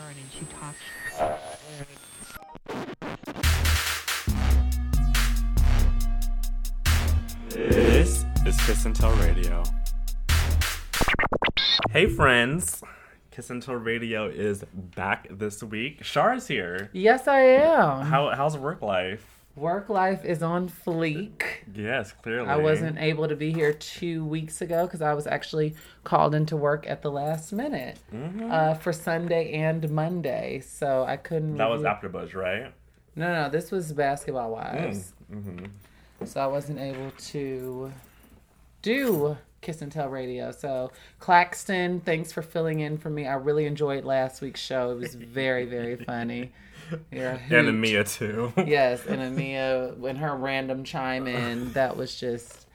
Sharon 0.00 0.16
and 0.16 0.30
she 0.32 0.44
talks. 0.56 0.78
This 7.50 8.24
is 8.46 8.56
Kiss 8.66 8.84
and 8.86 8.94
Tell 8.96 9.12
Radio. 9.16 9.62
Hey 11.90 12.06
friends, 12.06 12.82
Kiss 13.30 13.50
and 13.50 13.62
Tell 13.62 13.74
Radio 13.74 14.28
is 14.28 14.64
back 14.72 15.26
this 15.30 15.62
week. 15.62 16.02
Char's 16.02 16.46
here. 16.46 16.88
Yes, 16.92 17.28
I 17.28 17.40
am. 17.40 18.06
How 18.06 18.30
how's 18.30 18.56
work 18.56 18.80
life? 18.82 19.26
Work 19.56 19.88
life 19.88 20.24
is 20.24 20.42
on 20.42 20.68
fleek. 20.68 21.42
Yes, 21.74 22.12
clearly. 22.12 22.48
I 22.48 22.56
wasn't 22.56 22.98
able 22.98 23.28
to 23.28 23.36
be 23.36 23.52
here 23.52 23.72
two 23.72 24.24
weeks 24.24 24.60
ago 24.60 24.86
because 24.86 25.02
I 25.02 25.14
was 25.14 25.26
actually 25.26 25.74
called 26.04 26.34
into 26.34 26.56
work 26.56 26.84
at 26.88 27.02
the 27.02 27.10
last 27.10 27.52
minute 27.52 27.98
Mm-hmm. 28.14 28.50
uh, 28.50 28.74
for 28.74 28.92
Sunday 28.92 29.52
and 29.52 29.88
Monday, 29.90 30.60
so 30.66 31.04
I 31.04 31.16
couldn't. 31.16 31.56
That 31.56 31.70
was 31.70 31.84
after 31.84 32.08
Buzz, 32.08 32.34
right? 32.34 32.72
No, 33.16 33.32
no, 33.32 33.48
this 33.50 33.70
was 33.70 33.92
Basketball 33.92 34.50
Wives, 34.52 35.12
Mm-hmm. 35.32 35.66
so 36.24 36.40
I 36.40 36.46
wasn't 36.46 36.78
able 36.78 37.10
to 37.28 37.92
do 38.82 39.36
Kiss 39.60 39.82
and 39.82 39.92
Tell 39.92 40.08
Radio. 40.08 40.52
So 40.52 40.90
Claxton, 41.18 42.00
thanks 42.00 42.32
for 42.32 42.42
filling 42.42 42.80
in 42.80 42.96
for 42.98 43.10
me. 43.10 43.26
I 43.26 43.34
really 43.34 43.66
enjoyed 43.66 44.04
last 44.04 44.40
week's 44.40 44.60
show. 44.60 44.90
It 44.92 44.98
was 44.98 45.14
very, 45.14 45.66
very 45.66 45.96
funny. 46.06 46.52
You're 47.10 47.30
And 47.50 47.68
Amia 47.68 48.04
too. 48.04 48.52
Yes, 48.66 49.06
and 49.06 49.20
Amia, 49.20 49.96
when 49.98 50.16
her 50.16 50.36
random 50.36 50.84
chime 50.84 51.26
in, 51.26 51.72
that 51.72 51.96
was 51.96 52.18
just 52.18 52.66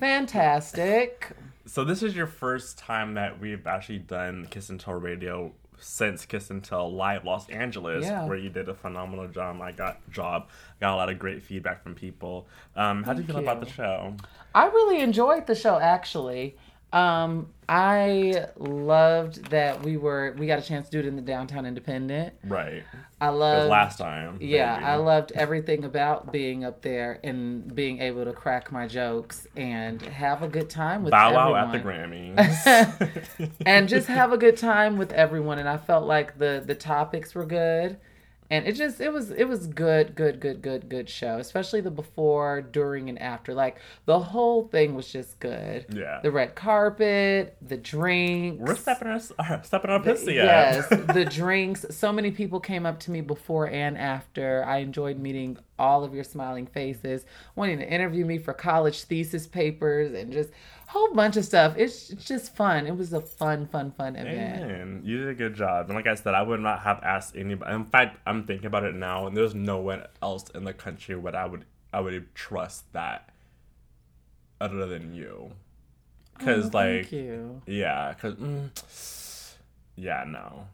fantastic. 0.00 1.30
So 1.66 1.84
this 1.84 2.02
is 2.02 2.16
your 2.16 2.26
first 2.26 2.78
time 2.78 3.14
that 3.14 3.40
we've 3.40 3.66
actually 3.66 3.98
done 3.98 4.46
Kiss 4.50 4.70
and 4.70 4.80
Tell 4.80 4.94
Radio 4.94 5.52
since 5.80 6.24
Kiss 6.24 6.50
and 6.50 6.64
Tell 6.64 6.92
Live 6.92 7.24
Los 7.24 7.48
Angeles, 7.50 8.04
Yeah. 8.04 8.26
where 8.26 8.36
you 8.36 8.48
did 8.50 8.68
a 8.68 8.74
phenomenal 8.74 9.28
job. 9.28 9.60
I 9.60 9.70
got 9.72 9.98
job, 10.10 10.48
got 10.80 10.94
a 10.94 10.96
lot 10.96 11.08
of 11.08 11.18
great 11.18 11.42
feedback 11.42 11.82
from 11.82 11.94
people. 11.94 12.48
Um, 12.74 13.04
how 13.04 13.12
do 13.12 13.20
you 13.20 13.26
Thank 13.28 13.38
feel 13.38 13.48
about 13.48 13.60
the 13.64 13.70
show? 13.70 14.14
I 14.54 14.66
really 14.66 15.00
enjoyed 15.00 15.46
the 15.46 15.54
show 15.54 15.78
actually. 15.78 16.56
Um, 16.92 17.52
I 17.68 18.46
loved 18.56 19.50
that 19.50 19.82
we 19.82 19.98
were 19.98 20.34
we 20.38 20.46
got 20.46 20.58
a 20.58 20.62
chance 20.62 20.88
to 20.88 20.92
do 20.92 21.00
it 21.00 21.06
in 21.06 21.16
the 21.16 21.22
downtown 21.22 21.66
independent. 21.66 22.32
Right. 22.42 22.82
I 23.20 23.28
loved 23.28 23.68
last 23.68 23.98
time. 23.98 24.38
Yeah, 24.40 24.74
maybe. 24.74 24.84
I 24.86 24.94
loved 24.94 25.32
everything 25.32 25.84
about 25.84 26.32
being 26.32 26.64
up 26.64 26.80
there 26.80 27.20
and 27.22 27.74
being 27.74 28.00
able 28.00 28.24
to 28.24 28.32
crack 28.32 28.72
my 28.72 28.86
jokes 28.86 29.46
and 29.54 30.00
have 30.00 30.42
a 30.42 30.48
good 30.48 30.70
time 30.70 31.02
with 31.02 31.10
Bow 31.10 31.34
Wow 31.34 31.54
everyone. 31.54 31.74
at 31.74 32.38
the 32.38 33.38
Grammys. 33.38 33.50
and 33.66 33.86
just 33.86 34.06
have 34.06 34.32
a 34.32 34.38
good 34.38 34.56
time 34.56 34.96
with 34.96 35.12
everyone. 35.12 35.58
And 35.58 35.68
I 35.68 35.76
felt 35.76 36.06
like 36.06 36.38
the 36.38 36.62
the 36.64 36.74
topics 36.74 37.34
were 37.34 37.44
good, 37.44 37.98
and 38.50 38.66
it 38.66 38.76
just 38.76 39.00
it 39.00 39.12
was 39.12 39.30
it 39.30 39.44
was 39.44 39.66
good, 39.66 40.14
good, 40.14 40.40
good, 40.40 40.62
good, 40.62 40.88
good 40.88 41.08
show. 41.08 41.36
Especially 41.38 41.82
the 41.82 41.90
before, 41.90 42.62
during, 42.62 43.10
and 43.10 43.18
after. 43.18 43.52
Like 43.52 43.78
the 44.06 44.18
whole 44.18 44.68
thing 44.68 44.94
was 44.94 45.12
just 45.12 45.38
good. 45.38 45.86
Yeah. 45.92 46.20
The 46.22 46.30
red 46.30 46.54
carpet, 46.54 47.56
the 47.60 47.76
drinks. 47.76 48.62
We're 48.66 48.76
stepping 48.76 49.08
our 49.08 49.20
uh, 49.38 49.60
stepping 49.62 49.90
our 49.90 50.00
pussy 50.00 50.34
Yes, 50.34 50.88
the 50.88 51.26
drinks. 51.28 51.84
So 51.90 52.10
many 52.10 52.30
people 52.30 52.58
came 52.58 52.86
up 52.86 53.00
to 53.00 53.10
me 53.10 53.20
before 53.20 53.68
and 53.68 53.98
after. 53.98 54.64
I 54.66 54.78
enjoyed 54.78 55.18
meeting 55.18 55.58
all 55.78 56.02
of 56.02 56.14
your 56.14 56.24
smiling 56.24 56.66
faces, 56.66 57.26
wanting 57.54 57.78
to 57.78 57.88
interview 57.88 58.24
me 58.24 58.38
for 58.38 58.54
college 58.54 59.02
thesis 59.02 59.46
papers, 59.46 60.12
and 60.14 60.32
just 60.32 60.50
whole 60.88 61.12
bunch 61.14 61.36
of 61.36 61.44
stuff. 61.44 61.74
It's, 61.76 62.10
it's 62.10 62.24
just 62.24 62.56
fun. 62.56 62.86
It 62.86 62.96
was 62.96 63.12
a 63.12 63.20
fun, 63.20 63.66
fun, 63.66 63.92
fun 63.92 64.16
event. 64.16 64.66
Man, 64.66 65.02
you 65.04 65.18
did 65.18 65.28
a 65.28 65.34
good 65.34 65.54
job. 65.54 65.86
And 65.86 65.94
like 65.94 66.06
I 66.06 66.14
said, 66.14 66.34
I 66.34 66.42
would 66.42 66.60
not 66.60 66.80
have 66.80 67.00
asked 67.02 67.36
anybody. 67.36 67.72
In 67.74 67.84
fact, 67.84 68.18
I'm 68.26 68.44
thinking 68.44 68.66
about 68.66 68.84
it 68.84 68.94
now, 68.94 69.26
and 69.26 69.36
there's 69.36 69.54
no 69.54 69.78
one 69.78 70.02
else 70.22 70.48
in 70.54 70.64
the 70.64 70.72
country 70.72 71.14
where 71.14 71.36
I 71.36 71.44
would 71.46 71.64
I 71.92 72.00
would 72.00 72.34
trust 72.34 72.92
that 72.92 73.30
other 74.60 74.86
than 74.86 75.14
you. 75.14 75.52
Because 76.36 76.66
Oh, 76.66 76.70
like, 76.72 77.08
Thank 77.08 77.12
you. 77.12 77.62
yeah, 77.66 78.12
because 78.14 78.34
mm, 78.36 78.70
yeah, 79.96 80.24
no. 80.26 80.68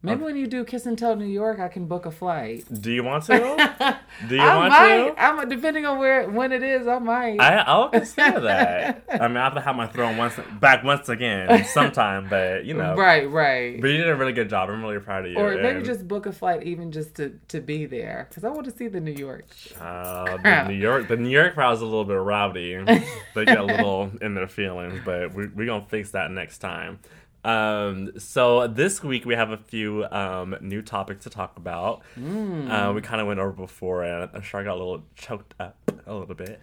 Maybe 0.00 0.22
when 0.22 0.36
you 0.36 0.46
do 0.46 0.64
Kiss 0.64 0.86
and 0.86 0.96
Tell 0.96 1.16
New 1.16 1.26
York, 1.26 1.58
I 1.58 1.66
can 1.66 1.86
book 1.86 2.06
a 2.06 2.12
flight. 2.12 2.64
Do 2.80 2.92
you 2.92 3.02
want 3.02 3.24
to? 3.24 3.98
Do 4.28 4.36
you 4.36 4.40
I 4.40 4.56
want 4.56 4.68
might. 4.70 5.16
to? 5.16 5.20
I'm 5.22 5.48
depending 5.48 5.86
on 5.86 5.98
where 5.98 6.30
when 6.30 6.52
it 6.52 6.62
is. 6.62 6.86
I 6.86 7.00
might. 7.00 7.40
I, 7.40 7.56
I'll 7.56 7.88
consider 7.88 8.38
that. 8.42 9.02
I 9.10 9.26
mean, 9.26 9.36
I 9.38 9.42
have 9.44 9.54
to 9.54 9.60
have 9.60 9.74
my 9.74 9.88
throne 9.88 10.16
once 10.16 10.38
back 10.60 10.84
once 10.84 11.08
again 11.08 11.64
sometime, 11.64 12.28
but 12.30 12.64
you 12.64 12.74
know, 12.74 12.94
right, 12.94 13.28
right. 13.28 13.80
But 13.80 13.88
you 13.88 13.96
did 13.96 14.08
a 14.08 14.14
really 14.14 14.32
good 14.32 14.48
job. 14.48 14.70
I'm 14.70 14.80
really 14.84 15.00
proud 15.00 15.26
of 15.26 15.32
you. 15.32 15.36
Or 15.38 15.56
maybe 15.56 15.78
and- 15.78 15.84
just 15.84 16.06
book 16.06 16.26
a 16.26 16.32
flight, 16.32 16.62
even 16.62 16.92
just 16.92 17.16
to 17.16 17.30
to 17.48 17.60
be 17.60 17.84
there, 17.86 18.26
because 18.28 18.44
I 18.44 18.50
want 18.50 18.66
to 18.66 18.76
see 18.76 18.86
the 18.86 19.00
New 19.00 19.14
York. 19.14 19.46
Uh, 19.80 20.36
the 20.36 20.68
New 20.68 20.74
York, 20.74 21.08
the 21.08 21.16
New 21.16 21.28
York 21.28 21.54
crowd's 21.54 21.80
a 21.80 21.84
little 21.84 22.04
bit 22.04 22.14
rowdy. 22.14 22.76
they 23.34 23.44
get 23.44 23.58
a 23.58 23.64
little 23.64 24.12
in 24.22 24.34
their 24.34 24.46
feelings, 24.48 25.00
but 25.04 25.34
we, 25.34 25.48
we're 25.48 25.66
gonna 25.66 25.84
fix 25.88 26.12
that 26.12 26.30
next 26.30 26.58
time. 26.58 27.00
Um, 27.44 28.18
so 28.18 28.66
this 28.66 29.02
week 29.02 29.24
we 29.24 29.34
have 29.34 29.50
a 29.50 29.56
few 29.56 30.04
um, 30.10 30.56
new 30.60 30.82
topics 30.82 31.24
to 31.24 31.30
talk 31.30 31.56
about. 31.56 32.02
Hmm. 32.14 32.70
Uh, 32.70 32.92
we 32.92 33.00
kind 33.00 33.20
of 33.20 33.26
went 33.26 33.40
over 33.40 33.52
before, 33.52 34.02
and 34.02 34.30
I'm 34.34 34.42
sure 34.42 34.60
I 34.60 34.64
got 34.64 34.74
a 34.74 34.78
little 34.78 35.04
choked 35.14 35.54
up 35.60 35.76
a 36.06 36.14
little 36.14 36.34
bit, 36.34 36.60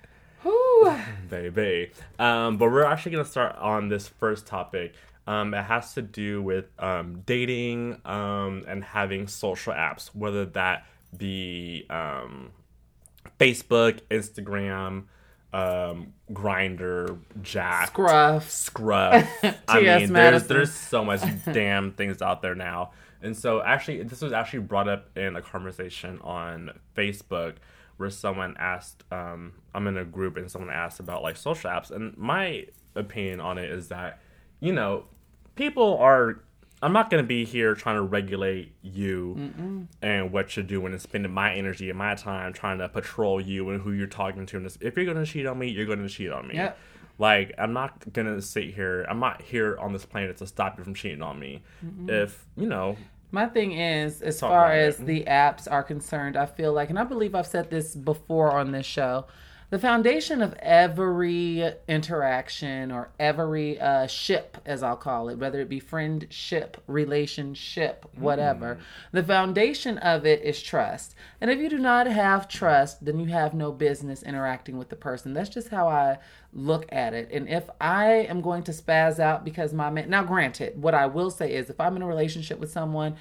baby. 1.30 1.92
Um, 2.20 2.58
but 2.58 2.72
we're 2.72 2.84
actually 2.84 3.14
gonna 3.14 3.26
start 3.26 3.56
on 3.58 3.90
this 3.90 4.08
first 4.08 4.46
topic. 4.46 4.94
Um, 5.28 5.54
it 5.54 5.64
has 5.64 5.94
to 5.96 6.02
do 6.02 6.42
with 6.42 6.66
um, 6.78 7.22
dating 7.26 8.00
um, 8.06 8.64
and 8.68 8.84
having 8.84 9.28
social 9.28 9.74
apps, 9.74 10.10
whether 10.14 10.46
that 10.46 10.86
be 11.18 11.86
um, 11.90 12.52
Facebook, 13.40 14.02
Instagram, 14.12 15.06
um, 15.56 16.14
Grindr, 16.34 17.18
Jack, 17.42 17.88
Scruff. 17.88 18.52
Scruff. 18.52 19.30
I 19.68 19.82
mean, 19.82 20.12
there's 20.12 20.48
there's 20.48 20.74
so 20.74 21.06
much 21.06 21.22
damn 21.46 21.94
things 21.94 22.22
out 22.22 22.42
there 22.42 22.56
now. 22.56 22.92
And 23.22 23.36
so 23.36 23.64
actually 23.64 24.04
this 24.04 24.22
was 24.22 24.34
actually 24.34 24.60
brought 24.60 24.90
up 24.90 25.18
in 25.18 25.36
a 25.38 25.42
conversation 25.42 26.20
on 26.22 26.78
Facebook 26.96 27.56
where 27.98 28.10
someone 28.10 28.56
asked 28.60 29.04
um 29.12 29.54
I'm 29.74 29.88
in 29.88 29.98
a 29.98 30.04
group 30.04 30.36
and 30.36 30.52
someone 30.52 30.72
asked 30.72 31.00
about 31.00 31.24
like 31.24 31.38
social 31.38 31.72
apps 31.72 31.90
and 31.90 32.18
my 32.18 32.66
opinion 32.94 33.40
on 33.40 33.58
it 33.58 33.72
is 33.72 33.88
that 33.88 34.20
you 34.60 34.74
know 34.74 35.06
people 35.56 35.98
are 35.98 36.44
I'm 36.86 36.94
not 36.94 37.10
going 37.10 37.24
to 37.24 37.28
be 37.28 37.46
here 37.46 37.74
trying 37.74 37.96
to 37.96 38.04
regulate 38.04 38.72
you 38.84 39.90
and 40.04 40.32
what 40.32 40.56
you're 40.56 40.64
doing 40.64 40.94
and 40.94 41.02
spending 41.02 41.32
my 41.32 41.52
energy 41.56 41.90
and 41.90 41.98
my 41.98 42.14
time 42.14 42.54
trying 42.54 42.78
to 42.78 42.88
patrol 42.88 43.42
you 43.42 43.72
and 43.72 43.82
who 43.82 43.92
you're 43.92 44.06
talking 44.06 44.46
to. 44.46 44.58
And 44.58 44.68
if 44.68 44.96
you're 44.96 45.06
going 45.06 45.18
to 45.18 45.26
cheat 45.26 45.48
on 45.48 45.58
me, 45.58 45.68
you're 45.68 45.88
going 45.88 46.04
to 46.04 46.08
cheat 46.08 46.30
on 46.30 46.48
me. 46.48 46.54
Yep. 46.54 46.78
Like, 47.18 47.54
I'm 47.58 47.74
not 47.74 48.14
going 48.14 48.28
to 48.28 48.40
sit 48.40 48.76
here. 48.76 49.04
I'm 49.10 49.20
not 49.20 49.42
here 49.42 49.80
on 49.80 49.94
this 49.94 50.06
planet 50.06 50.38
to 50.38 50.46
stop 50.46 50.78
you 50.78 50.84
from 50.84 50.94
cheating 50.94 51.24
on 51.24 51.40
me. 51.40 51.64
If, 52.08 52.46
you 52.56 52.68
know, 52.68 52.98
My 53.32 53.48
thing 53.48 53.72
is, 53.72 54.22
as 54.22 54.40
far 54.40 54.72
as 54.72 55.00
it. 55.00 55.08
the 55.08 55.24
apps 55.24 55.68
are 55.70 55.82
concerned, 55.82 56.38
I 56.38 56.46
feel 56.46 56.72
like, 56.72 56.92
and 56.92 57.00
I 57.00 57.04
believe 57.04 57.34
I've 57.34 57.48
said 57.48 57.72
this 57.72 57.96
before 57.96 58.52
on 58.52 58.72
this 58.72 58.86
show, 58.86 59.26
the 59.70 59.80
foundation 59.80 60.42
of 60.42 60.54
every 60.60 61.74
interaction 61.88 62.92
or 62.92 63.10
every 63.20 63.80
uh, 63.80 64.08
ship, 64.08 64.58
as 64.66 64.84
I'll 64.84 64.96
call 64.96 65.30
it, 65.30 65.38
whether 65.38 65.60
it 65.60 65.70
be 65.70 65.80
friendship, 65.80 66.82
relationship, 66.88 68.06
whatever, 68.16 68.78
the 69.12 69.24
foundation 69.24 69.98
of 69.98 70.26
it 70.26 70.42
is 70.44 70.62
trust. 70.62 71.16
And 71.42 71.50
if 71.50 71.60
you 71.60 71.70
do 71.70 71.80
not 71.80 72.08
have 72.08 72.48
trust, 72.48 73.04
then 73.04 73.20
you 73.20 73.28
have 73.28 73.54
no 73.54 73.72
business 73.72 74.24
interacting 74.24 74.78
with 74.78 74.90
the 74.90 74.96
person. 74.96 75.34
That's 75.34 75.50
just 75.50 75.70
how 75.70 75.88
I 75.88 76.20
look 76.54 76.86
at 76.92 77.14
it. 77.14 77.30
And 77.32 77.50
if 77.50 77.70
I 77.82 78.12
am 78.30 78.42
going 78.42 78.64
to 78.64 78.72
spaz 78.72 79.20
out 79.20 79.44
because 79.44 79.74
my 79.74 79.90
man, 79.90 80.10
now 80.10 80.24
granted, 80.24 80.82
what 80.82 80.94
I 80.94 81.08
will 81.08 81.32
say 81.32 81.54
is 81.54 81.70
if 81.70 81.80
I'm 81.80 81.96
in 81.96 82.02
a 82.02 82.08
relationship 82.08 82.60
with 82.60 82.72
someone, 82.72 83.16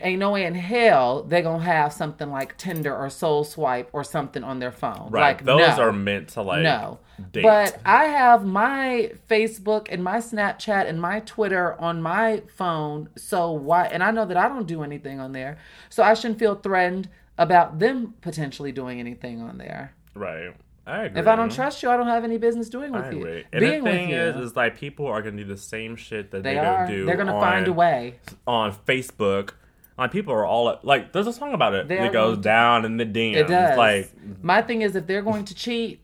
ain't 0.00 0.18
no 0.18 0.32
way 0.32 0.44
in 0.44 0.54
hell 0.54 1.22
they're 1.22 1.42
gonna 1.42 1.62
have 1.64 1.92
something 1.92 2.30
like 2.30 2.56
Tinder 2.56 2.94
or 2.94 3.08
Soul 3.10 3.44
Swipe 3.44 3.88
or 3.92 4.04
something 4.04 4.44
on 4.44 4.58
their 4.58 4.72
phone. 4.72 5.08
right, 5.10 5.36
Like 5.36 5.44
those 5.44 5.76
no. 5.76 5.82
are 5.84 5.92
meant 5.92 6.28
to, 6.30 6.42
like, 6.42 6.62
no. 6.62 6.98
date. 7.32 7.42
But 7.42 7.78
I 7.84 8.04
have 8.04 8.44
my 8.44 9.12
Facebook 9.30 9.88
and 9.90 10.02
my 10.04 10.18
Snapchat 10.18 10.86
and 10.88 11.00
my 11.00 11.20
Twitter 11.20 11.80
on 11.80 12.02
my 12.02 12.42
phone. 12.56 13.08
So 13.16 13.50
why? 13.52 13.86
And 13.86 14.02
I 14.02 14.10
know 14.10 14.26
that 14.26 14.36
I 14.36 14.48
don't 14.48 14.66
do 14.66 14.82
anything 14.82 15.20
on 15.20 15.32
there, 15.32 15.58
so 15.88 16.02
I 16.02 16.14
shouldn't 16.14 16.38
feel 16.38 16.54
threatened 16.54 17.08
about 17.38 17.78
them 17.78 18.14
potentially 18.20 18.72
doing 18.72 19.00
anything 19.00 19.40
on 19.40 19.58
there. 19.58 19.94
right. 20.14 20.54
I 20.86 21.02
agree. 21.04 21.20
If 21.20 21.26
I 21.26 21.36
don't 21.36 21.52
trust 21.52 21.82
you, 21.82 21.90
I 21.90 21.98
don't 21.98 22.06
have 22.06 22.24
any 22.24 22.38
business 22.38 22.70
doing 22.70 22.92
with 22.92 23.12
you. 23.12 23.44
And 23.52 23.60
Being 23.60 23.84
the 23.84 23.90
thing 23.90 24.08
with 24.08 24.16
you. 24.36 24.40
is, 24.42 24.50
is 24.52 24.56
like 24.56 24.78
people 24.78 25.06
are 25.06 25.20
gonna 25.20 25.36
do 25.36 25.44
the 25.44 25.54
same 25.58 25.96
shit 25.96 26.30
that 26.30 26.42
they, 26.42 26.54
they 26.54 26.58
are. 26.58 26.86
don't 26.86 26.96
do. 26.96 27.04
They're 27.04 27.18
gonna 27.18 27.34
on, 27.34 27.42
find 27.42 27.68
a 27.68 27.74
way. 27.74 28.14
on 28.46 28.72
Facebook. 28.72 29.50
Like 29.98 30.12
people 30.12 30.32
are 30.32 30.44
all 30.46 30.78
like, 30.82 31.12
there's 31.12 31.26
a 31.26 31.32
song 31.32 31.52
about 31.54 31.74
it. 31.74 31.88
They 31.88 31.98
it 32.06 32.12
goes 32.12 32.36
to- 32.36 32.42
down 32.42 32.84
in 32.84 32.96
the 32.96 33.04
DMs. 33.06 33.36
It 33.36 33.48
does. 33.48 33.76
Like 33.76 34.10
my 34.42 34.62
thing 34.62 34.82
is, 34.82 34.94
if 34.96 35.06
they're 35.06 35.22
going 35.22 35.44
to 35.46 35.54
cheat, 35.54 36.00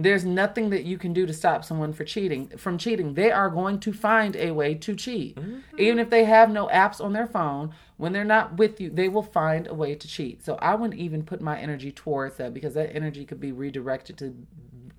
There's 0.00 0.24
nothing 0.24 0.70
that 0.70 0.84
you 0.84 0.96
can 0.96 1.12
do 1.12 1.26
to 1.26 1.32
stop 1.32 1.64
someone 1.64 1.92
for 1.92 2.04
cheating 2.04 2.46
from 2.56 2.78
cheating. 2.78 3.14
They 3.14 3.32
are 3.32 3.50
going 3.50 3.80
to 3.80 3.92
find 3.92 4.36
a 4.36 4.52
way 4.52 4.74
to 4.76 4.94
cheat. 4.94 5.34
Mm-hmm. 5.34 5.58
Even 5.76 5.98
if 5.98 6.08
they 6.08 6.22
have 6.24 6.50
no 6.50 6.68
apps 6.68 7.00
on 7.00 7.12
their 7.14 7.26
phone, 7.26 7.74
when 7.96 8.12
they're 8.12 8.22
not 8.36 8.58
with 8.58 8.80
you, 8.80 8.90
they 8.90 9.08
will 9.08 9.24
find 9.24 9.66
a 9.66 9.74
way 9.74 9.96
to 9.96 10.06
cheat. 10.06 10.44
So 10.44 10.54
I 10.62 10.76
wouldn't 10.76 11.00
even 11.00 11.24
put 11.24 11.40
my 11.40 11.58
energy 11.58 11.90
towards 11.90 12.36
that 12.36 12.54
because 12.54 12.74
that 12.74 12.94
energy 12.94 13.24
could 13.24 13.40
be 13.40 13.50
redirected 13.50 14.16
to 14.18 14.36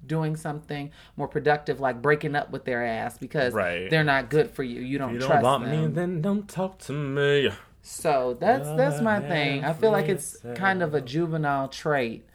doing 0.05 0.35
something 0.35 0.91
more 1.15 1.29
productive 1.29 1.79
like 1.79 2.01
breaking 2.01 2.35
up 2.35 2.49
with 2.51 2.65
their 2.65 2.83
ass 2.85 3.17
because 3.17 3.53
Right. 3.53 3.89
they're 3.89 4.03
not 4.03 4.29
good 4.29 4.49
for 4.51 4.63
you. 4.63 4.81
You 4.81 4.97
don't 4.97 5.13
You 5.13 5.19
trust 5.19 5.33
don't 5.33 5.43
want 5.43 5.63
them. 5.65 5.81
me, 5.81 5.87
then 5.93 6.21
don't 6.21 6.49
talk 6.49 6.77
to 6.87 6.91
me. 6.93 7.51
So 7.81 8.37
that's 8.39 8.69
that's 8.71 9.01
my 9.01 9.19
thing. 9.21 9.63
I 9.63 9.73
feel 9.73 9.91
like 9.91 10.09
it's 10.09 10.37
kind 10.55 10.81
of 10.83 10.93
a 10.93 11.01
juvenile 11.01 11.67
trait 11.69 12.25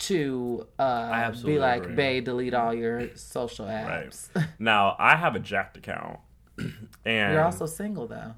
to 0.00 0.66
uh, 0.78 1.32
be 1.44 1.58
like, 1.58 1.84
agree. 1.84 1.94
"Bae, 1.94 2.20
delete 2.20 2.54
all 2.54 2.74
your 2.74 3.10
social 3.16 3.66
Right. 3.66 4.10
apps." 4.10 4.28
Now, 4.58 4.96
I 4.98 5.16
have 5.16 5.34
a 5.34 5.38
Jack'd 5.40 5.76
account. 5.76 6.18
and 7.04 7.32
You're 7.32 7.44
also 7.44 7.66
single 7.66 8.06
though, 8.08 8.34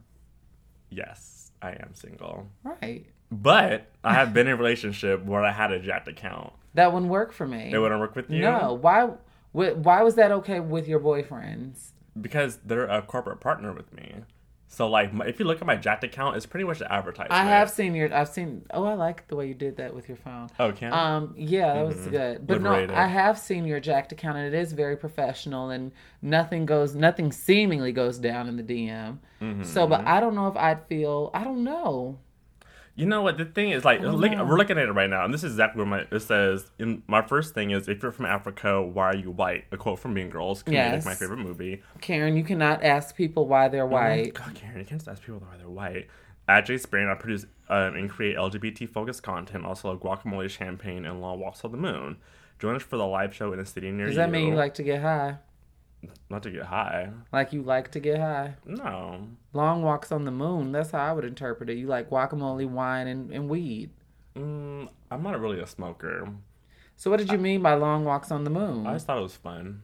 yes, 0.90 1.50
I 1.62 1.70
am 1.70 1.94
single. 1.94 2.48
right? 2.62 3.06
But 3.32 3.86
I 4.04 4.14
have 4.14 4.34
been 4.34 4.46
in 4.46 4.54
a 4.54 4.56
relationship 4.62 5.24
where 5.24 5.42
I 5.44 5.52
had 5.52 5.72
a 5.72 5.78
Jack'd 5.80 6.08
account. 6.08 6.52
That 6.74 6.92
wouldn't 6.92 7.10
work 7.10 7.32
for 7.32 7.46
me. 7.46 7.70
It 7.72 7.78
wouldn't 7.78 8.00
work 8.00 8.14
with 8.16 8.30
you? 8.30 8.42
No, 8.42 8.74
why? 8.74 9.10
Why 9.52 10.02
was 10.02 10.14
that 10.14 10.30
okay 10.30 10.60
with 10.60 10.86
your 10.86 11.00
boyfriends? 11.00 11.90
Because 12.20 12.58
they're 12.64 12.84
a 12.86 13.02
corporate 13.02 13.40
partner 13.40 13.72
with 13.72 13.92
me. 13.92 14.14
So, 14.72 14.88
like, 14.88 15.10
if 15.26 15.40
you 15.40 15.46
look 15.46 15.60
at 15.60 15.66
my 15.66 15.74
Jack'd 15.74 16.04
account, 16.04 16.36
it's 16.36 16.46
pretty 16.46 16.64
much 16.64 16.80
an 16.80 16.86
advertisement. 16.88 17.32
I 17.32 17.42
have 17.42 17.70
seen 17.70 17.92
your. 17.92 18.14
I've 18.14 18.28
seen. 18.28 18.64
Oh, 18.72 18.84
I 18.84 18.94
like 18.94 19.26
the 19.26 19.34
way 19.34 19.48
you 19.48 19.54
did 19.54 19.78
that 19.78 19.92
with 19.92 20.06
your 20.08 20.16
phone. 20.16 20.48
Oh, 20.60 20.70
can 20.70 20.92
Um, 20.92 21.34
yeah, 21.36 21.74
that 21.74 21.84
was 21.86 22.06
good. 22.06 22.46
But 22.46 22.62
Liberated. 22.62 22.90
no, 22.90 22.94
I 22.94 23.08
have 23.08 23.36
seen 23.36 23.64
your 23.66 23.80
Jack'd 23.80 24.12
account, 24.12 24.38
and 24.38 24.46
it 24.46 24.56
is 24.56 24.72
very 24.72 24.96
professional, 24.96 25.70
and 25.70 25.90
nothing 26.22 26.66
goes, 26.66 26.94
nothing 26.94 27.32
seemingly 27.32 27.90
goes 27.90 28.16
down 28.18 28.48
in 28.48 28.56
the 28.56 28.62
DM. 28.62 29.18
Mm-hmm, 29.42 29.64
So, 29.64 29.88
but 29.88 30.06
I 30.06 30.20
don't 30.20 30.36
know 30.36 30.46
if 30.46 30.56
I'd 30.56 30.86
feel. 30.86 31.32
I 31.34 31.42
don't 31.42 31.64
know. 31.64 32.18
You 33.00 33.06
know 33.06 33.22
what? 33.22 33.38
The 33.38 33.46
thing 33.46 33.70
is, 33.70 33.82
like, 33.82 34.02
look, 34.02 34.30
we're 34.30 34.58
looking 34.58 34.76
at 34.76 34.86
it 34.86 34.92
right 34.92 35.08
now, 35.08 35.24
and 35.24 35.32
this 35.32 35.42
is 35.42 35.52
exactly 35.52 35.80
what 35.82 35.88
my 35.88 36.06
it 36.14 36.20
says. 36.20 36.70
In 36.78 37.02
my 37.06 37.22
first 37.22 37.54
thing 37.54 37.70
is, 37.70 37.88
if 37.88 38.02
you're 38.02 38.12
from 38.12 38.26
Africa, 38.26 38.82
why 38.82 39.06
are 39.06 39.16
you 39.16 39.30
white? 39.30 39.64
A 39.72 39.78
quote 39.78 40.00
from 40.00 40.12
Mean 40.12 40.28
Girls, 40.28 40.62
Yes. 40.66 41.06
my 41.06 41.14
favorite 41.14 41.38
movie. 41.38 41.82
Karen, 42.02 42.36
you 42.36 42.44
cannot 42.44 42.84
ask 42.84 43.16
people 43.16 43.46
why 43.46 43.68
they're 43.68 43.86
white. 43.86 44.34
God, 44.34 44.54
Karen, 44.54 44.80
you 44.80 44.84
can't 44.84 45.08
ask 45.08 45.22
people 45.22 45.40
why 45.40 45.56
they're 45.56 45.70
white. 45.70 46.08
At 46.46 46.66
J 46.66 46.76
Spain, 46.76 47.08
I 47.08 47.14
produce 47.14 47.46
um, 47.70 47.94
and 47.94 48.10
create 48.10 48.36
LGBT 48.36 48.90
focused 48.90 49.22
content, 49.22 49.64
also 49.64 49.96
guacamole, 49.96 50.50
champagne, 50.50 51.06
and 51.06 51.22
long 51.22 51.40
walks 51.40 51.64
on 51.64 51.72
the 51.72 51.78
moon. 51.78 52.18
Join 52.58 52.76
us 52.76 52.82
for 52.82 52.98
the 52.98 53.06
live 53.06 53.34
show 53.34 53.54
in 53.54 53.60
a 53.60 53.64
city 53.64 53.90
near 53.90 54.00
you. 54.00 54.06
Does 54.08 54.16
you. 54.16 54.18
that 54.18 54.30
mean 54.30 54.48
you 54.48 54.54
like 54.56 54.74
to 54.74 54.82
get 54.82 55.00
high? 55.00 55.38
Not 56.28 56.42
to 56.44 56.50
get 56.50 56.64
high? 56.64 57.10
Like 57.32 57.52
you 57.52 57.62
like 57.62 57.90
to 57.92 58.00
get 58.00 58.18
high? 58.18 58.54
No, 58.64 59.26
Long 59.52 59.82
walks 59.82 60.10
on 60.12 60.24
the 60.24 60.30
moon. 60.30 60.72
That's 60.72 60.90
how 60.92 61.00
I 61.00 61.12
would 61.12 61.24
interpret 61.24 61.68
it. 61.70 61.76
You 61.78 61.86
like 61.86 62.08
guacamole, 62.10 62.68
wine, 62.68 63.06
and, 63.06 63.30
and 63.32 63.48
weed. 63.48 63.90
mm, 64.36 64.88
I'm 65.10 65.22
not 65.22 65.40
really 65.40 65.60
a 65.60 65.66
smoker. 65.66 66.28
So, 66.96 67.10
what 67.10 67.18
did 67.18 67.30
you 67.32 67.38
mean 67.38 67.62
by 67.62 67.74
long 67.74 68.04
walks 68.04 68.30
on 68.30 68.44
the 68.44 68.50
moon? 68.50 68.86
I 68.86 68.92
just 68.94 69.06
thought 69.06 69.18
it 69.18 69.22
was 69.22 69.36
fun. 69.36 69.82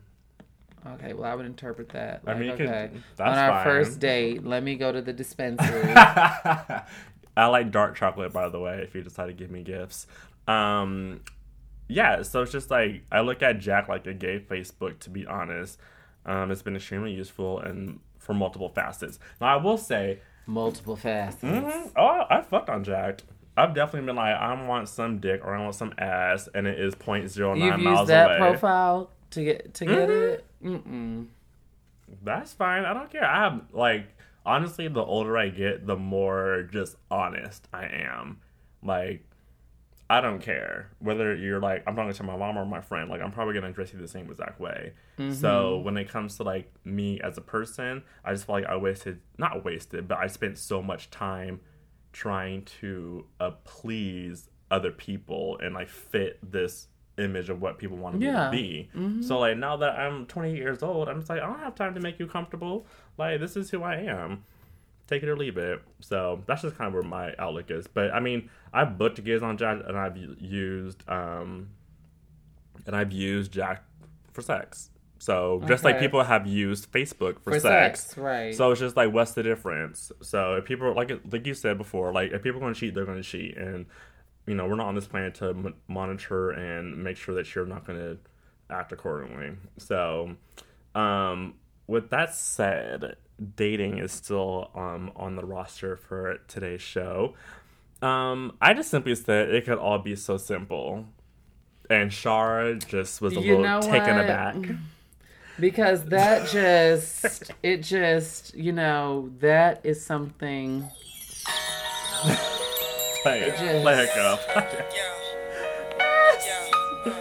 Okay, 0.86 1.14
well, 1.14 1.30
I 1.30 1.34
would 1.34 1.46
interpret 1.46 1.88
that. 1.90 2.22
I 2.26 2.34
mean, 2.34 2.50
you 2.50 2.56
could- 2.56 2.68
that's 2.68 3.20
on 3.20 3.36
our 3.38 3.50
fine. 3.50 3.64
first 3.64 3.98
date, 3.98 4.44
let 4.44 4.62
me 4.62 4.76
go 4.76 4.92
to 4.92 5.02
the 5.02 5.12
dispensary. 5.12 5.92
I 7.38 7.46
like 7.48 7.70
dark 7.70 7.96
chocolate, 7.96 8.32
by 8.32 8.48
the 8.48 8.60
way, 8.60 8.80
if 8.82 8.94
you 8.94 9.02
decide 9.02 9.26
to 9.26 9.32
give 9.32 9.50
me 9.50 9.62
gifts. 9.62 10.06
Um, 10.46 11.20
yeah, 11.88 12.22
so 12.22 12.42
it's 12.42 12.52
just 12.52 12.70
like, 12.70 13.02
I 13.12 13.20
look 13.20 13.42
at 13.42 13.58
Jack 13.58 13.88
like 13.88 14.06
a 14.06 14.14
gay 14.14 14.38
Facebook, 14.38 15.00
to 15.00 15.10
be 15.10 15.26
honest. 15.26 15.78
Um, 16.26 16.50
it's 16.50 16.60
been 16.62 16.76
extremely 16.76 17.12
useful 17.12 17.60
and 17.60 18.00
for 18.18 18.34
multiple 18.34 18.68
facets. 18.68 19.18
Now, 19.40 19.46
I 19.58 19.62
will 19.62 19.78
say, 19.78 20.18
Multiple 20.46 20.96
facets. 20.96 21.42
mhm, 21.42 21.92
oh, 21.96 22.24
I 22.28 22.42
fucked 22.42 22.68
on 22.68 22.84
Jack'd. 22.84 23.22
I've 23.56 23.74
definitely 23.74 24.06
been 24.06 24.16
like, 24.16 24.34
I 24.36 24.66
want 24.66 24.88
some 24.88 25.18
dick 25.18 25.40
or 25.44 25.54
I 25.56 25.62
want 25.62 25.74
some 25.76 25.94
ass, 25.98 26.48
and 26.54 26.66
it 26.66 26.78
is 26.78 26.94
0.09 26.94 27.56
You've 27.56 27.78
miles 27.80 28.00
used 28.00 28.10
that 28.10 28.26
away. 28.30 28.38
profile 28.38 29.10
to 29.30 29.44
get 29.44 29.72
to 29.74 29.86
get 29.86 30.08
Mhm. 30.08 30.32
it. 30.34 30.44
Mm-mm. 30.62 31.26
That's 32.22 32.52
fine. 32.52 32.84
I 32.84 32.92
don't 32.92 33.10
care. 33.10 33.24
I 33.24 33.40
have 33.44 33.62
like 33.72 34.08
honestly, 34.44 34.86
the 34.88 35.02
older 35.02 35.36
I 35.36 35.48
get, 35.48 35.86
the 35.86 35.96
more 35.96 36.68
just 36.70 36.96
honest 37.10 37.66
I 37.72 37.86
am. 37.86 38.38
Like, 38.82 39.24
I 40.08 40.20
don't 40.20 40.40
care 40.40 40.90
whether 41.00 41.34
you're 41.34 41.58
like 41.60 41.82
I'm 41.86 41.96
talking 41.96 42.12
to 42.12 42.22
my 42.22 42.36
mom 42.36 42.56
or 42.56 42.64
my 42.64 42.80
friend. 42.80 43.10
Like, 43.10 43.20
I'm 43.20 43.32
probably 43.32 43.54
gonna 43.54 43.68
address 43.70 43.92
you 43.92 43.98
the 43.98 44.06
same 44.08 44.30
exact 44.30 44.60
way. 44.60 44.92
So 45.32 45.78
when 45.78 45.96
it 45.96 46.08
comes 46.08 46.36
to 46.36 46.42
like 46.44 46.72
me 46.84 47.20
as 47.20 47.36
a 47.38 47.40
person, 47.40 48.02
I 48.24 48.32
just 48.32 48.46
feel 48.46 48.54
like 48.54 48.66
I 48.66 48.76
wasted 48.76 49.20
not 49.38 49.64
wasted, 49.64 50.06
but 50.06 50.18
I 50.18 50.26
spent 50.28 50.58
so 50.58 50.80
much 50.82 51.10
time 51.10 51.60
trying 52.12 52.62
to 52.80 53.26
uh, 53.40 53.50
please 53.64 54.48
other 54.70 54.90
people 54.90 55.58
and 55.62 55.74
like 55.74 55.88
fit 55.88 56.38
this 56.42 56.88
image 57.18 57.48
of 57.48 57.60
what 57.62 57.78
people 57.78 57.96
want 57.96 58.18
me 58.18 58.26
to 58.50 58.50
be. 58.50 58.90
So 59.22 59.38
like 59.38 59.56
now 59.56 59.76
that 59.78 59.98
I'm 59.98 60.26
20 60.26 60.54
years 60.54 60.82
old, 60.82 61.08
I'm 61.08 61.18
just 61.20 61.30
like 61.30 61.40
I 61.40 61.46
don't 61.46 61.58
have 61.60 61.74
time 61.74 61.94
to 61.94 62.00
make 62.00 62.18
you 62.18 62.26
comfortable. 62.26 62.86
Like 63.18 63.40
this 63.40 63.56
is 63.56 63.70
who 63.70 63.82
I 63.82 63.96
am. 63.96 64.44
Take 65.08 65.22
it 65.22 65.28
or 65.28 65.36
leave 65.36 65.56
it. 65.56 65.80
So 66.00 66.42
that's 66.46 66.62
just 66.62 66.76
kind 66.76 66.88
of 66.88 66.94
where 66.94 67.02
my 67.02 67.32
outlook 67.38 67.70
is. 67.70 67.86
But 67.86 68.12
I 68.12 68.20
mean, 68.20 68.50
I've 68.72 68.98
booked 68.98 69.22
gigs 69.22 69.42
on 69.42 69.56
Jack 69.56 69.78
and 69.86 69.96
I've 69.96 70.16
used 70.16 71.08
um 71.08 71.68
and 72.86 72.94
I've 72.96 73.12
used 73.12 73.52
Jack 73.52 73.84
for 74.32 74.42
sex. 74.42 74.90
So 75.18 75.62
just 75.66 75.82
like 75.82 75.98
people 76.00 76.22
have 76.22 76.46
used 76.46 76.92
Facebook 76.92 77.40
for, 77.40 77.52
For 77.52 77.60
sex, 77.60 78.00
sex, 78.00 78.18
right. 78.18 78.54
So 78.54 78.70
it's 78.70 78.80
just 78.80 78.96
like, 78.96 79.12
what's 79.12 79.32
the 79.32 79.42
difference? 79.42 80.12
So 80.22 80.56
if 80.56 80.64
people 80.64 80.94
like 80.94 81.10
like 81.30 81.46
you 81.46 81.54
said 81.54 81.78
before, 81.78 82.12
like 82.12 82.32
if 82.32 82.42
people 82.42 82.58
are 82.58 82.60
going 82.60 82.74
to 82.74 82.80
cheat, 82.80 82.94
they're 82.94 83.06
going 83.06 83.22
to 83.22 83.28
cheat, 83.28 83.56
and 83.56 83.86
you 84.46 84.54
know 84.54 84.66
we're 84.66 84.76
not 84.76 84.88
on 84.88 84.94
this 84.94 85.06
planet 85.06 85.34
to 85.36 85.48
m- 85.48 85.74
monitor 85.88 86.50
and 86.50 87.02
make 87.02 87.16
sure 87.16 87.34
that 87.34 87.54
you're 87.54 87.64
not 87.66 87.86
going 87.86 87.98
to 87.98 88.18
act 88.68 88.92
accordingly. 88.92 89.56
So, 89.78 90.36
um, 90.94 91.54
with 91.86 92.10
that 92.10 92.34
said, 92.34 93.16
dating 93.56 93.98
is 93.98 94.12
still 94.12 94.70
um 94.74 95.12
on 95.16 95.36
the 95.36 95.44
roster 95.44 95.96
for 95.96 96.38
today's 96.48 96.80
show. 96.82 97.34
Um, 98.02 98.56
I 98.60 98.74
just 98.74 98.90
simply 98.90 99.14
said 99.14 99.50
it 99.50 99.64
could 99.64 99.78
all 99.78 99.98
be 99.98 100.16
so 100.16 100.36
simple. 100.36 101.06
And 101.88 102.10
Shara 102.10 102.84
just 102.86 103.20
was 103.20 103.36
a 103.36 103.40
You 103.40 103.58
little 103.58 103.80
taken 103.82 104.16
what? 104.16 104.24
aback. 104.24 104.56
because 105.60 106.04
that 106.06 106.48
just 106.50 107.50
it 107.62 107.82
just 107.82 108.54
you 108.54 108.72
know 108.72 109.30
that 109.40 109.80
is 109.84 110.04
something 110.04 110.84
Play 113.22 113.40
it. 113.42 113.50
just- 113.58 113.82
Play 113.82 114.04
it, 114.04 114.14
girl. 114.14 114.38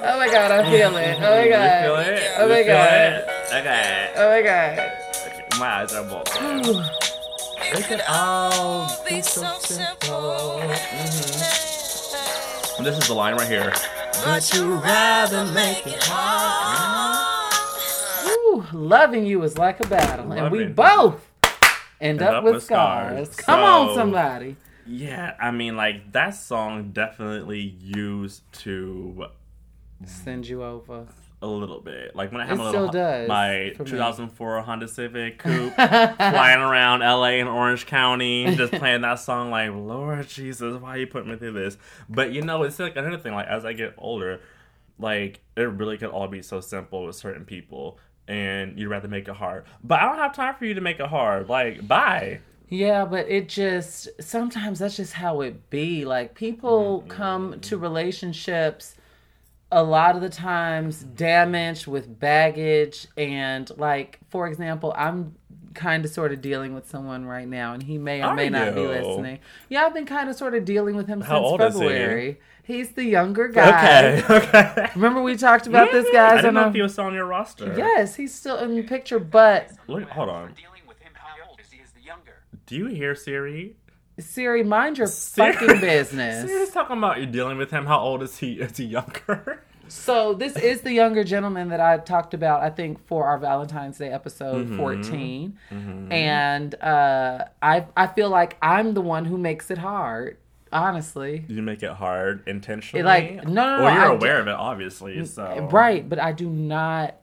oh 0.07 0.17
my 0.19 0.27
god 0.27 0.51
i 0.51 0.69
feel 0.71 0.95
it 0.97 1.17
oh 1.17 1.21
my 1.21 1.43
You 1.43 1.49
god 1.51 1.83
feel 1.83 1.95
it? 1.97 2.31
oh 2.37 2.43
You 2.43 2.49
my 2.49 2.63
god 2.63 2.93
it? 2.93 3.27
Okay. 3.53 4.11
oh 4.17 4.29
my 4.29 4.41
god. 4.41 4.91
My 5.59 5.81
eyes 5.81 5.93
are 5.93 6.03
bulging. 6.03 6.83
It 7.61 7.85
could 7.85 8.01
all 8.09 8.91
be 9.07 9.21
so 9.21 9.57
simple. 9.59 10.59
Mm-hmm. 10.61 11.63
This 12.83 12.97
is 12.97 13.07
the 13.07 13.13
line 13.13 13.35
right 13.35 13.47
here. 13.47 13.71
But 14.25 14.53
you 14.53 14.75
rather 14.75 15.45
make 15.53 15.87
it 15.87 16.09
Ooh, 18.27 18.65
loving 18.73 19.25
you 19.25 19.43
is 19.43 19.57
like 19.57 19.79
a 19.79 19.87
battle 19.87 20.31
and 20.33 20.51
we 20.51 20.65
both 20.65 21.25
end, 22.01 22.21
up, 22.21 22.35
up 22.35 22.43
with 22.43 22.55
with 22.55 22.63
scars, 22.63 23.29
scars. 23.29 23.45
come 23.45 23.59
on 23.61 23.95
somebody 23.95 24.57
Yeah, 24.85 25.35
I 25.39 25.51
mean, 25.51 25.77
like 25.77 26.11
that 26.11 26.31
song 26.31 26.91
definitely 26.91 27.61
used 27.61 28.41
to 28.63 29.27
send 30.05 30.47
you 30.47 30.63
over 30.63 31.07
a 31.45 31.55
little 31.55 31.79
bit. 31.79 32.15
Like 32.15 32.31
when 32.31 32.41
I 32.41 32.45
have 32.45 32.59
It 32.59 32.61
a 32.61 32.65
little 32.65 32.87
does 32.89 33.27
my 33.27 33.73
for 33.75 33.83
me. 33.83 33.89
2004 33.91 34.61
Honda 34.61 34.87
Civic 34.87 35.39
coupe 35.39 35.75
flying 35.75 36.61
around 36.61 36.99
LA 37.01 37.39
and 37.39 37.49
Orange 37.49 37.85
County, 37.85 38.55
just 38.55 38.73
playing 38.73 39.01
that 39.01 39.15
song. 39.15 39.51
Like 39.51 39.71
Lord 39.71 40.27
Jesus, 40.27 40.81
why 40.81 40.97
you 40.97 41.07
putting 41.07 41.31
me 41.31 41.37
through 41.37 41.53
this? 41.53 41.77
But 42.09 42.33
you 42.33 42.41
know, 42.41 42.63
it's 42.63 42.79
like 42.79 42.95
another 42.95 43.17
thing. 43.17 43.33
Like 43.33 43.47
as 43.47 43.65
I 43.65 43.73
get 43.73 43.93
older, 43.97 44.41
like 44.97 45.41
it 45.55 45.61
really 45.61 45.97
could 45.97 46.09
all 46.09 46.27
be 46.27 46.41
so 46.41 46.59
simple 46.59 47.05
with 47.05 47.15
certain 47.15 47.45
people, 47.45 47.99
and 48.27 48.77
you'd 48.79 48.89
rather 48.89 49.07
make 49.07 49.27
it 49.27 49.35
hard. 49.35 49.65
But 49.83 49.99
I 49.99 50.05
don't 50.05 50.17
have 50.17 50.35
time 50.35 50.55
for 50.55 50.65
you 50.65 50.73
to 50.73 50.81
make 50.81 50.99
it 50.99 51.07
hard. 51.07 51.49
Like 51.49 51.87
bye. 51.87 52.39
Yeah, 52.67 53.05
but 53.05 53.29
it 53.29 53.47
just 53.47 54.09
sometimes 54.19 54.79
that's 54.79 54.95
just 54.95 55.13
how 55.13 55.41
it 55.41 55.69
be. 55.69 56.05
Like 56.05 56.35
people 56.35 56.99
mm-hmm. 57.01 57.09
come 57.09 57.59
to 57.61 57.77
relationships 57.77 58.95
a 59.71 59.83
lot 59.83 60.15
of 60.15 60.21
the 60.21 60.29
times 60.29 61.01
damaged 61.03 61.87
with 61.87 62.19
baggage 62.19 63.07
and 63.17 63.71
like 63.77 64.19
for 64.29 64.47
example 64.47 64.93
i'm 64.97 65.35
kind 65.73 66.05
of 66.05 66.11
sort 66.11 66.31
of 66.31 66.39
dealing 66.39 66.73
with 66.73 66.87
someone 66.89 67.25
right 67.25 67.47
now 67.47 67.73
and 67.73 67.83
he 67.83 67.97
may 67.97 68.21
or 68.21 68.27
Are 68.27 68.35
may 68.35 68.47
not 68.49 68.75
be 68.75 68.85
listening 68.87 69.39
yeah 69.69 69.83
i've 69.85 69.93
been 69.93 70.05
kind 70.05 70.29
of 70.29 70.35
sort 70.35 70.53
of 70.53 70.63
dealing 70.65 70.95
with 70.95 71.07
him 71.07 71.19
How 71.21 71.35
since 71.37 71.45
old 71.45 71.61
is 71.61 71.73
he? 71.73 71.79
february 71.81 72.39
he's 72.63 72.91
the 72.91 73.03
younger 73.03 73.47
guy 73.49 74.19
Okay, 74.19 74.23
okay. 74.35 74.89
remember 74.95 75.21
we 75.21 75.35
talked 75.35 75.67
about 75.67 75.91
this 75.91 76.05
guy 76.13 76.27
I 76.27 76.29
guys 76.35 76.37
didn't 76.43 76.53
know 76.53 76.61
our- 76.61 76.67
if 76.69 76.75
he 76.75 76.81
was 76.81 76.93
still 76.93 77.05
on 77.05 77.13
your 77.13 77.25
roster. 77.25 77.73
yes 77.77 78.15
he's 78.15 78.33
still 78.33 78.57
in 78.59 78.75
the 78.75 78.83
picture 78.83 79.19
but 79.19 79.71
Look, 79.87 80.07
hold 80.09 80.29
on. 80.29 80.53
Dealing 80.53 80.81
with 80.87 80.99
him, 81.01 81.11
how 81.15 81.33
old 81.49 81.59
is 81.59 81.69
he? 81.71 81.79
Is 81.81 81.91
the 81.91 82.01
younger? 82.01 82.37
Do 82.67 82.75
you 82.75 82.85
hear 82.87 83.13
Siri? 83.15 83.75
Siri 84.19 84.63
mind 84.63 84.97
your 84.97 85.07
Siri- 85.07 85.53
fucking 85.53 85.81
business 85.81 86.49
Siri's 86.49 86.71
talking 86.71 86.97
about 86.97 87.17
you're 87.17 87.25
dealing 87.25 87.57
with 87.57 87.71
him. 87.71 87.85
How 87.85 87.99
old 87.99 88.23
is 88.23 88.37
he? 88.37 88.53
Is 88.53 88.77
he 88.77 88.85
younger? 88.85 89.61
So 89.87 90.33
this 90.33 90.55
is 90.55 90.81
the 90.81 90.91
younger 90.93 91.23
gentleman 91.23 91.69
that 91.69 91.79
I 91.79 91.99
talked 91.99 92.33
about, 92.33 92.63
I 92.63 92.71
think, 92.71 93.05
for 93.05 93.25
our 93.25 93.37
Valentine's 93.37 93.99
Day 93.99 94.09
episode 94.09 94.65
Mm-hmm. 94.65 94.77
14. 94.77 95.59
And 96.11 96.75
uh, 96.81 97.45
I 97.61 97.85
I 97.95 98.07
feel 98.07 98.29
like 98.29 98.57
I'm 98.63 98.95
the 98.95 99.01
one 99.01 99.25
who 99.25 99.37
makes 99.37 99.69
it 99.69 99.77
hard, 99.77 100.37
honestly. 100.73 101.45
you 101.47 101.61
make 101.61 101.83
it 101.83 101.91
hard 101.91 102.41
intentionally. 102.47 103.03
like, 103.03 103.43
no, 103.47 103.51
no, 103.53 103.77
no, 103.77 103.83
Well, 103.83 103.93
you're 103.93 104.11
I 104.11 104.15
aware 104.15 104.39
of 104.39 104.47
it, 104.47 104.55
obviously. 104.55 105.23
So 105.25 105.67
Right, 105.71 106.07
but 106.09 106.17
I 106.17 106.31
do 106.31 106.49
not 106.49 107.17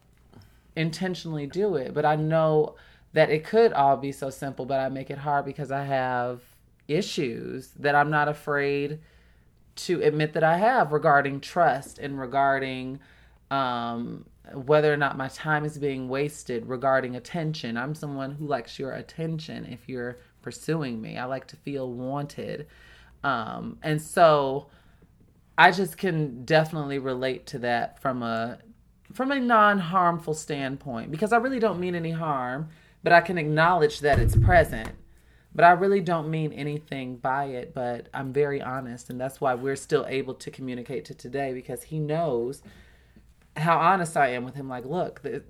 intentionally 0.77 1.47
do 1.47 1.75
it. 1.77 1.93
But 1.95 2.05
I 2.05 2.17
know 2.17 2.77
that 3.13 3.29
it 3.29 3.45
could 3.45 3.73
all 3.73 3.97
be 3.97 4.13
so 4.13 4.31
simple, 4.31 4.67
but 4.67 4.79
I 4.81 4.89
make 4.89 5.11
it 5.11 5.19
hard 5.19 5.45
because 5.45 5.71
I 5.73 5.83
have 5.85 6.41
issues 6.89 7.71
that 7.79 7.95
I'm 7.95 8.11
not 8.11 8.29
afraid 8.29 9.01
to 9.75 10.03
admit 10.03 10.35
that 10.35 10.45
I 10.45 10.59
have 10.59 10.93
regarding 10.93 11.41
trust 11.41 11.99
and 11.99 12.19
regarding 12.19 13.01
um, 13.51 14.25
whether 14.53 14.93
or 14.93 14.97
not 14.97 15.17
my 15.17 15.29
time 15.29 15.65
is 15.65 15.79
being 15.79 16.09
wasted, 16.09 16.67
regarding 16.67 17.17
attention. 17.17 17.77
I'm 17.77 17.95
someone 17.95 18.33
who 18.33 18.47
likes 18.47 18.79
your 18.79 18.93
attention 18.93 19.67
if 19.67 19.89
you're 19.89 20.19
pursuing 20.43 21.01
me. 21.01 21.17
I 21.17 21.25
like 21.25 21.47
to 21.49 21.57
feel 21.57 21.91
wanted. 21.91 22.67
Um, 23.25 23.79
and 23.83 24.01
so 24.03 24.67
I 25.57 25.71
just 25.71 25.97
can 25.97 26.45
definitely 26.45 26.99
relate 26.99 27.47
to 27.49 27.59
that 27.61 28.01
from 28.01 28.23
a 28.23 28.59
from 29.13 29.31
a 29.31 29.39
non-harmful 29.39 30.33
standpoint 30.33 31.11
because 31.11 31.35
I 31.35 31.37
really 31.37 31.59
don't 31.59 31.79
mean 31.79 31.95
any 31.95 32.13
harm, 32.13 32.71
but 33.03 33.13
I 33.13 33.21
can 33.21 33.37
acknowledge 33.37 34.01
that 34.01 34.19
it's 34.19 34.35
present. 34.35 34.91
But 35.55 35.65
I 35.65 35.73
really 35.73 36.01
don't 36.01 36.31
mean 36.31 36.53
anything 36.53 37.17
by 37.17 37.47
it, 37.47 37.75
but 37.75 38.09
I'm 38.15 38.33
very 38.33 38.63
honest 38.63 39.11
and 39.11 39.21
that's 39.21 39.41
why 39.41 39.55
we're 39.55 39.77
still 39.77 40.07
able 40.09 40.35
to 40.35 40.51
communicate 40.51 41.05
to 41.07 41.15
today 41.15 41.53
because 41.53 41.83
he 41.85 41.99
knows 41.99 42.63
how 43.57 43.79
honest 43.79 44.17
I 44.17 44.29
am 44.29 44.45
with 44.45 44.55
him 44.55 44.69
like, 44.69 44.87
look, 44.87 45.23
the, 45.23 45.43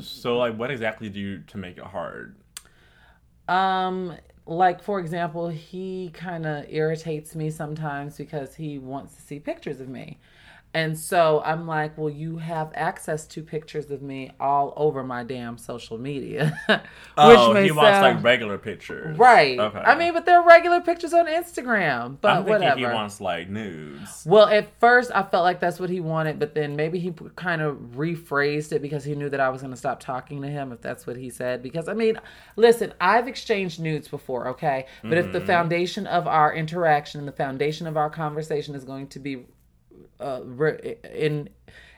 So, 0.00 0.36
like, 0.38 0.56
what 0.56 0.70
exactly 0.70 1.08
do 1.08 1.18
you 1.20 1.38
to 1.48 1.58
make 1.58 1.78
it 1.78 1.84
hard? 1.84 2.36
Um, 3.48 4.16
like 4.46 4.82
for 4.82 5.00
example, 5.00 5.48
he 5.48 6.10
kind 6.14 6.46
of 6.46 6.66
irritates 6.68 7.34
me 7.34 7.50
sometimes 7.50 8.16
because 8.16 8.54
he 8.56 8.78
wants 8.78 9.14
to 9.16 9.22
see 9.22 9.38
pictures 9.38 9.80
of 9.80 9.88
me. 9.88 10.18
And 10.74 10.98
so 10.98 11.42
I'm 11.44 11.66
like, 11.66 11.96
well, 11.96 12.10
you 12.10 12.36
have 12.36 12.70
access 12.74 13.26
to 13.28 13.42
pictures 13.42 13.90
of 13.90 14.02
me 14.02 14.30
all 14.38 14.74
over 14.76 15.02
my 15.02 15.24
damn 15.24 15.56
social 15.56 15.96
media. 15.96 16.60
Which 16.68 16.80
oh, 17.16 17.54
he 17.54 17.70
wants 17.70 17.96
sound- 17.96 18.16
like 18.16 18.24
regular 18.24 18.58
pictures, 18.58 19.16
right. 19.16 19.58
Okay. 19.58 19.78
I 19.78 19.96
mean, 19.96 20.12
but 20.12 20.26
they're 20.26 20.42
regular 20.42 20.80
pictures 20.80 21.14
on 21.14 21.26
Instagram. 21.26 22.18
But 22.20 22.46
whatever. 22.46 22.78
he 22.78 22.84
wants 22.84 23.20
like 23.20 23.48
nudes. 23.48 24.24
Well, 24.26 24.46
at 24.46 24.78
first 24.78 25.10
I 25.14 25.22
felt 25.22 25.44
like 25.44 25.58
that's 25.58 25.80
what 25.80 25.88
he 25.88 26.00
wanted, 26.00 26.38
but 26.38 26.54
then 26.54 26.76
maybe 26.76 26.98
he 26.98 27.12
kind 27.34 27.62
of 27.62 27.76
rephrased 27.96 28.72
it 28.72 28.82
because 28.82 29.04
he 29.04 29.14
knew 29.14 29.30
that 29.30 29.40
I 29.40 29.48
was 29.48 29.62
going 29.62 29.72
to 29.72 29.76
stop 29.76 30.00
talking 30.00 30.42
to 30.42 30.48
him 30.48 30.70
if 30.72 30.82
that's 30.82 31.06
what 31.06 31.16
he 31.16 31.30
said. 31.30 31.62
Because 31.62 31.88
I 31.88 31.94
mean, 31.94 32.20
listen, 32.56 32.92
I've 33.00 33.26
exchanged 33.26 33.80
nudes 33.80 34.08
before, 34.08 34.48
okay? 34.48 34.86
But 35.02 35.16
if 35.16 35.32
the 35.32 35.38
mm-hmm. 35.38 35.46
foundation 35.46 36.06
of 36.06 36.26
our 36.26 36.54
interaction, 36.54 37.20
and 37.20 37.26
the 37.26 37.32
foundation 37.32 37.86
of 37.86 37.96
our 37.96 38.10
conversation 38.10 38.74
is 38.74 38.84
going 38.84 39.08
to 39.08 39.18
be 39.18 39.46
uh, 40.20 40.40
re- 40.44 40.96
in 41.14 41.48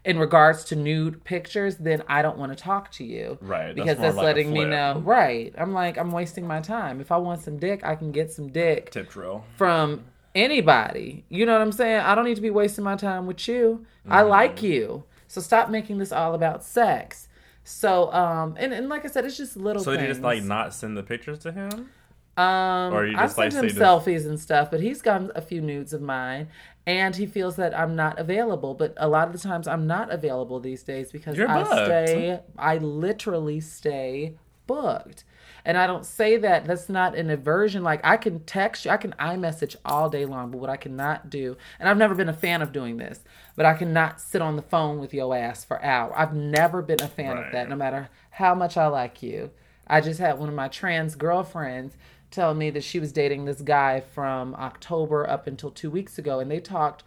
in 0.04 0.18
regards 0.18 0.64
to 0.64 0.76
nude 0.76 1.22
pictures, 1.24 1.76
then 1.76 2.02
I 2.08 2.22
don't 2.22 2.38
want 2.38 2.56
to 2.56 2.56
talk 2.56 2.90
to 2.92 3.04
you. 3.04 3.36
Right, 3.42 3.74
Because 3.74 3.98
more 3.98 4.06
that's 4.06 4.16
like 4.16 4.24
letting 4.24 4.50
me 4.50 4.64
know. 4.64 5.02
Right. 5.04 5.54
I'm 5.58 5.74
like, 5.74 5.98
I'm 5.98 6.10
wasting 6.10 6.46
my 6.46 6.60
time. 6.60 7.02
If 7.02 7.12
I 7.12 7.18
want 7.18 7.42
some 7.42 7.58
dick, 7.58 7.84
I 7.84 7.94
can 7.96 8.10
get 8.10 8.32
some 8.32 8.48
dick 8.48 8.90
Tip 8.90 9.10
drill. 9.10 9.44
from 9.58 10.04
anybody. 10.34 11.24
You 11.28 11.44
know 11.46 11.52
what 11.52 11.60
I'm 11.60 11.72
saying? 11.72 12.00
I 12.00 12.14
don't 12.14 12.24
need 12.24 12.36
to 12.36 12.40
be 12.40 12.50
wasting 12.50 12.82
my 12.82 12.96
time 12.96 13.26
with 13.26 13.46
you. 13.46 13.84
I 14.08 14.20
Mm-hmm. 14.22 14.30
like 14.30 14.62
you. 14.62 15.04
So 15.28 15.40
stop 15.42 15.68
making 15.68 15.98
this 15.98 16.12
all 16.12 16.34
about 16.34 16.64
sex. 16.64 17.28
So 17.62 18.10
um 18.12 18.56
and, 18.58 18.72
and 18.72 18.88
like 18.88 19.04
I 19.04 19.08
said, 19.08 19.24
it's 19.26 19.36
just 19.36 19.54
little 19.56 19.82
So 19.84 19.92
did 19.92 20.00
you 20.00 20.06
just 20.08 20.22
like 20.22 20.42
not 20.42 20.72
send 20.74 20.96
the 20.96 21.02
pictures 21.02 21.38
to 21.40 21.52
him? 21.52 21.90
um 22.36 22.94
or 22.94 23.04
you 23.06 23.16
I 23.18 23.22
just, 23.24 23.36
like, 23.36 23.52
sent 23.52 23.64
him 23.64 23.70
say 23.70 23.74
this- 23.78 23.86
selfies 23.86 24.26
and 24.26 24.40
stuff, 24.40 24.70
but 24.70 24.80
he's 24.80 25.02
gotten 25.02 25.30
a 25.34 25.42
few 25.42 25.60
nudes 25.60 25.92
of 25.92 26.00
mine 26.00 26.48
and 26.86 27.16
he 27.16 27.26
feels 27.26 27.56
that 27.56 27.78
I'm 27.78 27.94
not 27.94 28.18
available. 28.18 28.74
But 28.74 28.94
a 28.96 29.08
lot 29.08 29.26
of 29.28 29.32
the 29.32 29.38
times 29.38 29.68
I'm 29.68 29.86
not 29.86 30.10
available 30.10 30.60
these 30.60 30.82
days 30.82 31.12
because 31.12 31.36
You're 31.36 31.48
I 31.48 31.62
booked. 31.62 31.74
stay 31.74 32.40
I 32.58 32.78
literally 32.78 33.60
stay 33.60 34.36
booked. 34.66 35.24
And 35.64 35.76
I 35.76 35.86
don't 35.86 36.06
say 36.06 36.36
that 36.38 36.64
that's 36.64 36.88
not 36.88 37.14
an 37.14 37.28
aversion. 37.28 37.82
Like 37.82 38.00
I 38.02 38.16
can 38.16 38.40
text 38.40 38.84
you, 38.84 38.90
I 38.90 38.96
can 38.96 39.12
iMessage 39.18 39.76
all 39.84 40.08
day 40.08 40.24
long, 40.24 40.50
but 40.50 40.58
what 40.58 40.70
I 40.70 40.76
cannot 40.76 41.28
do, 41.28 41.56
and 41.78 41.88
I've 41.88 41.98
never 41.98 42.14
been 42.14 42.30
a 42.30 42.34
fan 42.34 42.62
of 42.62 42.72
doing 42.72 42.96
this, 42.96 43.20
but 43.56 43.66
I 43.66 43.74
cannot 43.74 44.20
sit 44.20 44.40
on 44.40 44.56
the 44.56 44.62
phone 44.62 44.98
with 44.98 45.12
your 45.12 45.36
ass 45.36 45.64
for 45.64 45.82
hours. 45.84 46.14
I've 46.16 46.34
never 46.34 46.80
been 46.80 47.02
a 47.02 47.08
fan 47.08 47.36
of 47.36 47.52
that, 47.52 47.68
no 47.68 47.76
matter 47.76 48.08
how 48.30 48.54
much 48.54 48.76
I 48.76 48.86
like 48.86 49.22
you. 49.22 49.50
I 49.86 50.00
just 50.00 50.20
had 50.20 50.38
one 50.38 50.48
of 50.48 50.54
my 50.54 50.68
trans 50.68 51.14
girlfriends 51.16 51.96
tell 52.30 52.54
me 52.54 52.70
that 52.70 52.84
she 52.84 52.98
was 53.00 53.12
dating 53.12 53.44
this 53.44 53.60
guy 53.60 54.00
from 54.00 54.54
October 54.56 55.28
up 55.28 55.46
until 55.46 55.70
two 55.70 55.90
weeks 55.90 56.18
ago, 56.18 56.40
and 56.40 56.50
they 56.50 56.60
talked 56.60 57.02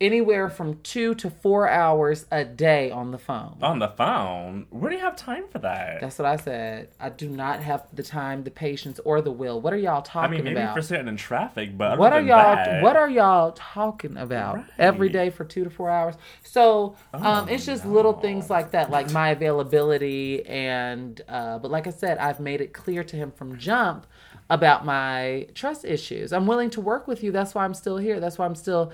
anywhere 0.00 0.50
from 0.50 0.80
two 0.82 1.14
to 1.14 1.30
four 1.30 1.68
hours 1.68 2.26
a 2.32 2.44
day 2.44 2.90
on 2.90 3.12
the 3.12 3.16
phone. 3.16 3.56
On 3.62 3.78
the 3.78 3.86
phone? 3.88 4.66
Where 4.70 4.90
do 4.90 4.96
you 4.96 5.02
have 5.02 5.14
time 5.14 5.44
for 5.48 5.60
that? 5.60 6.00
That's 6.00 6.18
what 6.18 6.26
I 6.26 6.34
said. 6.34 6.88
I 6.98 7.10
do 7.10 7.28
not 7.28 7.60
have 7.60 7.86
the 7.92 8.02
time, 8.02 8.42
the 8.42 8.50
patience, 8.50 8.98
or 9.04 9.22
the 9.22 9.30
will. 9.30 9.60
What 9.60 9.72
are 9.72 9.76
y'all 9.76 10.02
talking 10.02 10.18
about? 10.18 10.32
I 10.32 10.34
mean, 10.36 10.44
maybe 10.44 10.60
about? 10.60 10.74
for 10.74 10.82
sitting 10.82 11.06
in 11.06 11.16
traffic, 11.16 11.78
but 11.78 11.96
what 11.96 12.12
are 12.12 12.20
y'all 12.20 12.56
that- 12.56 12.82
what 12.82 12.96
are 12.96 13.08
y'all 13.08 13.52
talking 13.52 14.16
about 14.16 14.56
Right. 14.56 14.64
every 14.80 15.08
day 15.10 15.30
for 15.30 15.44
two 15.44 15.62
to 15.62 15.70
four 15.70 15.88
hours 15.90 16.16
so 16.42 16.96
um 17.14 17.22
Oh, 17.24 17.46
it's 17.48 17.64
just 17.64 17.86
little 17.86 18.14
things 18.14 18.50
like 18.50 18.72
that 18.72 18.90
like 18.90 19.10
my 19.12 19.30
availability 19.30 20.44
and 20.46 21.20
uh 21.28 21.58
but 21.58 21.70
like 21.70 21.86
i 21.86 21.90
said 21.90 22.18
i've 22.18 22.40
made 22.40 22.60
it 22.60 22.72
clear 22.72 23.02
to 23.04 23.16
him 23.16 23.30
from 23.30 23.58
jump 23.58 24.06
about 24.50 24.84
my 24.84 25.46
trust 25.54 25.84
issues. 25.84 26.32
I'm 26.32 26.46
willing 26.46 26.70
to 26.70 26.80
work 26.80 27.08
with 27.08 27.22
you. 27.22 27.32
That's 27.32 27.54
why 27.54 27.64
i'm 27.64 27.74
still 27.74 27.96
here. 27.96 28.20
That's 28.20 28.38
why 28.38 28.44
i'm 28.46 28.54
still 28.54 28.92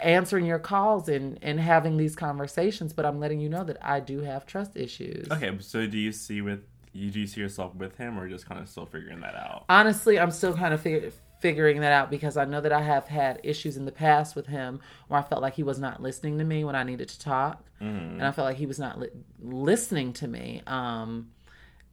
answering 0.00 0.44
your 0.46 0.58
calls 0.58 1.08
and 1.08 1.38
and 1.42 1.58
having 1.58 1.96
these 1.96 2.14
conversations 2.14 2.92
but 2.92 3.06
i'm 3.06 3.18
letting 3.18 3.40
you 3.40 3.48
know 3.48 3.64
that 3.64 3.78
i 3.80 3.98
do 4.00 4.20
have 4.20 4.44
trust 4.46 4.76
issues. 4.76 5.30
Okay, 5.30 5.56
so 5.60 5.86
do 5.86 5.96
you 5.98 6.12
see 6.12 6.40
with 6.42 6.60
you 6.92 7.10
do 7.10 7.20
you 7.20 7.26
see 7.26 7.40
yourself 7.40 7.74
with 7.76 7.96
him, 7.98 8.18
or 8.18 8.28
just 8.28 8.46
kind 8.46 8.60
of 8.60 8.68
still 8.68 8.86
figuring 8.86 9.20
that 9.20 9.34
out? 9.34 9.64
honestly, 9.68 10.18
I'm 10.18 10.32
still 10.32 10.54
kind 10.54 10.74
of 10.74 10.80
fig- 10.80 11.12
figuring 11.38 11.80
that 11.80 11.92
out 11.92 12.10
because 12.10 12.36
I 12.36 12.44
know 12.44 12.60
that 12.60 12.72
I 12.72 12.82
have 12.82 13.06
had 13.06 13.40
issues 13.44 13.76
in 13.76 13.84
the 13.86 13.92
past 13.92 14.34
with 14.36 14.46
him 14.48 14.80
where 15.08 15.18
I 15.20 15.22
felt 15.22 15.40
like 15.40 15.54
he 15.54 15.62
was 15.62 15.78
not 15.78 16.02
listening 16.02 16.36
to 16.38 16.44
me 16.44 16.64
when 16.64 16.74
I 16.74 16.82
needed 16.82 17.08
to 17.10 17.18
talk, 17.20 17.64
and 17.78 18.22
I 18.22 18.32
felt 18.32 18.44
like 18.46 18.56
he 18.58 18.66
was 18.66 18.78
not 18.78 18.98
li- 19.00 19.08
listening 19.40 20.12
to 20.14 20.28
me. 20.28 20.62
Um, 20.66 21.30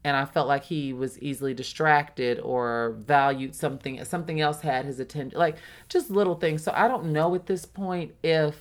and 0.08 0.16
I 0.16 0.24
felt 0.24 0.48
like 0.48 0.64
he 0.64 0.94
was 0.94 1.20
easily 1.20 1.54
distracted 1.54 2.40
or 2.40 2.96
valued 3.06 3.54
something 3.54 4.04
something 4.06 4.40
else 4.40 4.62
had 4.62 4.86
his 4.86 5.02
attention, 5.02 5.38
like 5.38 5.58
just 5.90 6.10
little 6.10 6.36
things. 6.36 6.64
So 6.64 6.72
I 6.74 6.88
don't 6.88 7.12
know 7.12 7.36
at 7.36 7.46
this 7.46 7.66
point 7.66 8.14
if 8.24 8.56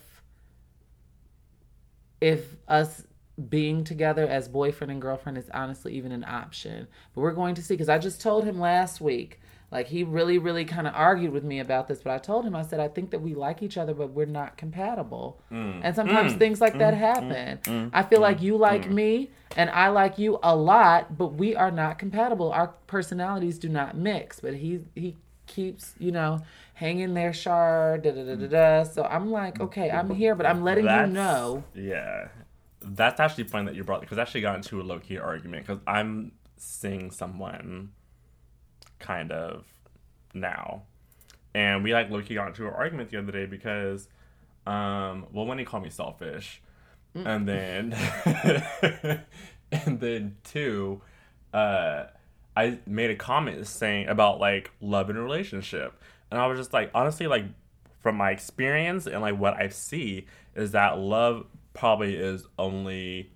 if 2.20 2.56
us 2.66 3.06
being 3.48 3.84
together 3.84 4.26
as 4.26 4.48
boyfriend 4.48 4.90
and 4.90 5.00
girlfriend 5.00 5.38
is 5.38 5.48
honestly 5.54 5.94
even 5.94 6.10
an 6.10 6.24
option. 6.24 6.88
But 7.14 7.20
we're 7.20 7.30
going 7.30 7.54
to 7.54 7.62
see 7.62 7.74
because 7.74 7.88
I 7.88 7.98
just 7.98 8.20
told 8.20 8.44
him 8.44 8.58
last 8.58 9.00
week. 9.00 9.40
Like 9.70 9.88
he 9.88 10.04
really, 10.04 10.38
really 10.38 10.64
kind 10.64 10.86
of 10.86 10.94
argued 10.94 11.32
with 11.32 11.42
me 11.42 11.58
about 11.58 11.88
this, 11.88 12.00
but 12.02 12.12
I 12.12 12.18
told 12.18 12.44
him 12.44 12.54
I 12.54 12.62
said 12.62 12.78
I 12.78 12.86
think 12.86 13.10
that 13.10 13.20
we 13.20 13.34
like 13.34 13.62
each 13.62 13.76
other, 13.76 13.94
but 13.94 14.10
we're 14.12 14.24
not 14.24 14.56
compatible. 14.56 15.40
Mm. 15.50 15.80
And 15.82 15.96
sometimes 15.96 16.34
mm. 16.34 16.38
things 16.38 16.60
like 16.60 16.78
that 16.78 16.94
mm. 16.94 16.98
happen. 16.98 17.90
I 17.92 18.02
feel 18.04 18.20
like 18.20 18.40
you 18.40 18.56
like 18.56 18.88
me 18.88 19.30
and 19.56 19.68
I 19.70 19.88
like 19.88 20.18
you 20.18 20.38
a 20.42 20.54
lot, 20.54 21.18
but 21.18 21.34
we 21.34 21.56
are 21.56 21.72
not 21.72 21.98
compatible. 21.98 22.52
Our 22.52 22.68
personalities 22.86 23.58
do 23.58 23.68
not 23.68 23.96
mix. 23.96 24.38
But 24.38 24.54
he 24.54 24.80
he 24.94 25.16
keeps 25.46 25.94
you 25.98 26.12
know 26.12 26.42
hanging 26.74 27.14
there, 27.14 27.32
Shar. 27.32 27.98
Da 27.98 28.12
da 28.12 28.24
da 28.24 28.34
da 28.36 28.46
da. 28.46 28.82
So 28.84 29.02
I'm 29.02 29.32
like, 29.32 29.60
okay, 29.60 29.90
I'm 29.90 30.14
here, 30.14 30.36
but 30.36 30.46
I'm 30.46 30.62
letting 30.62 30.84
you 30.84 31.06
know. 31.06 31.64
Yeah, 31.74 32.28
that's 32.80 33.18
actually 33.18 33.44
fun 33.44 33.64
that 33.64 33.74
you 33.74 33.82
brought 33.82 34.00
because 34.00 34.18
I 34.18 34.22
actually 34.22 34.42
got 34.42 34.56
into 34.56 34.80
a 34.80 34.84
low 34.84 35.00
key 35.00 35.18
argument 35.18 35.66
because 35.66 35.82
I'm 35.88 36.32
seeing 36.56 37.10
someone 37.10 37.90
kind 38.98 39.32
of 39.32 39.64
now, 40.34 40.82
and 41.54 41.82
we 41.82 41.92
like 41.92 42.10
Loki 42.10 42.34
got 42.34 42.48
into 42.48 42.66
an 42.66 42.74
argument 42.74 43.10
the 43.10 43.18
other 43.18 43.32
day 43.32 43.46
because, 43.46 44.08
um, 44.66 45.26
well, 45.32 45.46
when 45.46 45.58
he 45.58 45.64
called 45.64 45.82
me 45.82 45.90
selfish, 45.90 46.62
and 47.14 47.48
then 47.48 47.96
and 49.72 50.00
then 50.00 50.36
two, 50.44 51.00
uh, 51.54 52.04
I 52.56 52.78
made 52.86 53.10
a 53.10 53.16
comment 53.16 53.66
saying 53.66 54.08
about 54.08 54.38
like 54.40 54.70
love 54.80 55.10
and 55.10 55.18
relationship, 55.18 56.00
and 56.30 56.40
I 56.40 56.46
was 56.46 56.58
just 56.58 56.72
like, 56.72 56.90
honestly, 56.94 57.26
like 57.26 57.44
from 58.06 58.16
my 58.16 58.30
experience 58.30 59.08
and 59.08 59.20
like 59.20 59.36
what 59.36 59.54
I 59.54 59.68
see 59.68 60.26
is 60.54 60.70
that 60.70 60.96
love 60.96 61.44
probably 61.74 62.14
is 62.14 62.46
only 62.56 63.32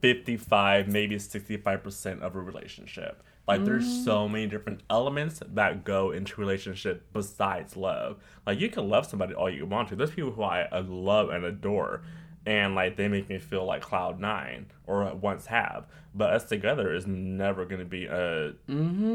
55 0.00 0.88
maybe 0.88 1.16
65% 1.16 2.22
of 2.22 2.34
a 2.34 2.40
relationship 2.40 3.22
like 3.46 3.64
there's 3.64 4.04
so 4.04 4.28
many 4.28 4.46
different 4.46 4.82
elements 4.88 5.40
that 5.46 5.84
go 5.84 6.10
into 6.12 6.40
relationship 6.40 7.06
besides 7.12 7.76
love. 7.76 8.18
Like 8.46 8.60
you 8.60 8.68
can 8.68 8.88
love 8.88 9.06
somebody 9.06 9.34
all 9.34 9.50
you 9.50 9.66
want 9.66 9.88
to. 9.88 9.96
There's 9.96 10.10
people 10.12 10.30
who 10.30 10.42
i 10.42 10.62
uh, 10.70 10.82
love 10.86 11.30
and 11.30 11.44
adore 11.44 12.02
and 12.46 12.74
like 12.74 12.96
they 12.96 13.08
make 13.08 13.28
me 13.28 13.38
feel 13.38 13.64
like 13.64 13.82
cloud 13.82 14.20
nine 14.20 14.66
or 14.86 15.12
once 15.14 15.46
have. 15.46 15.86
But 16.14 16.32
us 16.32 16.44
together 16.44 16.94
is 16.94 17.06
never 17.06 17.64
going 17.64 17.80
to 17.80 17.86
be 17.86 18.06
a, 18.06 18.52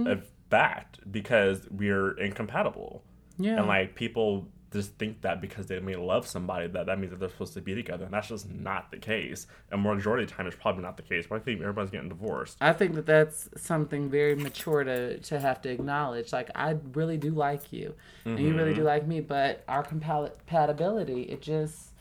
a 0.07 0.17
fact 0.50 1.00
because 1.12 1.67
we're 1.69 2.12
incompatible. 2.17 3.03
Yeah. 3.39 3.57
and 3.57 3.67
like 3.67 3.93
people 3.96 4.48
just 4.72 4.96
think 4.96 5.22
that 5.22 5.40
because 5.40 5.68
they 5.68 5.80
may 5.80 5.96
love 5.96 6.28
somebody 6.28 6.68
that 6.68 6.88
that 6.88 7.00
means 7.00 7.12
that 7.12 7.20
they're 7.20 7.30
supposed 7.30 7.54
to 7.54 7.62
be 7.62 7.74
together. 7.74 8.06
And 8.06 8.14
that's 8.14 8.28
just 8.28 8.50
not 8.50 8.92
the 8.92 8.98
case. 8.98 9.48
And 9.72 9.82
majority 9.82 10.24
of 10.24 10.30
the 10.30 10.36
time 10.36 10.48
it's 10.48 10.56
probably 10.56 10.84
not 10.84 10.98
the 10.98 11.04
case. 11.04 11.26
But 11.28 11.36
i 11.36 11.40
think 11.40 11.62
everybody's 11.62 11.92
getting 11.92 12.10
divorced. 12.10 12.58
I 12.60 12.74
think 12.74 12.96
that 12.96 13.06
that's 13.06 13.50
something 13.56 14.10
very 14.10 14.36
mature 14.36 14.84
to 14.84 15.20
to 15.20 15.40
have 15.40 15.62
to 15.62 15.70
acknowledge. 15.70 16.34
Like 16.34 16.50
I 16.56 16.78
really 16.94 17.18
do 17.18 17.32
like 17.32 17.72
you, 17.72 17.96
and 18.26 18.40
you 18.40 18.56
really 18.56 18.74
do 18.74 18.84
like 18.84 19.08
me, 19.08 19.22
but 19.22 19.64
our 19.68 19.84
compatibility, 19.84 21.24
it 21.24 21.42
just 21.42 21.94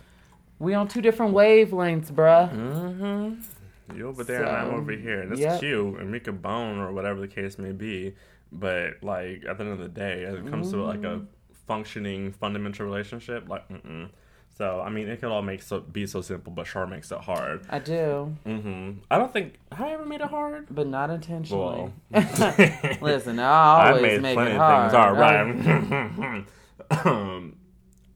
we 0.58 0.74
on 0.74 0.88
two 0.88 1.02
different 1.02 1.34
wavelengths, 1.34 2.10
bruh. 2.10 2.52
mm-hmm. 2.52 3.96
You 3.96 4.08
over 4.08 4.24
there 4.24 4.42
and 4.42 4.56
i'm 4.56 4.74
over 4.74 4.90
here. 4.92 5.20
And 5.22 5.32
it's 5.32 5.40
yep. 5.40 5.60
cute. 5.60 6.00
And 6.00 6.10
we 6.10 6.18
could 6.18 6.42
bone 6.42 6.78
or 6.78 6.92
whatever 6.92 7.20
the 7.20 7.28
case 7.28 7.56
may 7.56 7.72
be. 7.72 8.14
But 8.50 9.02
like 9.02 9.44
at 9.48 9.58
the 9.58 9.64
end 9.64 9.72
of 9.74 9.78
the 9.78 9.88
day 9.88 10.24
as 10.24 10.34
it 10.34 10.48
comes 10.48 10.70
to 10.72 10.82
like 10.82 11.04
a 11.04 11.22
functioning 11.66 12.32
fundamental 12.32 12.86
relationship 12.86 13.48
like 13.48 13.68
mm-mm. 13.68 14.08
so 14.56 14.80
i 14.80 14.88
mean 14.88 15.08
it 15.08 15.20
could 15.20 15.30
all 15.30 15.42
make 15.42 15.60
so 15.62 15.80
be 15.80 16.06
so 16.06 16.20
simple 16.20 16.52
but 16.52 16.66
sure 16.66 16.86
makes 16.86 17.10
it 17.10 17.18
hard 17.18 17.60
I 17.68 17.78
do, 17.80 18.36
Mm-hmm. 18.46 18.90
i 19.10 19.18
don't 19.18 19.32
think 19.32 19.54
have 19.72 19.86
i 19.86 19.90
ever 19.92 20.04
made 20.06 20.20
it 20.20 20.28
hard 20.30 20.66
but 20.70 20.86
not 20.86 21.10
intentionally. 21.10 21.92
well 22.10 22.24
Listen, 23.02 23.38
I 23.40 23.90
always 23.92 24.04
I 24.04 24.06
made 24.06 24.22
make 24.22 24.34
plenty 24.34 24.50
it 24.52 24.54
of 24.54 24.60
hard. 24.60 24.90
things 24.90 25.04
all 25.04 25.12
right. 25.14 26.44
um, 27.06 27.56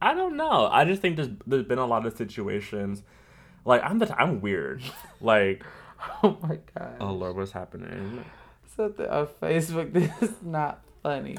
I 0.01 0.13
don't 0.13 0.35
know. 0.35 0.67
I 0.71 0.85
just 0.85 1.01
think 1.01 1.15
there's 1.17 1.29
there's 1.45 1.63
been 1.65 1.77
a 1.77 1.85
lot 1.85 2.05
of 2.05 2.15
situations. 2.17 3.03
Like 3.65 3.83
I'm 3.83 3.99
the 3.99 4.19
I'm 4.19 4.41
weird. 4.41 4.81
Like 5.19 5.63
Oh 6.23 6.37
my 6.41 6.57
god. 6.75 6.95
oh 6.99 7.11
lord, 7.13 7.35
what's 7.35 7.51
happening? 7.51 8.25
Something 8.75 9.07
on 9.07 9.27
Facebook. 9.41 9.93
This 9.93 10.11
is 10.29 10.35
not 10.41 10.81
funny. 11.03 11.37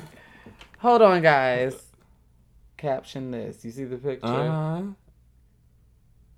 Hold 0.79 1.03
on, 1.03 1.23
guys. 1.23 1.75
Caption 2.83 3.31
this. 3.31 3.65
You 3.65 3.71
see 3.71 3.85
the 3.85 3.97
picture? 3.97 4.27
Uh, 4.27 4.83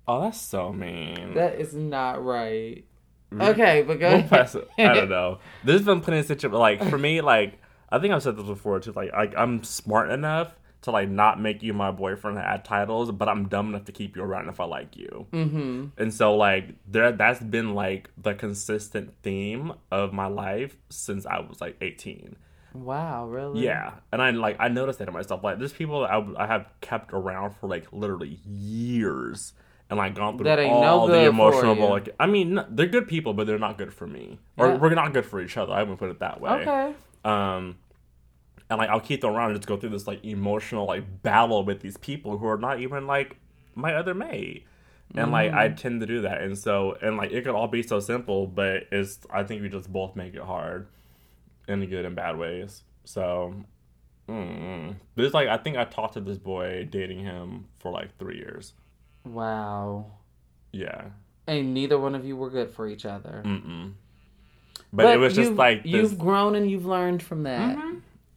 oh, 0.07 0.21
that's 0.21 0.39
so 0.39 0.71
mean. 0.71 1.33
That 1.33 1.59
is 1.59 1.73
not 1.73 2.23
right. 2.23 2.85
Okay, 3.33 3.81
but 3.81 3.99
go 3.99 4.23
We'll. 4.29 4.67
I 4.77 4.93
don't 4.93 5.09
know. 5.09 5.39
There's 5.63 5.81
been 5.81 6.01
plenty 6.01 6.19
of 6.19 6.27
situations. 6.27 6.59
Like 6.59 6.87
for 6.87 6.99
me, 6.99 7.21
like 7.21 7.59
I 7.89 7.97
think 7.97 8.13
I've 8.13 8.21
said 8.21 8.37
this 8.37 8.45
before 8.45 8.79
too. 8.79 8.91
Like 8.91 9.11
like 9.11 9.33
I'm 9.35 9.63
smart 9.63 10.11
enough 10.11 10.55
to 10.83 10.91
like 10.91 11.09
not 11.09 11.41
make 11.41 11.63
you 11.63 11.73
my 11.73 11.89
boyfriend 11.89 12.37
and 12.37 12.45
add 12.45 12.63
titles, 12.63 13.11
but 13.11 13.27
I'm 13.27 13.47
dumb 13.47 13.69
enough 13.69 13.85
to 13.85 13.91
keep 13.91 14.15
you 14.15 14.21
around 14.21 14.47
if 14.47 14.59
I 14.59 14.65
like 14.65 14.95
you. 14.95 15.25
Mm-hmm. 15.31 15.85
And 15.97 16.13
so 16.13 16.35
like 16.35 16.75
there 16.87 17.11
that's 17.11 17.39
been 17.39 17.73
like 17.73 18.11
the 18.17 18.35
consistent 18.35 19.15
theme 19.23 19.73
of 19.91 20.13
my 20.13 20.27
life 20.27 20.77
since 20.89 21.25
I 21.25 21.39
was 21.39 21.59
like 21.59 21.77
18. 21.81 22.35
Wow, 22.83 23.27
really? 23.27 23.63
Yeah. 23.63 23.93
And 24.11 24.21
I 24.21 24.29
like 24.31 24.57
I 24.59 24.67
noticed 24.67 24.99
that 24.99 25.07
in 25.07 25.13
myself. 25.13 25.43
Like 25.43 25.59
there's 25.59 25.73
people 25.73 26.01
that 26.01 26.11
I, 26.11 26.25
I 26.43 26.47
have 26.47 26.67
kept 26.81 27.13
around 27.13 27.55
for 27.55 27.67
like 27.67 27.85
literally 27.91 28.39
years 28.47 29.53
and 29.89 29.97
like 29.97 30.15
gone 30.15 30.37
through 30.37 30.49
all 30.69 31.07
no 31.07 31.13
the 31.13 31.25
emotional 31.25 31.75
like 31.89 32.09
I 32.19 32.25
mean 32.25 32.59
they're 32.69 32.87
good 32.87 33.07
people 33.07 33.33
but 33.33 33.45
they're 33.47 33.59
not 33.59 33.77
good 33.77 33.93
for 33.93 34.07
me. 34.07 34.39
Or 34.57 34.67
Yeah. 34.67 34.77
we're 34.77 34.93
not 34.95 35.13
good 35.13 35.25
for 35.25 35.41
each 35.41 35.57
other. 35.57 35.73
I 35.73 35.83
would 35.83 35.97
put 35.97 36.09
it 36.09 36.19
that 36.19 36.41
way. 36.41 36.51
Okay. 36.51 36.93
Um 37.23 37.77
and 38.69 38.79
like 38.79 38.89
I'll 38.89 38.99
keep 38.99 39.21
them 39.21 39.31
around 39.31 39.51
and 39.51 39.59
just 39.59 39.67
go 39.67 39.77
through 39.77 39.89
this 39.91 40.07
like 40.07 40.23
emotional 40.25 40.85
like 40.85 41.21
battle 41.21 41.63
with 41.63 41.81
these 41.81 41.97
people 41.97 42.37
who 42.39 42.47
are 42.47 42.57
not 42.57 42.79
even 42.79 43.05
like 43.07 43.37
my 43.75 43.93
other 43.93 44.13
mate. 44.13 44.65
And 45.13 45.31
like 45.31 45.51
I 45.53 45.69
Mm. 45.69 45.77
tend 45.77 46.01
to 46.01 46.07
do 46.07 46.21
that. 46.21 46.41
And 46.41 46.57
so 46.57 46.97
and 47.01 47.15
like 47.17 47.31
it 47.31 47.43
could 47.43 47.53
all 47.53 47.67
be 47.67 47.83
so 47.83 47.99
simple, 47.99 48.47
but 48.47 48.87
it's 48.91 49.19
I 49.31 49.43
think 49.43 49.61
we 49.61 49.69
just 49.69 49.91
both 49.93 50.15
make 50.15 50.33
it 50.33 50.41
hard 50.41 50.87
in 51.67 51.85
good 51.87 52.05
and 52.05 52.15
bad 52.15 52.37
ways. 52.37 52.83
So 53.03 53.55
mm, 54.29 54.95
but 55.15 55.25
it's 55.25 55.33
like 55.33 55.47
I 55.47 55.57
think 55.57 55.77
I 55.77 55.85
talked 55.85 56.13
to 56.13 56.21
this 56.21 56.37
boy 56.37 56.87
dating 56.89 57.19
him 57.19 57.65
for 57.79 57.91
like 57.91 58.17
three 58.17 58.37
years. 58.37 58.73
Wow. 59.23 60.05
Yeah. 60.71 61.05
And 61.47 61.73
neither 61.73 61.99
one 61.99 62.15
of 62.15 62.25
you 62.25 62.35
were 62.35 62.49
good 62.49 62.71
for 62.71 62.87
each 62.87 63.05
other. 63.05 63.43
Mm-mm. 63.45 63.93
But, 64.91 65.13
it 65.13 65.17
was 65.17 65.35
just 65.35 65.53
like 65.53 65.83
this, 65.83 65.91
you've 65.91 66.17
grown 66.17 66.55
and 66.55 66.69
you've 66.69 66.85
learned 66.85 67.21
from 67.21 67.43
that. 67.43 67.77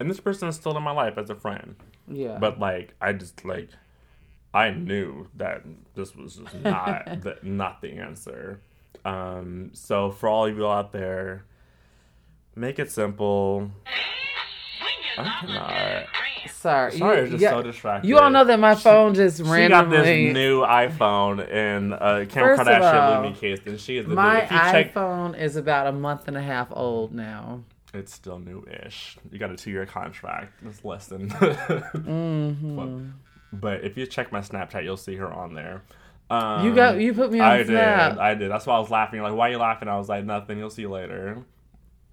and 0.01 0.11
this 0.11 0.21
person 0.21 0.49
is 0.49 0.57
still 0.57 0.77
in 0.77 0.83
my 0.83 0.91
life 0.91 1.17
as 1.17 1.31
a 1.31 1.35
friend. 1.35 1.77
Yeah. 2.09 2.39
But 2.39 2.59
like, 2.59 2.95
I 3.01 3.13
just 3.13 3.45
like, 3.45 3.71
I 4.53 4.71
knew 4.71 5.29
that 5.37 5.63
this 5.95 6.17
was 6.17 6.37
just 6.37 6.55
not 6.57 7.05
the 7.23 7.39
not 7.43 7.81
the 7.81 7.93
answer. 7.93 8.61
Um, 9.05 9.71
so 9.73 10.11
for 10.11 10.29
all 10.29 10.47
of 10.47 10.57
you 10.57 10.67
out 10.67 10.93
there, 10.93 11.45
make 12.59 12.79
it 12.79 12.91
simple. 12.91 13.71
I 15.17 15.23
cannot. 15.41 16.07
sorry. 16.51 16.93
Sorry, 16.99 17.17
you, 17.19 17.23
it's 17.25 17.31
just 17.33 17.43
yeah, 17.43 17.51
so 17.51 17.63
distracted. 17.63 18.09
You 18.09 18.19
all 18.19 18.31
know 18.31 18.45
that 18.45 18.61
my 18.61 18.75
phone 18.75 19.15
just 19.15 19.41
ran. 19.41 19.65
She 19.65 19.69
got 19.69 19.91
this 19.91 20.33
new 20.35 20.61
iPhone 20.63 21.51
and 21.53 21.95
uh, 21.95 22.25
Kim 22.29 22.43
First 22.45 22.61
of 22.63 22.67
Kardashian 22.69 23.17
all, 23.17 23.23
leave 23.23 23.33
me 23.33 23.39
case, 23.39 23.59
and 23.67 23.81
she 23.81 23.99
is 23.99 24.07
the 24.07 24.15
my 24.15 24.43
If 24.43 24.51
you 24.51 24.59
check, 24.59 24.95
iPhone 24.95 25.39
is 25.39 25.57
about 25.57 25.87
a 25.89 25.93
month 25.93 26.29
and 26.29 26.37
a 26.37 26.43
half 26.43 26.69
old 26.71 27.13
now. 27.15 27.63
it's 27.95 28.13
still 28.15 28.39
new-ish. 28.39 29.17
You 29.33 29.39
got 29.39 29.51
a 29.51 29.57
two-year 29.57 29.87
contract. 29.87 30.53
It's 30.65 30.85
less 30.85 31.07
than. 31.07 31.31
Mm-hmm. 31.31 32.77
but, 32.77 33.61
but 33.61 33.85
if 33.85 33.97
you 33.97 34.07
check 34.07 34.31
my 34.31 34.41
Snapchat, 34.41 34.85
you'll 34.85 34.97
see 34.97 35.17
her 35.17 35.33
on 35.33 35.55
there. 35.55 35.83
Um, 36.31 36.65
You 36.67 36.75
got 36.75 37.01
you 37.01 37.15
put 37.15 37.33
me 37.33 37.41
on 37.41 37.51
I 37.51 37.65
Snap. 37.65 38.13
did. 38.13 38.19
I 38.21 38.35
did. 38.35 38.51
That's 38.51 38.67
why 38.67 38.77
I 38.77 38.79
was 38.79 38.91
laughing. 38.91 39.23
Like, 39.23 39.33
why 39.35 39.49
are 39.49 39.53
you 39.53 39.59
laughing? 39.59 39.89
I 39.89 39.97
was 39.97 40.09
like, 40.09 40.25
nothing. 40.25 40.59
You'll 40.59 40.71
see 40.71 40.87
later. 40.87 41.39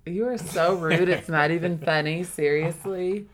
You 0.06 0.28
are 0.28 0.38
so 0.38 0.76
rude. 0.76 1.10
It's 1.10 1.30
not 1.30 1.52
even 1.52 1.78
funny. 1.80 2.24
Seriously. 2.24 3.28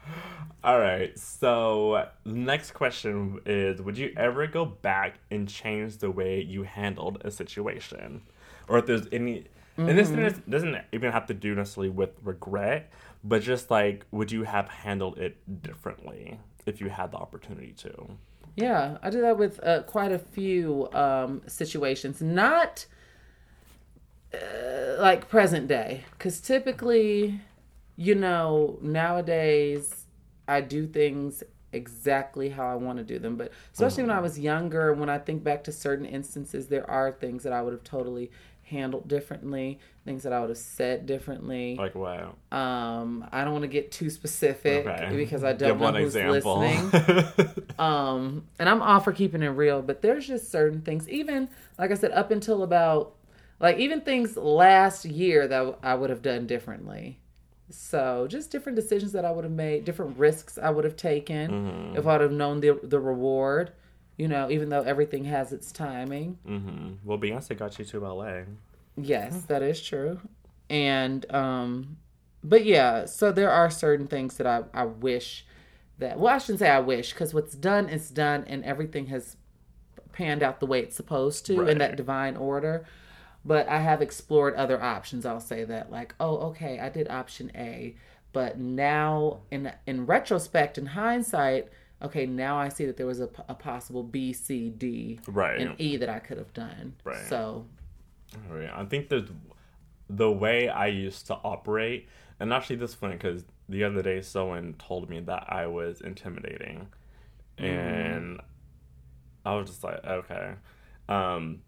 All 0.63 0.79
right. 0.79 1.17
So, 1.17 2.07
next 2.23 2.71
question 2.71 3.39
is 3.45 3.81
Would 3.81 3.97
you 3.97 4.13
ever 4.15 4.47
go 4.47 4.65
back 4.65 5.15
and 5.29 5.47
change 5.49 5.97
the 5.97 6.12
way 6.12 6.41
you 6.41 6.63
handled 6.63 7.21
a 7.25 7.31
situation? 7.31 8.21
Or 8.67 8.77
if 8.79 8.86
there's 8.86 9.07
any. 9.12 9.45
And 9.77 9.97
this 9.97 10.10
Mm-hmm. 10.10 10.21
doesn't- 10.23 10.49
doesn't 10.49 10.77
even 10.91 11.12
have 11.12 11.25
to 11.27 11.34
do 11.34 11.55
necessarily 11.55 11.89
with 11.89 12.12
regret, 12.23 12.91
but 13.23 13.41
just 13.41 13.71
like, 13.71 14.05
would 14.12 14.31
you 14.31 14.43
have 14.43 14.67
handled 14.69 15.17
it 15.17 15.38
differently 15.63 16.39
if 16.65 16.79
you 16.81 16.89
had 16.89 17.12
the 17.12 17.17
opportunity 17.17 17.71
to? 17.77 18.10
Yeah, 18.57 18.97
I 19.01 19.10
do 19.10 19.21
that 19.21 19.38
with 19.38 19.60
uh, 19.63 19.84
quite 19.84 20.12
a 20.12 20.19
few 20.19 20.89
um, 20.93 21.41
situations. 21.47 22.21
Not 22.21 22.86
uh, 24.33 25.01
like 25.01 25.29
present 25.29 25.67
day, 25.67 26.03
because 26.11 26.39
typically, 26.39 27.39
you 27.95 28.15
know, 28.15 28.77
nowadays 28.81 30.05
I 30.47 30.61
do 30.61 30.87
things 30.87 31.43
exactly 31.73 32.49
how 32.49 32.67
I 32.67 32.75
want 32.75 32.97
to 32.97 33.03
do 33.03 33.19
them. 33.19 33.35
But 33.37 33.51
especially 33.73 34.03
when 34.03 34.11
I 34.11 34.19
was 34.19 34.37
younger, 34.39 34.93
when 34.93 35.09
I 35.09 35.17
think 35.19 35.43
back 35.43 35.63
to 35.65 35.71
certain 35.71 36.05
instances, 36.05 36.67
there 36.67 36.89
are 36.89 37.11
things 37.11 37.43
that 37.43 37.53
I 37.53 37.61
would 37.61 37.73
have 37.73 37.83
totally 37.83 38.31
handled 38.63 39.07
differently, 39.09 39.79
things 40.05 40.23
that 40.23 40.31
I 40.31 40.39
would 40.39 40.49
have 40.49 40.57
said 40.57 41.05
differently. 41.05 41.75
Like, 41.75 41.93
wow. 41.93 42.35
Um, 42.53 43.27
I 43.31 43.43
don't 43.43 43.51
want 43.51 43.63
to 43.63 43.67
get 43.69 43.91
too 43.91 44.09
specific 44.09 44.85
Okay. 44.87 45.13
because 45.15 45.43
I 45.43 45.51
don't 45.53 45.77
Give 45.77 45.79
know 45.79 45.91
who's 45.99 46.15
example. 46.15 46.59
listening. 46.59 47.53
Um, 47.79 48.43
and 48.59 48.69
I'm 48.69 48.81
all 48.81 48.99
for 48.99 49.11
keeping 49.11 49.41
it 49.41 49.47
real, 49.47 49.81
but 49.81 50.01
there's 50.03 50.27
just 50.27 50.51
certain 50.51 50.81
things, 50.81 51.09
even 51.09 51.49
like 51.79 51.89
I 51.89 51.95
said, 51.95 52.11
up 52.11 52.29
until 52.29 52.61
about 52.61 53.15
like 53.62 53.78
even 53.78 54.02
things 54.02 54.36
last 54.36 55.06
year 55.06 55.47
that 55.47 55.78
I 55.84 55.95
would 55.95 56.10
have 56.10 56.21
done 56.21 56.47
differently. 56.47 57.19
So 57.69 58.28
just 58.30 58.52
different 58.52 58.76
decisions 58.76 59.13
that 59.13 59.24
I 59.24 59.32
would 59.32 59.45
have 59.45 59.54
made, 59.54 59.86
different 59.86 60.17
risks 60.17 60.58
I 60.58 60.69
would 60.71 60.84
have 60.84 60.97
taken 60.97 61.52
Mm-hmm. 61.52 61.95
if 61.97 62.06
I 62.06 62.13
would 62.13 62.21
have 62.21 62.32
known 62.34 62.60
the 62.60 62.78
the 62.84 63.00
reward. 63.00 63.71
You 64.17 64.28
know, 64.28 64.52
even 64.52 64.69
though 64.69 64.82
everything 64.82 65.24
has 65.26 65.52
its 65.54 65.71
timing. 65.71 66.38
hmm 66.45 66.93
Well, 67.06 67.17
Beyonce 67.17 67.58
got 67.58 67.80
you 67.80 67.86
to 67.86 68.00
LA. 68.06 68.41
Yes, 68.97 69.43
that 69.43 69.62
is 69.62 69.82
true. 69.82 70.19
And 70.69 71.26
um 71.34 71.97
but 72.43 72.65
yeah, 72.65 73.06
so 73.06 73.32
there 73.32 73.52
are 73.52 73.69
certain 73.69 74.08
things 74.08 74.38
that 74.38 74.47
I 74.47 74.63
I 74.74 74.86
wish 74.86 75.45
that 76.00 76.19
well, 76.19 76.34
I 76.34 76.39
shouldn't 76.39 76.60
say 76.60 76.69
I 76.69 76.80
wish 76.80 77.13
cuz 77.13 77.34
what's 77.34 77.56
done 77.56 77.88
is 77.89 78.10
done 78.10 78.43
and 78.47 78.63
everything 78.65 79.06
has 79.08 79.38
panned 80.12 80.43
out 80.43 80.60
the 80.60 80.65
way 80.65 80.80
it's 80.82 80.95
supposed 80.95 81.45
to 81.45 81.62
in 81.67 81.78
that 81.78 81.95
divine 81.95 82.36
order. 82.36 82.84
But 83.43 83.67
I 83.67 83.80
have 83.80 84.01
explored 84.01 84.54
other 84.56 84.82
options. 84.82 85.25
I'll 85.25 85.39
say 85.39 85.63
that, 85.65 85.91
like, 85.91 86.13
oh, 86.19 86.38
okay, 86.49 86.80
I 86.80 86.89
did 86.89 87.10
option 87.10 87.51
A, 87.56 87.95
but 88.34 88.60
now 88.60 89.39
in 89.49 89.71
in 89.88 90.06
retrospect, 90.06 90.77
in 90.77 90.86
hindsight, 90.88 91.69
okay, 92.04 92.25
now 92.25 92.58
I 92.58 92.69
see 92.69 92.86
that 92.86 92.97
there 92.97 93.08
was 93.08 93.19
a, 93.19 93.30
a 93.49 93.56
possible 93.56 94.04
B, 94.04 94.32
C, 94.34 94.69
D, 94.69 95.19
Right. 95.27 95.60
and 95.60 95.75
E 95.80 95.97
that 95.97 96.10
I 96.10 96.19
could 96.19 96.38
have 96.38 96.54
done. 96.54 96.93
Right. 97.04 97.17
So 97.27 97.65
Oh, 98.51 98.60
yeah. 98.60 98.80
I 98.80 98.86
think 98.86 99.10
there's 99.10 99.30
the 100.10 100.32
way 100.32 100.69
I 100.69 100.88
used 100.88 101.27
to 101.27 101.36
operate, 101.36 102.08
and 102.39 102.54
actually 102.54 102.77
this 102.77 102.93
funny 102.93 103.13
because 103.15 103.45
the 103.69 103.84
other 103.84 104.01
day 104.01 104.21
someone 104.21 104.73
told 104.77 105.10
me 105.10 105.19
that 105.21 105.45
I 105.49 105.67
was 105.67 106.01
intimidating, 106.01 106.88
and 107.58 108.39
I 109.45 109.56
was 109.56 109.69
just 109.69 109.84
like, 109.84 110.04
okay, 110.06 110.54
um, 111.10 111.62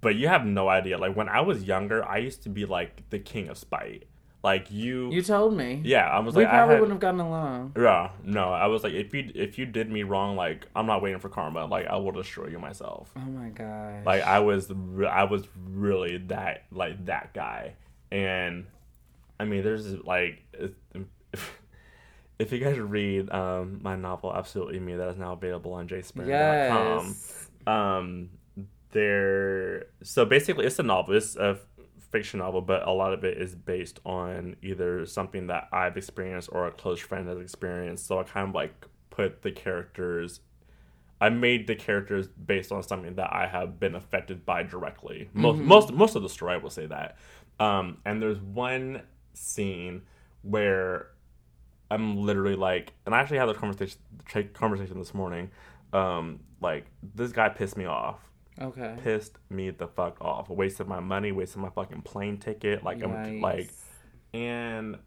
but 0.00 0.14
you 0.16 0.28
have 0.28 0.44
no 0.46 0.68
idea. 0.68 0.98
Like 0.98 1.16
when 1.16 1.28
I 1.28 1.40
was 1.40 1.62
younger, 1.64 2.04
I 2.06 2.18
used 2.18 2.42
to 2.44 2.48
be 2.48 2.64
like 2.66 3.08
the 3.10 3.18
king 3.18 3.48
of 3.48 3.58
spite. 3.58 4.04
Like 4.44 4.70
you, 4.70 5.10
you 5.10 5.20
told 5.22 5.56
me. 5.56 5.80
yeah, 5.84 6.08
I 6.08 6.20
was 6.20 6.36
We 6.36 6.44
like, 6.44 6.52
I 6.52 6.56
probably 6.58 6.74
had- 6.74 6.80
wouldn't 6.82 6.94
have 6.96 7.00
gotten 7.00 7.20
along. 7.20 7.72
yeah, 7.76 8.10
no, 8.22 8.52
I 8.52 8.66
was 8.68 8.84
like, 8.84 8.92
if 8.92 9.12
you 9.12 9.30
if 9.34 9.58
you 9.58 9.66
did 9.66 9.90
me 9.90 10.04
wrong, 10.04 10.36
like 10.36 10.64
I'm 10.76 10.86
not 10.86 11.02
waiting 11.02 11.18
for 11.18 11.28
karma. 11.28 11.66
Like 11.66 11.86
I 11.88 11.96
will 11.96 12.12
destroy 12.12 12.46
you 12.46 12.58
myself. 12.60 13.10
Oh 13.16 13.20
my 13.20 13.48
god. 13.48 14.06
Like 14.06 14.22
I 14.22 14.38
was, 14.38 14.70
I 15.10 15.24
was 15.24 15.42
really 15.68 16.18
that 16.28 16.64
like 16.70 17.06
that 17.06 17.34
guy, 17.34 17.74
and 18.12 18.66
I 19.40 19.44
mean, 19.44 19.64
there's 19.64 19.92
like, 20.04 20.44
if, 20.52 20.70
if 22.38 22.52
you 22.52 22.58
guys 22.60 22.78
read 22.78 23.30
um, 23.32 23.80
my 23.82 23.96
novel, 23.96 24.32
absolutely 24.34 24.78
me, 24.78 24.94
that 24.96 25.08
is 25.08 25.16
now 25.16 25.32
available 25.32 25.72
on 25.72 25.88
jsperrin.com. 25.88 27.06
yes. 27.06 27.48
Um, 27.66 28.30
there, 28.92 29.86
so 30.02 30.24
basically, 30.24 30.66
it's 30.66 30.78
a 30.78 30.82
novel. 30.82 31.14
It's 31.16 31.36
a 31.36 31.58
fiction 32.10 32.38
novel, 32.38 32.62
but 32.62 32.86
a 32.86 32.90
lot 32.90 33.12
of 33.12 33.24
it 33.24 33.38
is 33.38 33.54
based 33.54 34.00
on 34.04 34.56
either 34.62 35.04
something 35.04 35.48
that 35.48 35.68
I've 35.72 35.96
experienced 35.96 36.48
or 36.52 36.66
a 36.66 36.72
close 36.72 37.00
friend 37.00 37.28
has 37.28 37.38
experienced. 37.38 38.06
So 38.06 38.18
I 38.18 38.22
kind 38.22 38.48
of 38.48 38.54
like 38.54 38.86
put 39.10 39.42
the 39.42 39.50
characters 39.52 40.40
I 41.20 41.30
made 41.30 41.66
the 41.66 41.74
characters 41.74 42.28
based 42.28 42.70
on 42.70 42.82
something 42.82 43.16
that 43.16 43.32
I 43.32 43.46
have 43.46 43.80
been 43.80 43.94
affected 43.94 44.46
by 44.46 44.62
directly. 44.62 45.28
Most 45.32 45.58
most 45.58 45.92
most 45.92 46.14
of 46.14 46.22
the 46.22 46.28
story, 46.28 46.54
I 46.54 46.56
will 46.58 46.70
say 46.70 46.86
that. 46.86 47.16
Um, 47.58 47.98
and 48.04 48.22
there's 48.22 48.40
one 48.40 49.02
scene 49.34 50.02
where 50.42 51.08
I'm 51.90 52.18
literally 52.18 52.54
like, 52.54 52.92
and 53.04 53.14
I 53.14 53.20
actually 53.20 53.38
had 53.38 53.48
this 53.48 53.56
conversation 53.56 53.98
conversation 54.54 54.98
this 54.98 55.12
morning. 55.12 55.50
Um, 55.92 56.40
like 56.60 56.86
this 57.14 57.32
guy 57.32 57.48
pissed 57.48 57.76
me 57.76 57.86
off. 57.86 58.20
Okay. 58.60 58.96
Pissed 59.02 59.38
me 59.50 59.70
the 59.70 59.86
fuck 59.88 60.20
off. 60.20 60.48
Wasted 60.48 60.86
my 60.88 61.00
money. 61.00 61.32
Wasted 61.32 61.60
my 61.60 61.70
fucking 61.70 62.02
plane 62.02 62.38
ticket. 62.38 62.82
Like 62.84 63.02
I'm 63.02 63.40
like, 63.40 63.70
and 64.34 64.98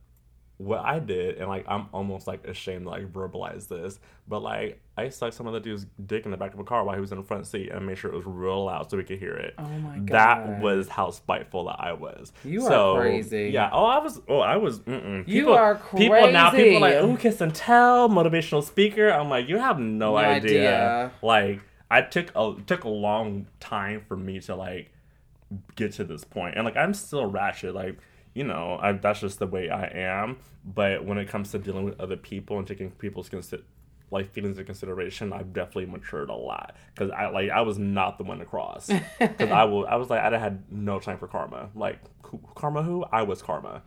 what 0.58 0.80
I 0.82 1.00
did, 1.00 1.38
and 1.38 1.48
like 1.50 1.66
I'm 1.68 1.88
almost 1.92 2.28
like 2.28 2.46
ashamed 2.46 2.84
to 2.86 2.90
like 2.92 3.12
verbalize 3.12 3.68
this, 3.68 4.00
but 4.28 4.44
like 4.44 4.80
I 4.96 5.10
sucked 5.10 5.34
some 5.34 5.48
of 5.48 5.54
the 5.54 5.60
dude's 5.60 5.88
dick 6.06 6.26
in 6.26 6.32
the 6.32 6.38
back 6.38 6.54
of 6.54 6.60
a 6.60 6.64
car 6.64 6.84
while 6.84 6.94
he 6.94 7.02
was 7.02 7.12
in 7.12 7.18
the 7.18 7.24
front 7.24 7.48
seat 7.48 7.70
and 7.72 7.86
made 7.88 7.98
sure 7.98 8.12
it 8.12 8.16
was 8.16 8.26
real 8.28 8.66
loud 8.66 8.90
so 8.92 8.98
we 8.98 9.04
could 9.04 9.18
hear 9.18 9.34
it. 9.34 9.56
Oh 9.58 9.64
my 9.64 9.98
god, 9.98 10.08
That 10.10 10.62
was 10.62 10.88
how 10.88 11.10
spiteful 11.10 11.66
that 11.66 11.78
I 11.80 11.94
was. 11.94 12.32
You 12.46 12.64
are 12.66 12.70
So, 12.70 12.96
crazy. 12.96 13.50
Yeah. 13.52 13.72
Oh, 13.74 13.86
I 13.86 13.98
was. 13.98 14.22
Oh, 14.28 14.40
I 14.40 14.58
was. 14.58 14.80
Mm-mm. 14.82 15.28
You 15.28 15.42
People, 15.42 15.54
are 15.56 15.76
People 15.98 16.32
now. 16.32 16.52
People 16.52 16.78
are 16.78 16.80
like, 16.80 16.94
crazy. 16.94 17.12
oh, 17.12 17.18
kiss 17.18 17.42
and 17.42 17.56
tell, 17.56 18.08
motivational 18.08 18.64
speaker. 18.64 19.10
I'm 19.10 19.30
like, 19.30 19.50
you 19.50 19.58
have 19.58 19.80
no, 19.80 20.12
No 20.12 20.18
idea. 20.18 20.38
idea. 21.08 21.12
Like, 21.24 21.62
I 21.92 22.02
took 22.02 22.32
a 22.36 22.56
took 22.66 22.86
a 22.86 22.90
long 22.90 23.48
time 23.60 24.04
for 24.08 24.16
me 24.16 24.40
to 24.42 24.56
like 24.56 24.94
get 25.76 25.92
to 25.94 26.06
this 26.06 26.24
point. 26.24 26.56
And 26.56 26.64
like 26.66 26.78
i'm 26.78 26.94
still 26.94 27.26
ratchet 27.26 27.76
like 27.76 27.98
you 28.34 28.46
know 28.46 28.80
I, 28.82 28.94
that's 28.94 29.20
just 29.20 29.40
the 29.40 29.48
way 29.48 29.70
i 29.70 29.86
am. 29.86 30.38
But 30.64 31.06
when 31.06 31.18
it 31.18 31.28
comes 31.28 31.52
to 31.52 31.60
dealing 31.60 31.84
with 31.84 32.00
other 32.00 32.16
people 32.16 32.58
and 32.58 32.66
taking 32.66 32.92
people's 32.92 33.30
consi- 33.30 33.64
like 34.10 34.32
feelings 34.32 34.58
into 34.58 34.66
consideration 34.66 35.34
i've 35.34 35.52
definitely 35.52 35.88
matured 35.88 36.30
a 36.30 36.36
lot. 36.36 36.78
Because 36.96 37.12
i 37.12 37.28
like 37.28 37.50
i 37.50 37.62
was 37.62 37.78
not 37.78 38.18
the 38.18 38.24
one 38.24 38.40
to 38.40 38.46
cross. 38.46 38.90
Because 39.20 39.52
i 39.52 39.66
will 39.66 39.86
i 39.86 39.96
was 39.98 40.10
like 40.10 40.22
i 40.22 40.38
had 40.38 40.64
no 40.72 40.98
time 41.00 41.18
for 41.18 41.28
karma. 41.28 41.70
Like 41.76 42.00
who, 42.24 42.40
karma 42.56 42.84
who? 42.84 43.04
I 43.12 43.24
was 43.24 43.42
karma. 43.42 43.84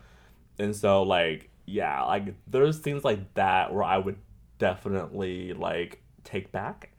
And 0.59 0.77
so 0.77 1.03
like 1.03 1.49
yeah 1.67 2.03
like 2.03 2.35
there's 2.47 2.81
things 2.81 3.03
like 3.05 3.33
that 3.33 3.73
where 3.73 3.83
i 3.83 3.97
would 3.97 4.19
definitely 4.59 5.55
like 5.55 6.03
take 6.23 6.53
back 6.53 6.94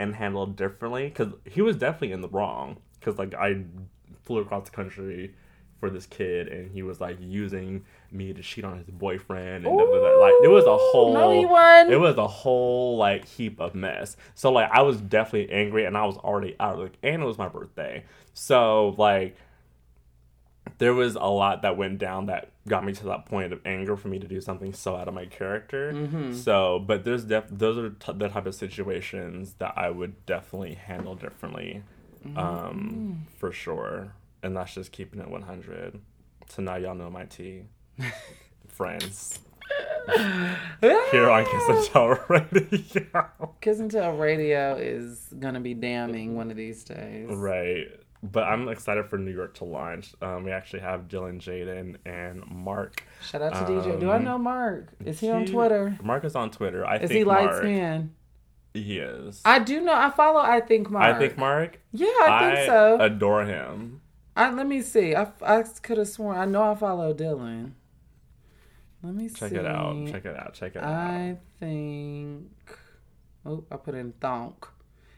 and 0.00 0.14
handle 0.14 0.44
it 0.44 0.56
differently 0.56 1.08
because 1.08 1.32
he 1.44 1.60
was 1.60 1.76
definitely 1.76 2.12
in 2.12 2.22
the 2.22 2.28
wrong 2.28 2.78
because 2.98 3.18
like 3.18 3.34
i 3.34 3.62
flew 4.22 4.38
across 4.38 4.64
the 4.64 4.74
country 4.74 5.34
for 5.78 5.90
this 5.90 6.06
kid 6.06 6.48
and 6.48 6.70
he 6.70 6.82
was 6.82 7.00
like 7.00 7.16
using 7.20 7.84
me 8.10 8.32
to 8.32 8.42
cheat 8.42 8.64
on 8.64 8.78
his 8.78 8.86
boyfriend 8.88 9.66
and 9.66 9.78
da. 9.78 9.84
like 10.20 10.34
it 10.42 10.48
was 10.48 10.64
a 10.64 10.76
whole 10.76 11.14
it 11.90 11.96
was 11.96 12.16
a 12.16 12.26
whole 12.26 12.96
like 12.96 13.26
heap 13.26 13.60
of 13.60 13.74
mess 13.74 14.16
so 14.34 14.50
like 14.50 14.70
i 14.72 14.82
was 14.82 15.00
definitely 15.00 15.52
angry 15.52 15.84
and 15.84 15.96
i 15.96 16.04
was 16.04 16.16
already 16.18 16.56
out 16.60 16.78
of 16.78 16.90
the 16.92 17.08
and 17.08 17.22
it 17.22 17.26
was 17.26 17.38
my 17.38 17.48
birthday 17.48 18.02
so 18.34 18.94
like 18.98 19.36
there 20.78 20.94
was 20.94 21.14
a 21.14 21.20
lot 21.28 21.62
that 21.62 21.76
went 21.76 21.98
down 21.98 22.26
that 22.26 22.50
got 22.68 22.84
me 22.84 22.92
to 22.92 23.04
that 23.06 23.26
point 23.26 23.52
of 23.52 23.60
anger 23.66 23.96
for 23.96 24.08
me 24.08 24.18
to 24.18 24.26
do 24.26 24.40
something 24.40 24.72
so 24.72 24.96
out 24.96 25.08
of 25.08 25.14
my 25.14 25.26
character. 25.26 25.92
Mm-hmm. 25.92 26.34
So, 26.34 26.78
but 26.78 27.04
there's 27.04 27.24
def- 27.24 27.48
those 27.50 27.76
are 27.78 27.90
t- 27.90 28.12
the 28.14 28.28
type 28.28 28.46
of 28.46 28.54
situations 28.54 29.54
that 29.58 29.74
I 29.76 29.90
would 29.90 30.24
definitely 30.26 30.74
handle 30.74 31.14
differently, 31.14 31.82
Mm-hmm. 32.26 32.38
um, 32.38 33.26
for 33.38 33.50
sure. 33.50 34.12
And 34.42 34.54
that's 34.56 34.74
just 34.74 34.92
keeping 34.92 35.20
it 35.20 35.28
100. 35.30 35.98
So 36.50 36.62
now 36.62 36.76
y'all 36.76 36.94
know 36.94 37.08
my 37.10 37.24
tea, 37.24 37.62
friends. 38.68 39.38
Here 40.80 41.30
on 41.30 41.44
Kiss 41.44 41.68
and 41.68 41.84
Tell 41.86 42.18
Radio. 42.28 43.26
Kiss 43.60 43.78
and 43.80 43.90
Tell 43.90 44.16
Radio 44.16 44.74
is 44.76 45.28
gonna 45.38 45.60
be 45.60 45.74
damning 45.74 46.34
one 46.36 46.50
of 46.50 46.56
these 46.56 46.82
days. 46.84 47.28
Right. 47.30 47.88
But 48.22 48.44
I'm 48.44 48.68
excited 48.68 49.06
for 49.06 49.16
New 49.16 49.30
York 49.32 49.54
to 49.54 49.64
launch. 49.64 50.14
Um, 50.20 50.44
we 50.44 50.50
actually 50.50 50.80
have 50.80 51.08
Dylan 51.08 51.40
Jaden 51.40 51.96
and 52.04 52.44
Mark. 52.50 53.02
Shout 53.22 53.40
out 53.40 53.54
to 53.54 53.72
DJ. 53.72 53.98
Do 53.98 54.10
I 54.10 54.16
Um, 54.16 54.24
know 54.24 54.36
Mark? 54.38 54.88
Is 55.04 55.20
he 55.20 55.30
on 55.30 55.46
Twitter? 55.46 55.96
Mark 56.02 56.24
is 56.24 56.36
on 56.36 56.50
Twitter. 56.50 56.84
I 56.84 56.96
Is 56.96 57.08
think 57.08 57.12
he 57.12 57.24
light 57.24 57.46
Mark. 57.46 58.02
He 58.74 58.98
is. 58.98 59.40
I 59.44 59.58
do 59.58 59.80
know. 59.80 59.94
I 59.94 60.10
follow. 60.10 60.38
I 60.38 60.60
think 60.60 60.90
Mark. 60.90 61.02
I 61.16 61.18
think 61.18 61.38
Mark. 61.38 61.80
Yeah, 61.92 62.06
I 62.20 62.52
think 62.54 62.66
so. 62.66 63.00
adore 63.00 63.44
him. 63.46 64.02
I, 64.36 64.52
let 64.52 64.66
me 64.66 64.80
see. 64.82 65.14
I, 65.14 65.26
I 65.42 65.62
could 65.82 65.96
have 65.98 66.08
sworn. 66.08 66.36
I 66.36 66.44
know 66.44 66.70
I 66.70 66.74
follow 66.74 67.12
Dylan. 67.14 67.72
Let 69.02 69.14
me 69.14 69.28
Check 69.30 69.50
see. 69.50 69.56
it 69.56 69.64
out. 69.66 69.96
Check 70.08 70.26
it 70.26 70.36
out. 70.36 70.52
Check 70.54 70.76
it 70.76 70.82
out. 70.82 70.88
I 70.88 71.38
think. 71.58 72.50
Oh, 73.46 73.64
I 73.72 73.76
put 73.76 73.94
in 73.94 74.12
thonk. 74.20 74.68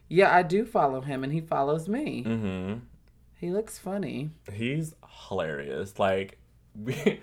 Yeah, 0.09 0.35
I 0.35 0.43
do 0.45 0.65
follow 0.65 1.01
him, 1.01 1.25
and 1.25 1.33
he 1.33 1.41
follows 1.41 1.89
me. 1.89 2.23
Mm-hmm. 2.25 2.75
He 3.43 3.51
looks 3.51 3.77
funny. 3.77 4.31
He's 4.53 4.95
hilarious. 5.29 5.99
Like, 5.99 6.39
we, 6.81 7.21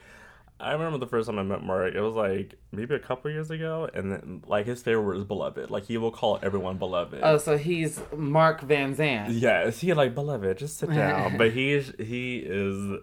I 0.59 0.73
remember 0.73 0.97
the 0.97 1.07
first 1.07 1.29
time 1.29 1.39
I 1.39 1.43
met 1.43 1.63
Mark. 1.63 1.95
It 1.95 2.01
was 2.01 2.13
like 2.13 2.55
maybe 2.73 2.93
a 2.93 2.99
couple 2.99 3.31
years 3.31 3.49
ago, 3.49 3.89
and 3.93 4.11
then 4.11 4.43
like 4.45 4.65
his 4.65 4.83
favorite 4.83 5.03
word 5.03 5.15
is 5.17 5.23
beloved. 5.23 5.71
Like 5.71 5.85
he 5.85 5.97
will 5.97 6.11
call 6.11 6.37
everyone 6.43 6.77
beloved. 6.77 7.21
Oh, 7.23 7.37
so 7.37 7.57
he's 7.57 8.01
Mark 8.13 8.59
Van 8.59 8.93
Zant. 8.93 9.27
Yes, 9.39 9.79
he 9.79 9.93
like 9.93 10.13
beloved. 10.13 10.57
Just 10.57 10.77
sit 10.77 10.89
down. 10.93 11.37
but 11.37 11.53
he's 11.53 11.93
he 11.97 12.39
is 12.45 12.99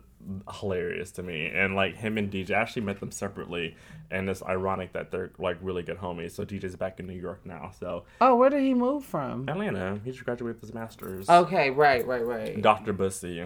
hilarious 0.53 1.11
to 1.13 1.23
me, 1.23 1.47
and 1.47 1.75
like 1.75 1.97
him 1.97 2.19
and 2.19 2.31
DJ 2.31 2.51
I 2.53 2.61
actually 2.61 2.83
met 2.83 3.01
them 3.01 3.11
separately, 3.11 3.77
and 4.11 4.29
it's 4.29 4.43
ironic 4.43 4.93
that 4.93 5.11
they're 5.11 5.31
like 5.39 5.59
really 5.61 5.83
good 5.83 5.99
homies. 5.99 6.33
So 6.33 6.45
DJ's 6.45 6.77
back 6.77 7.01
in 7.01 7.07
New 7.07 7.15
York 7.19 7.41
now. 7.45 7.73
So 7.79 8.05
Oh, 8.21 8.37
where 8.37 8.51
did 8.51 8.63
he 8.63 8.75
move 8.75 9.05
from? 9.05 9.49
Atlanta, 9.49 10.01
he 10.05 10.11
just 10.13 10.25
graduated 10.25 10.57
with 10.57 10.61
his 10.63 10.75
master's. 10.75 11.29
Okay, 11.29 11.71
right, 11.71 12.07
right, 12.07 12.25
right. 12.25 12.61
Dr. 12.61 12.93
Bussy. 12.93 13.45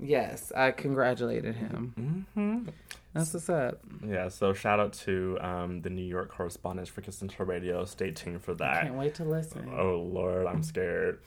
Yes, 0.00 0.52
I 0.54 0.70
congratulated 0.70 1.56
him. 1.56 2.26
hmm 2.34 2.68
That's 3.14 3.34
what's 3.34 3.48
up. 3.48 3.80
Yeah, 4.06 4.28
so 4.28 4.52
shout 4.52 4.78
out 4.78 4.92
to 5.04 5.38
um, 5.40 5.80
the 5.82 5.90
New 5.90 6.04
York 6.04 6.30
correspondents 6.30 6.88
for 6.90 7.00
Kiss 7.00 7.20
and 7.20 7.28
Tell 7.30 7.46
Radio. 7.46 7.84
Stay 7.84 8.12
tuned 8.12 8.42
for 8.42 8.54
that. 8.54 8.82
Can't 8.82 8.94
wait 8.94 9.14
to 9.16 9.24
listen. 9.24 9.68
Oh 9.76 9.96
Lord, 9.96 10.46
I'm 10.46 10.62
scared. 10.62 11.18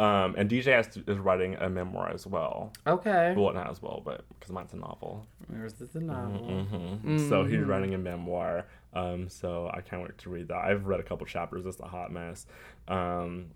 Um, 0.00 0.34
and 0.38 0.48
DJ 0.48 0.72
has 0.74 0.96
is 0.96 1.18
writing 1.18 1.56
a 1.56 1.68
memoir 1.68 2.10
as 2.10 2.26
well. 2.26 2.72
Okay. 2.86 3.34
Well, 3.36 3.52
not 3.52 3.68
as 3.68 3.82
well, 3.82 4.00
but 4.02 4.24
because 4.30 4.50
mine's 4.50 4.72
a 4.72 4.76
novel. 4.76 5.26
Where's 5.48 5.74
this 5.74 5.94
a 5.94 6.00
novel? 6.00 6.64
hmm 6.64 7.18
So 7.18 7.44
he's 7.44 7.64
writing 7.64 7.92
a 7.92 7.98
memoir. 7.98 8.64
Um, 8.94 9.28
so 9.28 9.70
I 9.74 9.82
can't 9.82 10.00
wait 10.00 10.16
to 10.16 10.30
read 10.30 10.48
that. 10.48 10.56
I've 10.56 10.86
read 10.86 11.00
a 11.00 11.02
couple 11.02 11.26
chapters. 11.26 11.66
It's 11.66 11.80
a 11.80 11.86
hot 11.86 12.10
mess. 12.10 12.46
Um, 12.88 13.48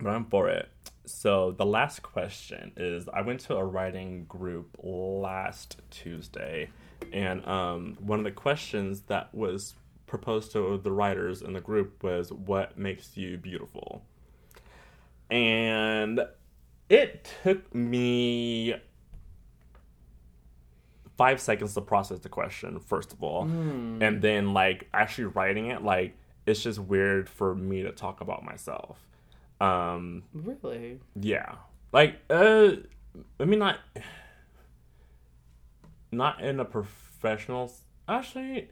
but 0.00 0.08
I'm 0.08 0.24
for 0.24 0.48
it. 0.48 0.70
So 1.04 1.50
the 1.52 1.66
last 1.66 2.02
question 2.02 2.72
is: 2.78 3.06
I 3.12 3.20
went 3.20 3.40
to 3.40 3.56
a 3.56 3.64
writing 3.64 4.24
group 4.24 4.78
last 4.82 5.82
Tuesday, 5.90 6.70
and 7.12 7.46
um, 7.46 7.98
one 8.00 8.18
of 8.18 8.24
the 8.24 8.32
questions 8.32 9.02
that 9.08 9.34
was 9.34 9.74
proposed 10.06 10.50
to 10.52 10.78
the 10.82 10.92
writers 10.92 11.42
in 11.42 11.52
the 11.52 11.60
group 11.60 12.02
was, 12.02 12.32
"What 12.32 12.78
makes 12.78 13.18
you 13.18 13.36
beautiful?" 13.36 14.02
And 15.34 16.20
it 16.88 17.28
took 17.42 17.74
me 17.74 18.76
five 21.16 21.40
seconds 21.40 21.74
to 21.74 21.80
process 21.80 22.20
the 22.20 22.28
question 22.28 22.78
first 22.78 23.12
of 23.12 23.22
all. 23.22 23.42
And 23.44 24.22
then 24.22 24.52
like 24.54 24.88
actually 24.94 25.24
writing 25.26 25.66
it 25.66 25.82
like 25.82 26.16
it's 26.46 26.62
just 26.62 26.78
weird 26.78 27.28
for 27.28 27.54
me 27.54 27.82
to 27.82 27.90
talk 27.90 28.20
about 28.20 28.44
myself. 28.44 28.98
Um 29.60 30.22
Really? 30.32 31.00
yeah. 31.20 31.56
Like 31.92 32.16
uh 32.30 32.70
i 33.40 33.44
mean 33.44 33.58
not 33.58 33.78
not 36.12 36.40
in 36.42 36.60
a 36.60 36.64
professional 36.64 37.72
actually 38.08 38.70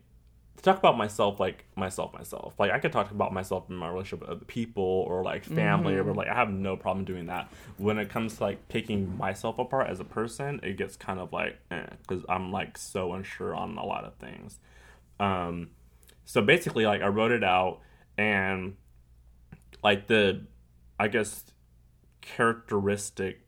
to 0.62 0.70
talk 0.70 0.79
about 0.79 0.96
myself 0.96 1.40
like 1.40 1.64
myself 1.77 2.12
myself 2.12 2.55
like 2.59 2.70
i 2.70 2.79
could 2.79 2.92
talk 2.92 3.11
about 3.11 3.33
myself 3.33 3.68
in 3.68 3.77
my 3.77 3.88
relationship 3.88 4.20
with 4.20 4.31
other 4.31 4.44
people 4.44 4.83
or 4.83 5.22
like 5.22 5.44
family 5.44 5.94
or 5.94 6.05
like 6.14 6.29
i 6.29 6.35
have 6.35 6.51
no 6.51 6.77
problem 6.77 7.05
doing 7.05 7.27
that 7.27 7.48
when 7.79 7.98
it 7.98 8.09
comes 8.09 8.37
to 8.37 8.44
like 8.44 8.68
picking 8.68 9.16
myself 9.16 9.59
apart 9.59 9.88
as 9.88 10.01
a 10.01 10.05
person 10.05 10.61
it 10.62 10.77
gets 10.77 10.96
kind 10.96 11.18
of 11.18 11.33
like 11.33 11.59
because 11.68 12.25
i'm 12.29 12.51
like 12.51 12.79
so 12.79 13.12
unsure 13.12 13.55
on 13.55 13.77
a 13.77 13.85
lot 13.85 14.05
of 14.05 14.14
things 14.14 14.59
um 15.20 15.68
so 16.25 16.40
basically 16.40 16.87
like 16.87 17.03
i 17.03 17.09
wrote 17.09 17.33
it 17.33 17.44
out 17.44 17.81
and 18.16 18.77
like 19.83 20.07
the 20.07 20.40
i 20.98 21.09
guess 21.09 21.44
characteristic 22.20 23.42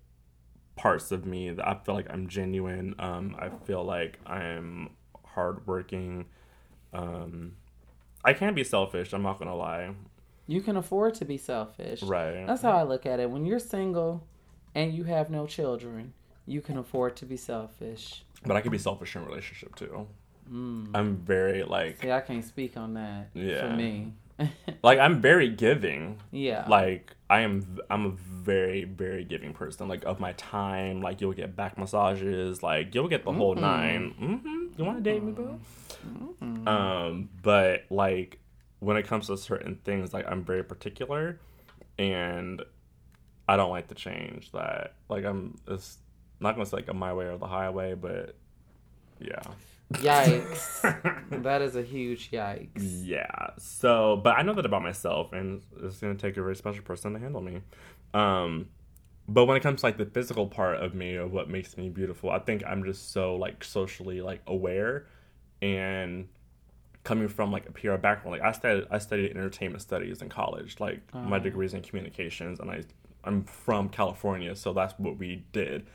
parts 0.76 1.12
of 1.12 1.24
me 1.24 1.50
that 1.50 1.66
I 1.66 1.74
feel 1.74 1.94
like 1.94 2.10
I'm 2.10 2.28
genuine. 2.28 2.94
Um, 2.98 3.36
I 3.38 3.48
feel 3.64 3.84
like 3.84 4.18
I'm 4.26 4.90
hardworking. 5.24 6.26
Um, 6.94 7.52
I 8.24 8.32
can 8.32 8.54
be 8.54 8.64
selfish. 8.64 9.12
I'm 9.12 9.22
not 9.22 9.38
gonna 9.38 9.54
lie. 9.56 9.90
You 10.46 10.60
can 10.60 10.76
afford 10.76 11.14
to 11.16 11.24
be 11.24 11.36
selfish. 11.38 12.02
Right. 12.02 12.46
That's 12.46 12.62
how 12.62 12.72
I 12.72 12.82
look 12.82 13.06
at 13.06 13.18
it. 13.20 13.30
When 13.30 13.44
you're 13.46 13.58
single 13.58 14.26
and 14.74 14.92
you 14.92 15.04
have 15.04 15.30
no 15.30 15.46
children, 15.46 16.12
you 16.46 16.60
can 16.60 16.76
afford 16.78 17.16
to 17.16 17.26
be 17.26 17.36
selfish. 17.36 18.24
But 18.44 18.56
I 18.56 18.60
can 18.60 18.70
be 18.70 18.78
selfish 18.78 19.16
in 19.16 19.22
a 19.22 19.26
relationship 19.26 19.74
too. 19.76 20.06
I'm 20.46 21.16
very 21.24 21.62
like 21.62 22.02
See, 22.02 22.10
I 22.12 22.20
can't 22.20 22.44
speak 22.44 22.76
on 22.76 22.94
that 22.94 23.30
Yeah. 23.32 23.70
for 23.70 23.76
me. 23.76 24.12
like 24.82 24.98
I'm 24.98 25.20
very 25.20 25.48
giving. 25.48 26.20
yeah. 26.30 26.66
Like 26.68 27.12
I 27.30 27.40
am 27.40 27.78
I'm 27.90 28.06
a 28.06 28.10
very 28.10 28.84
very 28.84 29.24
giving 29.24 29.52
person. 29.52 29.88
Like 29.88 30.04
of 30.04 30.20
my 30.20 30.32
time. 30.32 31.00
Like 31.00 31.20
you'll 31.20 31.32
get 31.32 31.54
back 31.56 31.78
massages. 31.78 32.62
Like 32.62 32.94
you'll 32.94 33.08
get 33.08 33.24
the 33.24 33.32
whole 33.32 33.54
nine. 33.54 34.10
hmm 34.18 34.66
You 34.76 34.84
want 34.84 34.98
to 34.98 35.02
date 35.02 35.22
me, 35.22 35.32
boo? 35.32 35.58
Um, 36.66 37.28
but 37.42 37.84
like 37.90 38.38
when 38.80 38.96
it 38.96 39.06
comes 39.06 39.28
to 39.28 39.36
certain 39.36 39.76
things, 39.84 40.12
like 40.12 40.26
I'm 40.28 40.44
very 40.44 40.62
particular, 40.62 41.38
and 41.98 42.62
I 43.48 43.56
don't 43.56 43.70
like 43.70 43.88
to 43.88 43.94
change 43.94 44.52
that. 44.52 44.94
Like 45.08 45.24
I'm, 45.24 45.58
it's 45.68 45.98
not 46.40 46.54
gonna 46.54 46.66
say 46.66 46.78
like 46.78 46.88
a 46.88 46.94
my 46.94 47.12
way 47.12 47.26
or 47.26 47.38
the 47.38 47.46
highway, 47.46 47.94
but 47.94 48.34
yeah, 49.20 49.42
Yikes. 49.98 51.22
that 51.42 51.62
is 51.62 51.76
a 51.76 51.82
huge 51.82 52.30
yikes. 52.30 52.70
yeah. 53.04 53.50
So, 53.58 54.20
but 54.22 54.36
I 54.38 54.42
know 54.42 54.54
that 54.54 54.66
about 54.66 54.82
myself, 54.82 55.32
and 55.32 55.62
it's 55.82 55.98
gonna 55.98 56.14
take 56.14 56.36
a 56.36 56.42
very 56.42 56.56
special 56.56 56.82
person 56.82 57.12
to 57.14 57.18
handle 57.18 57.40
me. 57.40 57.60
Um, 58.12 58.68
but 59.26 59.46
when 59.46 59.56
it 59.56 59.62
comes 59.62 59.80
to 59.80 59.86
like 59.86 59.96
the 59.96 60.06
physical 60.06 60.46
part 60.46 60.76
of 60.82 60.94
me 60.94 61.14
of 61.16 61.32
what 61.32 61.48
makes 61.48 61.76
me 61.76 61.88
beautiful, 61.88 62.30
I 62.30 62.38
think 62.38 62.62
I'm 62.66 62.84
just 62.84 63.12
so 63.12 63.36
like 63.36 63.64
socially 63.64 64.20
like 64.20 64.42
aware, 64.46 65.06
and 65.62 66.28
coming 67.04 67.28
from 67.28 67.52
like 67.52 67.66
a 67.68 67.72
PR 67.72 67.96
background, 67.96 68.38
like 68.38 68.42
I 68.42 68.52
studied 68.52 68.86
I 68.90 68.98
studied 68.98 69.30
entertainment 69.30 69.82
studies 69.82 70.22
in 70.22 70.28
college. 70.28 70.80
Like 70.80 71.00
my 71.14 71.38
degrees 71.38 71.74
in 71.74 71.82
communications, 71.82 72.60
and 72.60 72.70
I 72.70 72.82
I'm 73.24 73.44
from 73.44 73.88
California, 73.88 74.54
so 74.54 74.74
that's 74.74 74.92
what 74.98 75.16
we 75.18 75.44
did. 75.52 75.86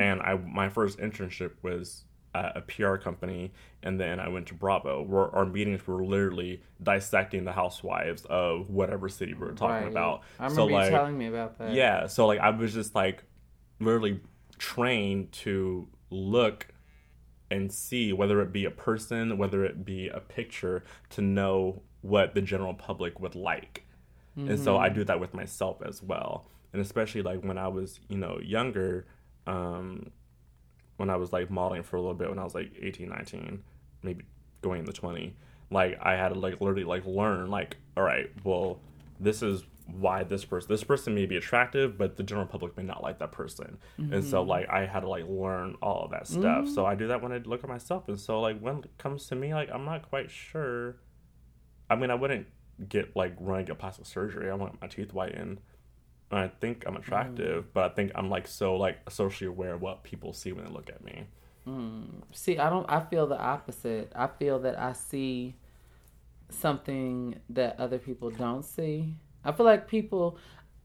And 0.00 0.20
I 0.20 0.34
my 0.34 0.68
first 0.68 0.98
internship 0.98 1.52
was 1.62 2.04
at 2.34 2.56
a 2.56 2.60
PR 2.62 2.96
company, 2.96 3.52
and 3.82 4.00
then 4.00 4.18
I 4.18 4.28
went 4.28 4.46
to 4.48 4.54
Bravo, 4.54 5.02
where 5.02 5.34
our 5.34 5.44
meetings 5.44 5.86
were 5.86 6.02
literally 6.04 6.62
dissecting 6.82 7.44
the 7.44 7.52
housewives 7.52 8.24
of 8.26 8.70
whatever 8.70 9.08
city 9.08 9.34
we 9.34 9.40
were 9.40 9.52
talking 9.52 9.84
Right. 9.84 9.86
about. 9.88 10.22
I 10.38 10.44
remember 10.44 10.54
so 10.62 10.68
you 10.68 10.74
like 10.74 10.90
telling 10.90 11.18
me 11.18 11.26
about 11.26 11.58
that. 11.58 11.74
yeah, 11.74 12.06
so 12.06 12.26
like 12.26 12.38
I 12.40 12.50
was 12.50 12.72
just 12.72 12.94
like 12.94 13.22
literally 13.80 14.20
trained 14.58 15.32
to 15.32 15.88
look 16.10 16.68
and 17.50 17.70
see 17.70 18.12
whether 18.14 18.40
it 18.40 18.50
be 18.52 18.64
a 18.64 18.70
person, 18.70 19.36
whether 19.36 19.62
it 19.64 19.84
be 19.84 20.08
a 20.08 20.20
picture, 20.20 20.84
to 21.10 21.20
know 21.20 21.82
what 22.00 22.34
the 22.34 22.40
general 22.40 22.72
public 22.74 23.20
would 23.20 23.34
like. 23.34 23.84
And 24.34 24.58
so 24.58 24.78
I 24.78 24.88
do 24.88 25.04
that 25.04 25.20
with 25.20 25.34
myself 25.34 25.82
as 25.84 26.02
well. 26.02 26.46
And 26.72 26.80
especially 26.80 27.20
like 27.20 27.42
when 27.44 27.58
I 27.58 27.68
was, 27.68 28.00
you 28.08 28.16
know, 28.16 28.38
younger, 28.42 29.04
um, 29.46 30.10
when 31.02 31.10
I 31.10 31.16
was 31.16 31.32
like 31.32 31.50
modeling 31.50 31.82
for 31.82 31.96
a 31.96 32.00
little 32.00 32.14
bit 32.14 32.28
when 32.28 32.38
I 32.38 32.44
was 32.44 32.54
like 32.54 32.70
18, 32.80 33.08
19, 33.08 33.60
maybe 34.04 34.24
going 34.60 34.78
into 34.78 34.92
20, 34.92 35.34
like 35.72 35.98
I 36.00 36.12
had 36.12 36.28
to 36.28 36.38
like 36.38 36.60
literally 36.60 36.84
like 36.84 37.04
learn 37.04 37.50
like, 37.50 37.76
all 37.96 38.04
right, 38.04 38.30
well, 38.44 38.78
this 39.18 39.42
is 39.42 39.64
why 39.86 40.22
this 40.22 40.44
person 40.44 40.68
this 40.68 40.84
person 40.84 41.12
may 41.12 41.26
be 41.26 41.36
attractive, 41.36 41.98
but 41.98 42.16
the 42.16 42.22
general 42.22 42.46
public 42.46 42.76
may 42.76 42.84
not 42.84 43.02
like 43.02 43.18
that 43.18 43.32
person. 43.32 43.78
And 43.98 44.22
so 44.22 44.42
mm-hmm. 44.42 44.50
like 44.50 44.68
I 44.68 44.86
had 44.86 45.00
to 45.00 45.08
like 45.08 45.24
learn 45.26 45.74
all 45.82 46.04
of 46.04 46.12
that 46.12 46.28
stuff. 46.28 46.68
So 46.68 46.86
I 46.86 46.90
mm-hmm. 46.90 47.00
do 47.00 47.08
that 47.08 47.20
when 47.20 47.32
I 47.32 47.38
look 47.38 47.64
at 47.64 47.68
myself. 47.68 48.06
And 48.06 48.18
so 48.18 48.40
like 48.40 48.60
when 48.60 48.78
it 48.78 48.96
comes 48.96 49.26
to 49.26 49.34
me, 49.34 49.52
like 49.52 49.70
I'm 49.74 49.84
not 49.84 50.08
quite 50.08 50.30
sure 50.30 50.98
I 51.90 51.96
mean 51.96 52.12
I 52.12 52.14
wouldn't 52.14 52.46
get 52.88 53.16
like 53.16 53.34
running 53.40 53.68
a 53.70 53.74
plastic 53.74 54.06
surgery. 54.06 54.48
I 54.48 54.54
want 54.54 54.80
my 54.80 54.86
teeth 54.86 55.10
whitened. 55.10 55.60
And 56.32 56.40
I 56.40 56.48
think 56.48 56.84
I'm 56.86 56.96
attractive, 56.96 57.64
mm. 57.64 57.68
but 57.74 57.92
I 57.92 57.94
think 57.94 58.12
I'm 58.14 58.30
like 58.30 58.48
so 58.48 58.74
like 58.76 59.10
socially 59.10 59.48
aware 59.48 59.74
of 59.74 59.82
what 59.82 60.02
people 60.02 60.32
see 60.32 60.52
when 60.52 60.64
they 60.64 60.70
look 60.70 60.88
at 60.88 61.04
me. 61.04 61.26
Mm. 61.68 62.22
See, 62.32 62.58
I 62.58 62.70
don't. 62.70 62.86
I 62.88 63.00
feel 63.00 63.26
the 63.26 63.38
opposite. 63.38 64.10
I 64.16 64.28
feel 64.28 64.58
that 64.60 64.78
I 64.78 64.94
see 64.94 65.54
something 66.48 67.38
that 67.50 67.78
other 67.78 67.98
people 67.98 68.30
don't 68.30 68.64
see. 68.64 69.14
I 69.44 69.52
feel 69.52 69.66
like 69.66 69.86
people. 69.86 70.38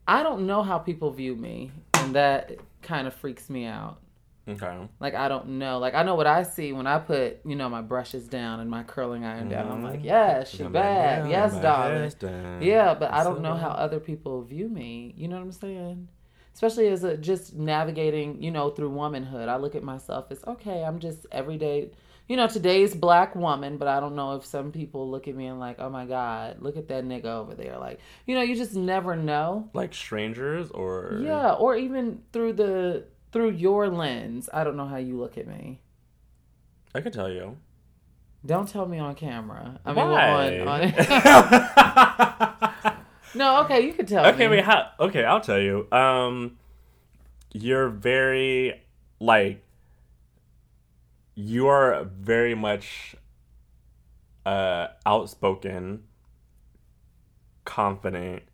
I 0.06 0.22
don't 0.22 0.46
know 0.46 0.62
how 0.62 0.78
people 0.78 1.10
view 1.10 1.34
me, 1.34 1.72
and 1.94 2.14
that 2.14 2.52
kind 2.82 3.06
of 3.06 3.14
freaks 3.14 3.48
me 3.48 3.64
out. 3.64 4.00
Okay. 4.48 4.78
Like 5.00 5.14
I 5.14 5.28
don't 5.28 5.58
know. 5.58 5.78
Like 5.78 5.94
I 5.94 6.02
know 6.02 6.14
what 6.14 6.26
I 6.26 6.42
see 6.42 6.72
when 6.72 6.86
I 6.86 6.98
put, 6.98 7.40
you 7.44 7.54
know, 7.56 7.68
my 7.68 7.82
brushes 7.82 8.26
down 8.28 8.60
and 8.60 8.70
my 8.70 8.82
curling 8.82 9.24
iron 9.24 9.48
down. 9.48 9.70
I'm 9.70 9.82
like, 9.82 10.02
yes, 10.02 10.50
she 10.50 10.58
I'm 10.62 10.72
like, 10.72 10.82
bad. 10.82 11.30
yeah, 11.30 11.44
yes, 11.44 11.54
darling. 11.62 12.62
Yeah, 12.62 12.94
but 12.94 13.12
I 13.12 13.24
don't 13.24 13.42
know 13.42 13.54
how 13.54 13.68
other 13.70 14.00
people 14.00 14.42
view 14.42 14.68
me. 14.68 15.14
You 15.16 15.28
know 15.28 15.36
what 15.36 15.42
I'm 15.42 15.52
saying? 15.52 16.08
Especially 16.54 16.88
as 16.88 17.04
a 17.04 17.16
just 17.16 17.54
navigating, 17.54 18.42
you 18.42 18.50
know, 18.50 18.70
through 18.70 18.90
womanhood. 18.90 19.48
I 19.48 19.56
look 19.56 19.74
at 19.76 19.82
myself 19.82 20.26
as 20.30 20.42
okay, 20.46 20.82
I'm 20.82 20.98
just 20.98 21.24
everyday, 21.30 21.92
you 22.26 22.36
know, 22.36 22.48
today's 22.48 22.94
black 22.94 23.36
woman, 23.36 23.76
but 23.76 23.86
I 23.86 24.00
don't 24.00 24.16
know 24.16 24.34
if 24.34 24.44
some 24.44 24.72
people 24.72 25.08
look 25.08 25.28
at 25.28 25.36
me 25.36 25.46
and 25.46 25.60
like, 25.60 25.76
oh 25.78 25.88
my 25.88 26.04
God, 26.04 26.56
look 26.60 26.76
at 26.76 26.88
that 26.88 27.04
nigga 27.04 27.26
over 27.26 27.54
there. 27.54 27.78
Like, 27.78 28.00
you 28.26 28.34
know, 28.34 28.42
you 28.42 28.56
just 28.56 28.74
never 28.74 29.14
know. 29.14 29.70
like 29.72 29.94
strangers 29.94 30.70
or 30.70 31.20
Yeah, 31.22 31.52
or 31.52 31.76
even 31.76 32.22
through 32.32 32.54
the 32.54 33.04
through 33.32 33.50
your 33.50 33.88
lens. 33.88 34.48
I 34.52 34.64
don't 34.64 34.76
know 34.76 34.86
how 34.86 34.96
you 34.96 35.18
look 35.18 35.38
at 35.38 35.46
me. 35.46 35.80
I 36.94 37.00
can 37.00 37.12
tell 37.12 37.30
you. 37.30 37.56
Don't 38.44 38.68
tell 38.68 38.86
me 38.86 38.98
on 38.98 39.14
camera. 39.14 39.80
I 39.84 39.92
mean, 39.92 40.08
Why? 40.08 40.60
on, 40.60 40.68
on 40.68 40.82
no, 43.34 43.62
okay, 43.62 43.80
you 43.80 43.92
could 43.92 44.08
tell 44.08 44.22
me. 44.22 44.30
okay, 44.30 44.48
wait, 44.48 44.64
how, 44.64 44.90
okay, 45.00 45.24
I'll 45.24 45.40
tell 45.40 45.58
you. 45.58 45.90
Um, 45.92 46.56
you're 47.52 47.88
very 47.88 48.82
like 49.20 49.64
you 51.34 51.66
are 51.68 52.04
very 52.04 52.54
much 52.54 53.16
uh 54.46 54.88
outspoken, 55.04 56.04
confident. 57.64 58.44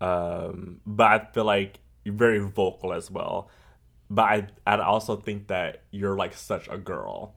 Um, 0.00 0.80
but 0.84 1.06
I 1.06 1.18
feel 1.32 1.44
like 1.44 1.78
you're 2.04 2.14
very 2.14 2.40
vocal 2.40 2.92
as 2.92 3.10
well. 3.10 3.48
But 4.14 4.22
I 4.22 4.46
I 4.66 4.76
also 4.78 5.16
think 5.16 5.48
that 5.48 5.82
you're 5.90 6.16
like 6.16 6.34
such 6.34 6.68
a 6.68 6.78
girl. 6.78 7.34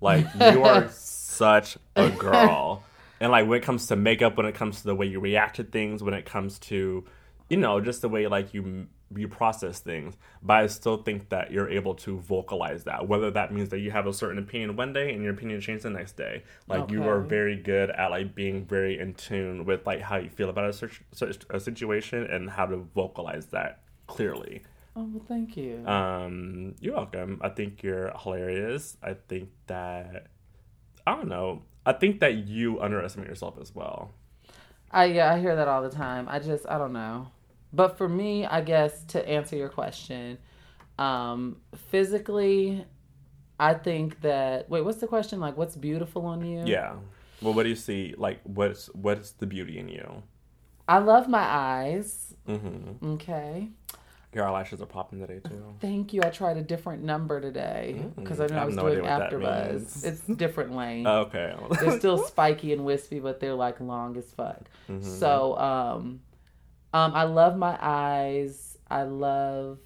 Like 0.00 0.26
you 0.34 0.64
are 0.64 0.88
such 0.92 1.78
a 1.96 2.10
girl. 2.10 2.84
And 3.20 3.30
like 3.30 3.46
when 3.46 3.60
it 3.60 3.62
comes 3.62 3.86
to 3.86 3.94
makeup, 3.94 4.36
when 4.36 4.46
it 4.46 4.56
comes 4.56 4.80
to 4.80 4.84
the 4.88 4.96
way 4.96 5.06
you 5.06 5.20
react 5.20 5.54
to 5.54 5.62
things, 5.62 6.02
when 6.02 6.12
it 6.12 6.24
comes 6.24 6.58
to, 6.58 7.04
you 7.48 7.56
know, 7.56 7.80
just 7.80 8.02
the 8.02 8.08
way 8.08 8.26
like 8.26 8.52
you 8.52 8.88
you 9.16 9.28
process 9.28 9.78
things. 9.78 10.16
But 10.42 10.54
I 10.54 10.66
still 10.66 10.96
think 10.96 11.28
that 11.28 11.52
you're 11.52 11.68
able 11.68 11.94
to 11.96 12.18
vocalize 12.18 12.82
that. 12.82 13.06
Whether 13.06 13.30
that 13.30 13.52
means 13.54 13.68
that 13.68 13.78
you 13.78 13.92
have 13.92 14.08
a 14.08 14.12
certain 14.12 14.38
opinion 14.38 14.74
one 14.74 14.92
day 14.92 15.12
and 15.14 15.22
your 15.22 15.34
opinion 15.34 15.60
changes 15.60 15.84
the 15.84 15.90
next 15.90 16.16
day. 16.16 16.42
Like 16.66 16.90
you 16.90 17.04
are 17.04 17.20
very 17.20 17.54
good 17.54 17.90
at 17.90 18.10
like 18.10 18.34
being 18.34 18.64
very 18.64 18.98
in 18.98 19.14
tune 19.14 19.64
with 19.66 19.86
like 19.86 20.00
how 20.00 20.16
you 20.16 20.28
feel 20.28 20.50
about 20.50 20.70
a, 20.70 20.72
search- 20.72 21.02
a 21.48 21.60
situation 21.60 22.24
and 22.24 22.50
how 22.50 22.66
to 22.66 22.78
vocalize 22.92 23.46
that 23.46 23.82
clearly. 24.08 24.62
Oh, 24.94 25.08
well, 25.12 25.24
thank 25.26 25.56
you. 25.56 25.86
Um, 25.86 26.74
you're 26.80 26.94
welcome. 26.94 27.40
I 27.42 27.48
think 27.48 27.82
you're 27.82 28.12
hilarious. 28.18 28.96
I 29.02 29.14
think 29.14 29.48
that 29.66 30.26
I 31.06 31.16
don't 31.16 31.28
know. 31.28 31.62
I 31.86 31.92
think 31.92 32.20
that 32.20 32.34
you 32.46 32.80
underestimate 32.80 33.28
yourself 33.28 33.56
as 33.60 33.74
well. 33.74 34.12
I 34.90 35.06
yeah, 35.06 35.32
I 35.32 35.40
hear 35.40 35.56
that 35.56 35.68
all 35.68 35.82
the 35.82 35.90
time. 35.90 36.28
I 36.28 36.38
just 36.38 36.66
I 36.68 36.76
don't 36.78 36.92
know. 36.92 37.28
But 37.72 37.96
for 37.96 38.08
me, 38.08 38.44
I 38.44 38.60
guess 38.60 39.02
to 39.06 39.26
answer 39.26 39.56
your 39.56 39.70
question, 39.70 40.36
um, 40.98 41.56
physically, 41.90 42.84
I 43.58 43.74
think 43.74 44.20
that 44.20 44.68
wait, 44.68 44.84
what's 44.84 44.98
the 44.98 45.06
question? 45.06 45.40
Like, 45.40 45.56
what's 45.56 45.76
beautiful 45.76 46.26
on 46.26 46.44
you? 46.44 46.64
Yeah. 46.66 46.96
Well, 47.40 47.54
what 47.54 47.62
do 47.64 47.70
you 47.70 47.76
see? 47.76 48.14
Like, 48.16 48.40
what's 48.44 48.86
what's 48.88 49.32
the 49.32 49.46
beauty 49.46 49.78
in 49.78 49.88
you? 49.88 50.22
I 50.86 50.98
love 50.98 51.28
my 51.28 51.42
eyes. 51.42 52.34
Mm-hmm. 52.46 53.12
Okay. 53.12 53.68
Your 54.34 54.46
eyelashes 54.46 54.80
are 54.80 54.86
popping 54.86 55.18
today 55.20 55.40
too. 55.46 55.62
Thank 55.80 56.12
you. 56.14 56.22
I 56.24 56.30
tried 56.30 56.56
a 56.56 56.62
different 56.62 57.02
number 57.02 57.40
today 57.40 58.06
because 58.16 58.40
I 58.40 58.46
Mm, 58.46 58.50
knew 58.50 58.54
I 58.54 58.56
I 58.56 58.60
have 58.60 58.66
was 58.68 58.76
no 58.76 58.82
doing 58.82 58.92
idea 59.00 59.02
what 59.02 59.18
that 59.18 59.32
AfterBuzz. 59.32 60.04
It's 60.04 60.20
different 60.26 60.74
lane. 60.74 61.06
Okay. 61.22 61.54
they're 61.80 61.98
still 61.98 62.18
spiky 62.18 62.72
and 62.72 62.84
wispy, 62.86 63.20
but 63.20 63.40
they're 63.40 63.54
like 63.54 63.78
long 63.80 64.16
as 64.16 64.24
fuck. 64.32 64.62
Mm-hmm. 64.90 65.02
So, 65.02 65.58
um, 65.58 66.20
um, 66.94 67.12
I 67.14 67.24
love 67.24 67.56
my 67.56 67.76
eyes. 67.80 68.78
I 68.90 69.02
love. 69.04 69.78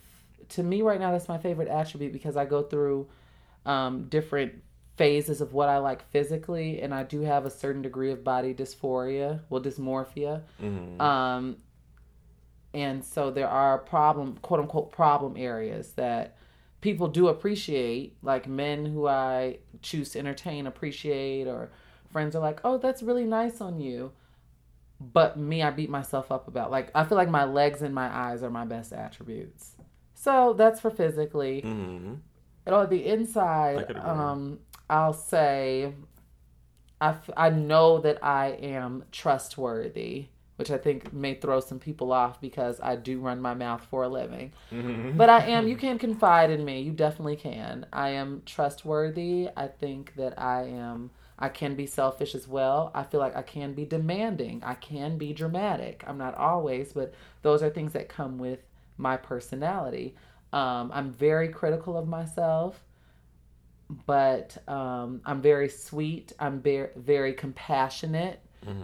To 0.50 0.62
me, 0.62 0.82
right 0.82 1.00
now, 1.00 1.11
that's 1.11 1.28
my 1.28 1.38
favorite 1.38 1.68
attribute 1.68 2.12
because 2.12 2.37
I 2.37 2.44
go 2.44 2.62
through 2.62 3.09
um, 3.64 4.04
different 4.09 4.62
phases 4.96 5.40
of 5.40 5.52
what 5.52 5.68
I 5.68 5.78
like 5.78 6.09
physically, 6.11 6.80
and 6.80 6.94
I 6.94 7.02
do 7.02 7.20
have 7.22 7.46
a 7.46 7.50
certain 7.50 7.82
degree 7.82 8.12
of 8.12 8.22
body 8.24 8.54
dysphoria, 8.54 9.40
well, 9.50 9.61
dysmorphia. 9.61 10.42
Mhm. 10.62 11.00
Um, 11.00 11.56
and 12.74 13.05
so 13.05 13.31
there 13.31 13.48
are 13.48 13.79
problem, 13.79 14.37
quote 14.42 14.61
unquote, 14.61 14.92
problem 14.92 15.35
areas 15.37 15.92
that 15.92 16.37
people 16.81 17.09
do 17.09 17.29
appreciate, 17.29 18.16
like 18.22 18.46
men 18.46 18.85
who 18.87 19.07
I 19.09 19.59
choose 19.83 20.11
to 20.11 20.18
entertain 20.18 20.66
appreciate, 20.66 21.46
or 21.46 21.70
friends 22.11 22.37
are 22.37 22.40
like, 22.42 22.61
oh, 22.64 22.79
that's 22.79 23.02
really 23.02 23.24
nice 23.24 23.61
on 23.61 23.81
you. 23.81 24.12
But 25.00 25.38
me, 25.38 25.62
I 25.62 25.70
beat 25.70 25.90
myself 25.90 26.33
up 26.33 26.48
about. 26.48 26.70
Like, 26.70 26.90
I 26.94 27.05
feel 27.05 27.16
like 27.16 27.29
my 27.29 27.44
legs 27.44 27.83
and 27.83 27.94
my 27.94 28.07
eyes 28.14 28.42
are 28.42 28.50
my 28.50 28.64
best 28.64 28.92
attributes. 28.92 29.72
So 30.14 30.55
that's 30.55 30.81
for 30.81 30.90
physically. 30.90 31.62
Mhm. 31.62 32.20
And 32.64 32.74
on 32.74 32.88
the 32.88 33.07
inside, 33.07 33.90
um, 33.96 34.59
I'll 34.88 35.12
say 35.12 35.92
I, 37.00 37.11
f- 37.11 37.31
I 37.37 37.50
know 37.50 37.98
that 38.00 38.24
I 38.24 38.48
am 38.48 39.05
trustworthy, 39.12 40.29
which 40.57 40.71
I 40.71 40.79
think 40.79 41.12
may 41.12 41.35
throw 41.35 41.61
some 41.61 41.79
people 41.79 42.12
off 42.12 42.40
because 42.40 42.81
I 42.81 42.97
do 42.97 43.21
run 43.21 43.40
my 43.40 43.55
mouth 43.55 43.85
for 43.90 44.03
a 44.05 44.09
living. 44.09 44.53
Mhm. 44.73 45.16
But 45.16 45.29
I 45.29 45.47
am, 45.47 45.69
you 45.69 45.77
can 45.77 45.99
confide 45.99 46.51
in 46.51 46.64
me. 46.64 46.81
You 46.81 46.92
definitely 46.92 47.37
can. 47.37 47.87
I 47.92 48.11
am 48.11 48.42
trustworthy. 48.47 49.49
I 49.57 49.69
think 49.69 50.14
that 50.16 50.38
I 50.40 50.62
am, 50.64 51.11
I 51.38 51.51
can 51.51 51.75
be 51.75 51.87
selfish 51.87 52.35
as 52.35 52.49
well. 52.49 52.90
I 52.95 53.03
feel 53.03 53.21
like 53.21 53.37
I 53.37 53.42
can 53.42 53.75
be 53.75 53.85
demanding. 53.85 54.62
I 54.64 54.75
can 54.75 55.19
be 55.19 55.35
dramatic. 55.35 56.03
I'm 56.07 56.16
not 56.19 56.35
always, 56.35 56.92
but 56.95 57.12
those 57.42 57.62
are 57.62 57.69
things 57.71 57.92
that 57.92 58.09
come 58.09 58.38
with 58.38 58.61
my 58.97 59.19
personality. 59.19 60.16
Um, 60.55 60.90
I'm 60.95 61.12
very 61.12 61.49
critical 61.49 61.99
of 61.99 62.09
myself, 62.09 62.83
but 64.07 64.57
um, 64.69 65.21
I'm 65.27 65.42
very 65.42 65.69
sweet. 65.69 66.33
I'm 66.40 66.61
very, 66.61 66.88
very 66.97 67.35
compassionate. 67.35 68.40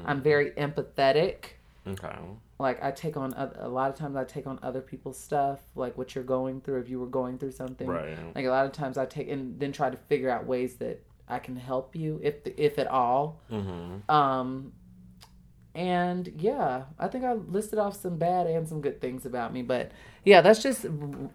I'm 0.06 0.22
very 0.22 0.52
empathetic 0.52 1.56
Okay. 1.86 2.16
like 2.60 2.82
I 2.82 2.92
take 2.92 3.16
on 3.16 3.32
a 3.34 3.68
lot 3.68 3.90
of 3.90 3.96
times 3.96 4.14
I 4.14 4.22
take 4.24 4.46
on 4.46 4.58
other 4.62 4.80
people's 4.80 5.18
stuff, 5.18 5.58
like 5.74 5.98
what 5.98 6.14
you're 6.14 6.22
going 6.22 6.60
through. 6.60 6.80
If 6.80 6.88
you 6.88 7.00
were 7.00 7.06
going 7.08 7.38
through 7.38 7.52
something, 7.52 7.88
Right. 7.88 8.16
like 8.36 8.44
a 8.44 8.50
lot 8.50 8.66
of 8.66 8.72
times 8.72 8.96
I 8.96 9.06
take 9.06 9.28
and 9.28 9.58
then 9.58 9.72
try 9.72 9.90
to 9.90 9.96
figure 9.96 10.30
out 10.30 10.46
ways 10.46 10.76
that 10.76 11.02
I 11.28 11.38
can 11.40 11.56
help 11.56 11.96
you, 11.96 12.20
if 12.22 12.36
if 12.56 12.78
at 12.78 12.86
all. 12.86 13.40
Mm-hmm. 13.50 14.08
Um, 14.10 14.72
and 15.74 16.32
yeah, 16.36 16.84
I 16.98 17.08
think 17.08 17.24
I 17.24 17.32
listed 17.32 17.78
off 17.78 17.96
some 18.00 18.16
bad 18.18 18.46
and 18.46 18.68
some 18.68 18.80
good 18.82 19.00
things 19.00 19.24
about 19.24 19.52
me, 19.52 19.62
but 19.62 19.90
yeah, 20.24 20.42
that's 20.42 20.62
just 20.62 20.86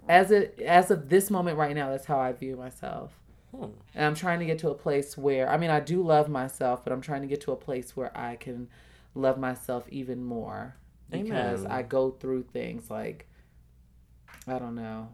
as 0.08 0.32
it 0.32 0.62
as 0.62 0.92
of 0.92 1.10
this 1.10 1.32
moment 1.32 1.58
right 1.58 1.76
now. 1.76 1.90
That's 1.90 2.06
how 2.06 2.20
I 2.20 2.32
view 2.34 2.56
myself. 2.56 3.20
Hmm. 3.56 3.66
And 3.96 4.06
I'm 4.06 4.16
trying 4.16 4.40
to 4.40 4.46
get 4.46 4.60
to 4.60 4.70
a 4.70 4.76
place 4.76 5.18
where, 5.18 5.50
I 5.50 5.58
mean, 5.58 5.72
I 5.72 5.80
do 5.80 6.04
love 6.04 6.30
myself, 6.30 6.84
but 6.84 6.94
I'm 6.94 7.02
trying 7.02 7.22
to 7.22 7.28
get 7.28 7.42
to 7.42 7.52
a 7.52 7.56
place 7.56 7.96
where 7.98 8.16
I 8.16 8.36
can 8.36 8.68
love 9.18 9.38
myself 9.38 9.86
even 9.90 10.24
more 10.24 10.76
because 11.10 11.62
Amen. 11.66 11.72
I 11.72 11.82
go 11.84 12.12
through 12.12 12.44
things 12.54 12.90
like, 12.90 13.28
I 14.48 14.60
don't 14.60 14.76
know. 14.76 15.10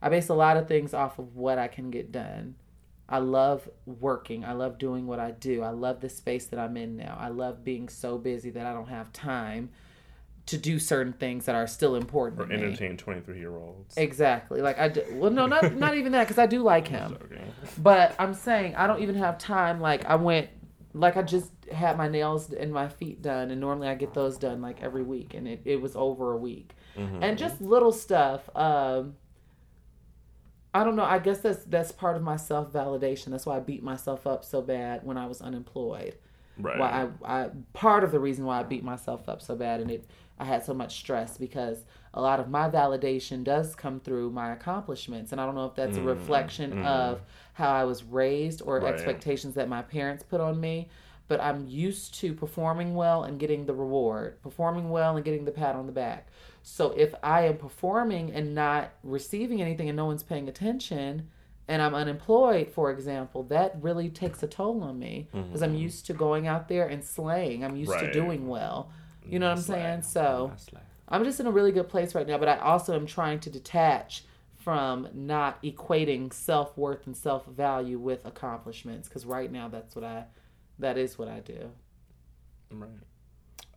I 0.00 0.08
base 0.08 0.28
a 0.28 0.34
lot 0.34 0.56
of 0.56 0.68
things 0.68 0.94
off 0.94 1.18
of 1.18 1.36
what 1.36 1.58
I 1.58 1.68
can 1.68 1.90
get 1.90 2.10
done. 2.12 2.56
I 3.08 3.18
love 3.18 3.68
working. 3.84 4.44
I 4.44 4.52
love 4.52 4.78
doing 4.78 5.06
what 5.06 5.20
I 5.20 5.32
do. 5.32 5.62
I 5.62 5.70
love 5.70 6.00
the 6.00 6.08
space 6.08 6.46
that 6.46 6.58
I'm 6.58 6.76
in 6.76 6.96
now. 6.96 7.16
I 7.20 7.28
love 7.28 7.64
being 7.64 7.88
so 7.88 8.18
busy 8.18 8.50
that 8.50 8.64
I 8.64 8.72
don't 8.72 8.88
have 8.88 9.12
time 9.12 9.70
to 10.46 10.56
do 10.56 10.78
certain 10.78 11.12
things 11.12 11.44
that 11.44 11.54
are 11.54 11.68
still 11.68 11.94
important 11.94 12.40
Or 12.40 12.52
entertain 12.52 12.96
twenty 12.96 13.20
three 13.20 13.38
year 13.38 13.56
olds. 13.56 13.96
Exactly. 13.96 14.60
Like 14.60 14.78
I 14.78 14.88
do, 14.88 15.04
well, 15.12 15.30
no, 15.30 15.46
not 15.46 15.76
not 15.76 15.96
even 15.96 16.12
that 16.12 16.24
because 16.24 16.38
I 16.38 16.46
do 16.46 16.62
like 16.62 16.88
him. 16.98 17.16
Okay. 17.24 17.44
But 17.78 18.14
I'm 18.18 18.34
saying 18.34 18.74
I 18.76 18.86
don't 18.86 19.02
even 19.02 19.14
have 19.16 19.38
time. 19.38 19.80
Like 19.80 20.04
I 20.06 20.16
went, 20.16 20.48
like 20.94 21.16
I 21.16 21.22
just 21.22 21.50
had 21.74 21.96
my 21.98 22.08
nails 22.08 22.52
and 22.52 22.72
my 22.72 22.88
feet 22.88 23.22
done, 23.22 23.50
and 23.50 23.60
normally 23.60 23.88
I 23.88 23.94
get 23.94 24.14
those 24.14 24.38
done 24.38 24.60
like 24.62 24.82
every 24.82 25.02
week, 25.02 25.34
and 25.34 25.46
it, 25.48 25.62
it 25.64 25.80
was 25.80 25.96
over 25.96 26.32
a 26.32 26.36
week, 26.36 26.74
Mhm. 26.96 27.18
and 27.20 27.38
just 27.38 27.60
little 27.60 27.92
stuff. 27.92 28.48
Um, 28.56 29.16
I 30.74 30.84
don't 30.84 30.96
know. 30.96 31.04
I 31.04 31.18
guess 31.18 31.40
that's 31.40 31.64
that's 31.64 31.92
part 31.92 32.16
of 32.16 32.22
my 32.22 32.36
self 32.36 32.72
validation. 32.72 33.26
That's 33.30 33.44
why 33.46 33.56
I 33.56 33.60
beat 33.60 33.82
myself 33.82 34.26
up 34.26 34.44
so 34.44 34.62
bad 34.62 35.04
when 35.04 35.18
I 35.18 35.26
was 35.26 35.42
unemployed. 35.42 36.16
Right. 36.56 36.76
Why 36.78 37.08
I, 37.24 37.44
I 37.44 37.50
part 37.74 38.04
of 38.04 38.12
the 38.12 38.20
reason 38.20 38.44
why 38.46 38.60
I 38.60 38.62
beat 38.62 38.84
myself 38.84 39.28
up 39.28 39.42
so 39.42 39.56
bad 39.56 39.80
and 39.80 39.90
it 39.90 40.06
I 40.38 40.44
had 40.46 40.64
so 40.64 40.74
much 40.74 40.96
stress 40.96 41.38
because 41.38 41.84
a 42.14 42.22
lot 42.22 42.40
of 42.40 42.48
my 42.50 42.68
validation 42.70 43.44
does 43.44 43.74
come 43.76 44.00
through 44.00 44.30
my 44.30 44.52
accomplishments 44.52 45.32
and 45.32 45.40
I 45.40 45.46
don't 45.46 45.54
know 45.54 45.66
if 45.66 45.74
that's 45.74 45.98
a 45.98 46.00
Mm, 46.00 46.06
reflection 46.06 46.72
mm. 46.72 46.84
of 46.84 47.22
how 47.54 47.70
I 47.72 47.84
was 47.84 48.04
raised 48.04 48.62
or 48.62 48.80
Right. 48.80 48.88
expectations 48.88 49.54
that 49.54 49.68
my 49.68 49.82
parents 49.82 50.22
put 50.24 50.40
on 50.40 50.60
me 50.60 50.88
but 51.32 51.40
I'm 51.40 51.66
used 51.66 52.14
to 52.20 52.34
performing 52.34 52.94
well 52.94 53.24
and 53.24 53.40
getting 53.40 53.64
the 53.64 53.74
reward 53.74 54.42
performing 54.42 54.90
well 54.90 55.16
and 55.16 55.24
getting 55.24 55.46
the 55.46 55.50
pat 55.50 55.74
on 55.74 55.86
the 55.86 55.92
back 55.92 56.28
so 56.62 56.90
if 56.90 57.14
I 57.22 57.46
am 57.46 57.56
performing 57.56 58.32
and 58.32 58.54
not 58.54 58.92
receiving 59.02 59.62
anything 59.62 59.88
and 59.88 59.96
no 59.96 60.04
one's 60.04 60.22
paying 60.22 60.48
attention 60.48 61.28
and 61.68 61.80
I'm 61.80 61.94
unemployed, 61.94 62.70
for 62.70 62.90
example, 62.90 63.44
that 63.44 63.76
really 63.80 64.10
takes 64.10 64.42
a 64.42 64.48
toll 64.48 64.82
on 64.82 64.98
me 64.98 65.28
because 65.32 65.62
I'm 65.62 65.76
used 65.76 66.06
to 66.06 66.12
going 66.12 66.48
out 66.48 66.68
there 66.68 66.88
and 66.88 67.04
slaying. 67.04 67.64
I'm 67.64 67.76
used 67.76 67.92
to 67.92 67.98
Mm-hmm. 67.98 68.12
Doing 68.12 68.48
well. 68.48 68.90
You 69.24 69.38
know 69.38 69.48
what 69.48 69.58
I'm 69.58 69.62
saying? 69.62 70.02
So. 70.02 70.52
I'm 71.08 71.24
just 71.24 71.40
in 71.40 71.46
a 71.46 71.50
really 71.50 71.72
good 71.72 71.88
place 71.88 72.14
right 72.14 72.26
now, 72.26 72.38
but 72.38 72.48
I 72.48 72.56
also 72.58 72.94
am 72.94 73.06
trying 73.06 73.38
to 73.40 73.50
detach 73.50 74.24
from 74.56 75.08
not 75.12 75.62
equating 75.62 76.32
self 76.32 76.76
worth 76.76 77.06
and 77.06 77.16
self 77.16 77.46
value 77.46 77.98
with 77.98 78.24
accomplishments 78.24 79.08
because 79.08 79.26
right 79.26 79.50
now 79.50 79.68
that's 79.68 79.94
what 79.94 80.04
I, 80.04 80.24
that 80.82 80.98
is 80.98 81.18
what 81.18 81.28
I 81.28 81.40
do. 81.40 81.70
Right. 82.70 82.90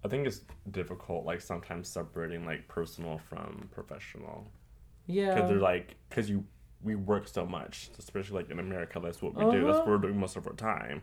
I 0.04 0.08
think 0.08 0.28
it's 0.28 0.42
difficult, 0.72 1.26
like 1.26 1.42
sometimes 1.42 1.88
separating 1.88 2.46
like 2.46 2.68
personal 2.68 3.18
from 3.18 3.70
professional, 3.72 4.46
Yeah. 5.08 5.34
because 5.34 5.50
they're 5.50 5.60
like, 5.60 5.96
because 6.10 6.30
you 6.30 6.44
we 6.84 6.94
work 6.96 7.28
so 7.28 7.46
much, 7.48 7.90
especially 7.98 8.36
like 8.44 8.52
in 8.52 8.60
America. 8.60 9.00
That's 9.02 9.20
what 9.22 9.34
we 9.34 9.44
do. 9.46 9.64
That's 9.66 9.78
Uh-huh. 9.80 9.90
what 9.90 10.02
we're 10.02 10.08
doing 10.10 10.20
most 10.20 10.36
of 10.36 10.46
our 10.46 10.54
time. 10.54 11.02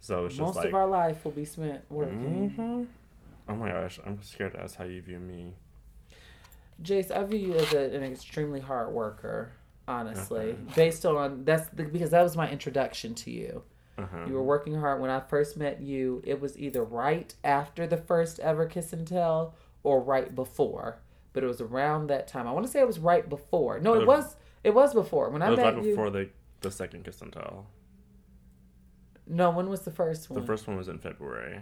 So 0.00 0.26
it's 0.26 0.34
just 0.36 0.40
Most 0.46 0.56
like, 0.56 0.66
of 0.68 0.74
our 0.74 0.86
life 0.86 1.24
will 1.24 1.32
be 1.32 1.44
spent 1.44 1.82
working. 1.90 2.52
Mhm. 2.56 2.86
oh 3.48 3.54
my 3.56 3.70
gosh, 3.70 3.98
I'm 4.06 4.22
scared 4.22 4.52
to 4.52 4.60
ask 4.62 4.76
how 4.76 4.84
you 4.84 5.02
view 5.02 5.18
me. 5.18 5.54
Jace, 6.82 7.10
I 7.10 7.24
view 7.24 7.38
you 7.38 7.54
as 7.54 7.72
a, 7.72 7.94
an 7.96 8.04
extremely 8.04 8.60
hard 8.60 8.92
worker, 8.92 9.50
honestly, 9.88 10.50
Okay. 10.52 10.58
based 10.76 11.04
on 11.06 11.44
that's 11.44 11.68
the, 11.70 11.84
because 11.84 12.10
that 12.10 12.22
was 12.22 12.36
my 12.36 12.48
introduction 12.50 13.14
to 13.14 13.30
you. 13.30 13.62
Uh-huh. 13.96 14.24
You 14.26 14.34
were 14.34 14.42
working 14.42 14.74
hard 14.74 15.00
when 15.00 15.10
I 15.10 15.20
first 15.20 15.56
met 15.56 15.80
you. 15.80 16.20
It 16.24 16.40
was 16.40 16.58
either 16.58 16.82
right 16.82 17.32
after 17.44 17.86
the 17.86 17.96
first 17.96 18.40
ever 18.40 18.66
kiss 18.66 18.92
and 18.92 19.06
tell 19.06 19.54
or 19.84 20.00
right 20.02 20.34
before, 20.34 20.98
but 21.32 21.44
it 21.44 21.46
was 21.46 21.60
around 21.60 22.08
that 22.08 22.26
time. 22.26 22.48
I 22.48 22.52
want 22.52 22.66
to 22.66 22.72
say 22.72 22.80
it 22.80 22.86
was 22.86 22.98
right 22.98 23.28
before. 23.28 23.78
No, 23.80 23.94
it 23.94 24.02
It 24.02 24.06
was. 24.06 24.36
It 24.64 24.74
was 24.74 24.94
before 24.94 25.28
when 25.30 25.42
It 25.42 25.46
I 25.46 25.50
was 25.50 25.56
met 25.58 25.74
right 25.74 25.84
you. 25.84 25.90
before 25.90 26.10
the 26.10 26.28
the 26.60 26.70
second 26.70 27.04
kiss 27.04 27.20
and 27.22 27.32
tell. 27.32 27.66
No, 29.26 29.50
when 29.50 29.68
was 29.68 29.82
the 29.82 29.90
first 29.90 30.28
one? 30.30 30.40
The 30.40 30.46
first 30.46 30.66
one 30.66 30.76
was 30.76 30.88
in 30.88 30.98
February. 30.98 31.60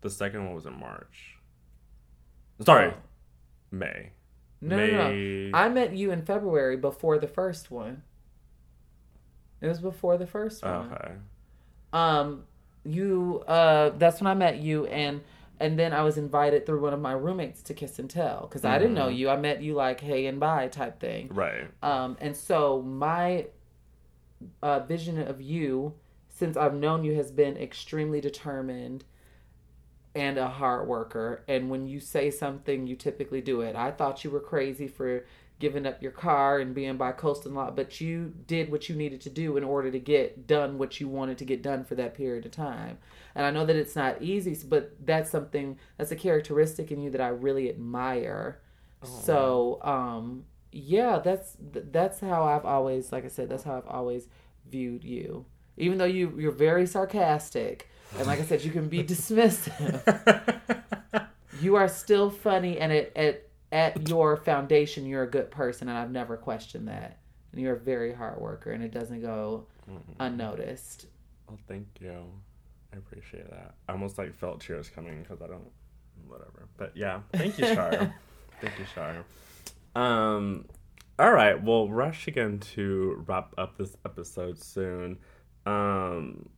The 0.00 0.10
second 0.10 0.44
one 0.46 0.54
was 0.54 0.66
in 0.66 0.78
March. 0.78 1.36
Sorry, 2.64 2.88
Oh. 2.92 2.94
May. 3.70 4.10
No, 4.60 4.76
no, 4.76 4.86
no. 4.86 5.08
May. 5.10 5.50
I 5.52 5.68
met 5.68 5.92
you 5.94 6.10
in 6.10 6.22
February 6.22 6.76
before 6.76 7.18
the 7.18 7.28
first 7.28 7.70
one. 7.70 8.02
It 9.66 9.68
was 9.70 9.80
before 9.80 10.16
the 10.16 10.26
first 10.26 10.64
one. 10.64 10.92
Okay. 10.92 11.12
um 11.92 12.44
you 12.84 13.42
uh 13.48 13.90
that's 13.98 14.20
when 14.20 14.28
i 14.28 14.34
met 14.34 14.58
you 14.58 14.86
and 14.86 15.20
and 15.58 15.76
then 15.78 15.92
i 15.92 16.02
was 16.02 16.16
invited 16.18 16.64
through 16.64 16.80
one 16.80 16.94
of 16.94 17.00
my 17.00 17.12
roommates 17.12 17.62
to 17.62 17.74
kiss 17.74 17.98
and 17.98 18.08
tell 18.08 18.42
because 18.46 18.64
i 18.64 18.78
didn't 18.78 18.94
know 18.94 19.08
Mhm. 19.08 19.16
you 19.16 19.28
i 19.28 19.36
met 19.36 19.60
you 19.62 19.74
like 19.74 20.00
hey 20.00 20.26
and 20.26 20.38
bye 20.38 20.68
type 20.68 21.00
thing 21.00 21.28
Right. 21.32 21.66
um 21.82 22.16
and 22.20 22.36
so 22.36 22.80
my 22.82 23.46
uh 24.62 24.80
vision 24.80 25.18
of 25.18 25.40
you 25.40 25.94
since 26.28 26.56
i've 26.56 26.74
known 26.74 27.02
you 27.02 27.14
has 27.16 27.30
been 27.32 27.56
extremely 27.56 28.20
determined 28.20 29.04
and 30.14 30.38
a 30.38 30.48
hard 30.48 30.88
worker. 30.88 31.42
And 31.46 31.68
when 31.68 31.86
you 31.86 32.00
say 32.00 32.30
something, 32.30 32.86
you 32.86 32.96
typically 32.96 33.42
do 33.42 33.60
it. 33.60 33.76
I 33.76 33.90
thought 33.90 34.24
you 34.24 34.30
were 34.30 34.40
crazy 34.40 34.88
for 34.88 35.26
giving 35.58 35.86
up 35.86 36.02
your 36.02 36.12
car 36.12 36.58
and 36.58 36.74
being 36.74 36.96
by 36.96 37.12
coastal 37.12 37.52
lot, 37.52 37.74
but 37.74 38.00
you 38.00 38.34
did 38.46 38.70
what 38.70 38.88
you 38.88 38.94
needed 38.94 39.20
to 39.22 39.30
do 39.30 39.56
in 39.56 39.64
order 39.64 39.90
to 39.90 39.98
get 39.98 40.46
done 40.46 40.76
what 40.76 41.00
you 41.00 41.08
wanted 41.08 41.38
to 41.38 41.44
get 41.44 41.62
done 41.62 41.82
for 41.84 41.94
that 41.94 42.14
period 42.14 42.44
of 42.44 42.52
time. 42.52 42.98
And 43.34 43.44
I 43.46 43.50
know 43.50 43.64
that 43.64 43.76
it's 43.76 43.96
not 43.96 44.20
easy, 44.20 44.56
but 44.68 44.94
that's 45.04 45.30
something 45.30 45.78
that's 45.96 46.10
a 46.10 46.16
characteristic 46.16 46.90
in 46.90 47.00
you 47.00 47.10
that 47.10 47.20
I 47.20 47.28
really 47.28 47.68
admire. 47.68 48.60
So, 49.04 49.80
um, 49.82 50.44
yeah, 50.72 51.20
that's 51.20 51.56
that's 51.60 52.20
how 52.20 52.42
I've 52.44 52.64
always, 52.64 53.12
like 53.12 53.24
I 53.24 53.28
said, 53.28 53.48
that's 53.48 53.62
how 53.62 53.76
I've 53.76 53.86
always 53.86 54.26
viewed 54.68 55.04
you. 55.04 55.46
Even 55.76 55.98
though 55.98 56.06
you 56.06 56.34
you're 56.38 56.50
very 56.50 56.86
sarcastic, 56.86 57.88
and 58.18 58.26
like 58.26 58.40
I 58.40 58.44
said, 58.44 58.64
you 58.64 58.72
can 58.72 58.88
be 58.88 59.04
dismissive. 59.04 60.60
you 61.60 61.76
are 61.76 61.88
still 61.88 62.30
funny, 62.30 62.78
and 62.78 62.90
it, 62.92 63.12
at 63.14 63.45
at 63.72 64.08
your 64.08 64.36
foundation, 64.36 65.06
you're 65.06 65.22
a 65.22 65.30
good 65.30 65.50
person, 65.50 65.88
and 65.88 65.98
I've 65.98 66.10
never 66.10 66.36
questioned 66.36 66.88
that. 66.88 67.18
And 67.52 67.60
you're 67.60 67.76
a 67.76 67.80
very 67.80 68.12
hard 68.12 68.40
worker, 68.40 68.72
and 68.72 68.82
it 68.82 68.92
doesn't 68.92 69.22
go 69.22 69.66
unnoticed. 70.20 71.06
Well, 71.48 71.58
thank 71.68 71.86
you. 72.00 72.24
I 72.92 72.96
appreciate 72.96 73.48
that. 73.50 73.74
I 73.88 73.92
almost 73.92 74.18
like 74.18 74.34
felt 74.34 74.60
tears 74.60 74.88
coming 74.88 75.22
because 75.22 75.42
I 75.42 75.46
don't, 75.46 75.70
whatever. 76.26 76.68
But 76.76 76.96
yeah, 76.96 77.20
thank 77.32 77.58
you, 77.58 77.66
Shar. 77.74 77.90
thank 78.60 78.78
you, 78.78 78.84
Shar. 78.94 79.24
Um, 79.94 80.66
all 81.18 81.32
right. 81.32 81.62
Well, 81.62 81.90
actually 82.02 82.34
going 82.34 82.60
to 82.60 83.24
wrap 83.26 83.54
up 83.58 83.78
this 83.78 83.96
episode 84.04 84.62
soon. 84.62 85.18
Um, 85.64 86.48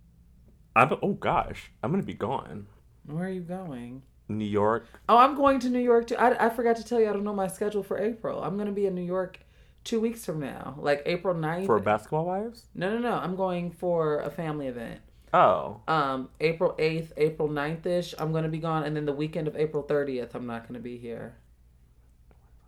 I'm 0.76 0.96
oh 1.02 1.14
gosh, 1.14 1.70
I'm 1.82 1.90
gonna 1.90 2.02
be 2.02 2.14
gone. 2.14 2.66
Where 3.06 3.26
are 3.26 3.30
you 3.30 3.40
going? 3.40 4.02
New 4.28 4.44
York. 4.44 4.86
Oh, 5.08 5.16
I'm 5.16 5.34
going 5.34 5.58
to 5.60 5.70
New 5.70 5.78
York 5.80 6.08
too. 6.08 6.16
I, 6.16 6.46
I 6.46 6.48
forgot 6.50 6.76
to 6.76 6.84
tell 6.84 7.00
you, 7.00 7.08
I 7.08 7.12
don't 7.12 7.24
know 7.24 7.34
my 7.34 7.48
schedule 7.48 7.82
for 7.82 7.98
April. 7.98 8.42
I'm 8.42 8.54
going 8.56 8.66
to 8.66 8.72
be 8.72 8.86
in 8.86 8.94
New 8.94 9.02
York 9.02 9.38
two 9.84 10.00
weeks 10.00 10.24
from 10.24 10.40
now, 10.40 10.74
like 10.78 11.02
April 11.06 11.34
9th. 11.34 11.66
For 11.66 11.78
Basketball 11.78 12.26
Wives? 12.26 12.66
no, 12.74 12.90
no, 12.90 12.98
no. 12.98 13.14
I'm 13.14 13.36
going 13.36 13.70
for 13.70 14.20
a 14.20 14.30
family 14.30 14.66
event. 14.66 15.00
Oh. 15.32 15.80
Um, 15.88 16.28
April 16.40 16.74
8th, 16.78 17.10
April 17.16 17.48
9th 17.48 17.84
ish, 17.86 18.14
I'm 18.18 18.32
going 18.32 18.44
to 18.44 18.50
be 18.50 18.58
gone. 18.58 18.84
And 18.84 18.96
then 18.96 19.04
the 19.06 19.12
weekend 19.12 19.46
of 19.48 19.56
April 19.56 19.82
30th, 19.82 20.34
I'm 20.34 20.46
not 20.46 20.62
going 20.66 20.74
to 20.74 20.82
be 20.82 20.96
here. 20.98 21.36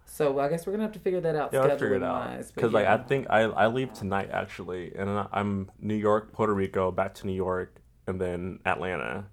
So 0.04 0.38
I 0.40 0.48
guess 0.48 0.66
we're 0.66 0.72
going 0.72 0.80
to 0.80 0.86
have 0.86 0.92
to 0.94 0.98
figure 0.98 1.20
that 1.20 1.36
out 1.36 1.52
Yeah, 1.52 1.60
I'll 1.60 1.70
figure 1.70 1.94
it 1.94 2.02
out. 2.02 2.38
Because 2.54 2.72
like. 2.72 2.86
I 2.86 2.98
think 2.98 3.28
I 3.30 3.42
I 3.42 3.66
leave 3.68 3.92
tonight 3.92 4.28
actually, 4.32 4.92
and 4.94 5.26
I'm 5.32 5.70
New 5.80 5.94
York, 5.94 6.32
Puerto 6.32 6.52
Rico, 6.52 6.90
back 6.90 7.14
to 7.14 7.26
New 7.26 7.32
York, 7.32 7.76
and 8.06 8.20
then 8.20 8.58
Atlanta, 8.66 9.26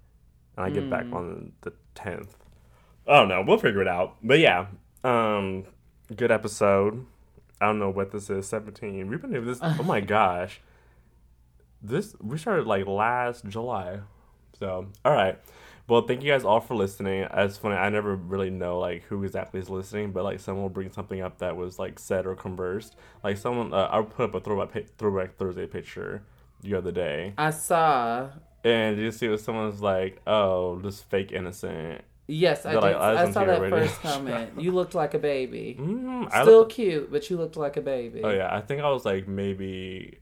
and 0.56 0.64
I 0.66 0.70
get 0.70 0.84
Hmm. 0.84 0.90
back 0.90 1.06
on 1.12 1.52
the 1.62 1.72
tenth. 1.98 2.36
I 3.06 3.18
don't 3.18 3.28
know. 3.28 3.42
We'll 3.46 3.58
figure 3.58 3.82
it 3.82 3.88
out. 3.88 4.16
But 4.22 4.38
yeah, 4.38 4.66
um, 5.02 5.64
good 6.14 6.30
episode. 6.30 7.04
I 7.60 7.66
don't 7.66 7.78
know 7.78 7.90
what 7.90 8.12
this 8.12 8.30
is. 8.30 8.46
Seventeen. 8.46 9.08
We've 9.08 9.20
been 9.20 9.32
doing 9.32 9.46
this. 9.46 9.58
Oh 9.62 9.82
my 9.82 10.00
gosh. 10.16 10.60
This 11.82 12.14
we 12.20 12.38
started 12.38 12.66
like 12.66 12.86
last 12.86 13.46
July. 13.46 14.00
So 14.58 14.88
all 15.04 15.12
right. 15.12 15.38
Well, 15.88 16.02
thank 16.02 16.22
you 16.22 16.30
guys 16.30 16.44
all 16.44 16.60
for 16.60 16.74
listening. 16.74 17.26
It's 17.32 17.56
funny. 17.56 17.76
I 17.76 17.88
never 17.88 18.14
really 18.14 18.50
know 18.50 18.78
like 18.78 19.04
who 19.04 19.24
exactly 19.24 19.58
is 19.58 19.70
listening, 19.70 20.12
but 20.12 20.22
like 20.22 20.38
someone 20.38 20.62
will 20.62 20.68
bring 20.68 20.92
something 20.92 21.22
up 21.22 21.38
that 21.38 21.56
was 21.56 21.78
like 21.78 21.98
said 21.98 22.26
or 22.26 22.34
conversed. 22.34 22.94
Like 23.24 23.38
someone, 23.38 23.72
uh, 23.72 23.88
I 23.90 24.02
put 24.02 24.28
up 24.28 24.34
a 24.34 24.40
throwback 24.40 24.84
throwback 24.98 25.36
Thursday 25.36 25.66
picture 25.66 26.22
the 26.60 26.74
other 26.74 26.92
day, 26.92 27.34
I 27.38 27.50
saw. 27.50 28.28
And 28.68 28.98
you 28.98 29.10
see 29.10 29.28
was 29.28 29.42
someone's 29.42 29.80
like, 29.80 30.20
"Oh, 30.26 30.78
this 30.80 31.00
fake 31.02 31.32
innocent." 31.32 32.02
Yes, 32.30 32.66
I 32.66 32.74
did. 32.74 32.84
I- 32.84 32.90
I 32.92 33.22
I, 33.22 33.30
saw 33.30 33.44
that 33.44 33.60
radio 33.60 33.86
first 33.86 34.00
comment. 34.02 34.50
You 34.60 34.72
looked 34.72 34.94
like 34.94 35.14
a 35.14 35.18
baby. 35.18 35.76
Mm, 35.80 36.28
Still 36.30 36.44
look- 36.58 36.68
cute, 36.70 37.10
but 37.10 37.28
you 37.30 37.36
looked 37.38 37.56
like 37.56 37.76
a 37.76 37.80
baby. 37.80 38.20
oh 38.22 38.30
yeah, 38.30 38.54
I 38.54 38.60
think 38.60 38.82
I 38.82 38.90
was 38.90 39.04
like 39.06 39.26
maybe 39.26 40.18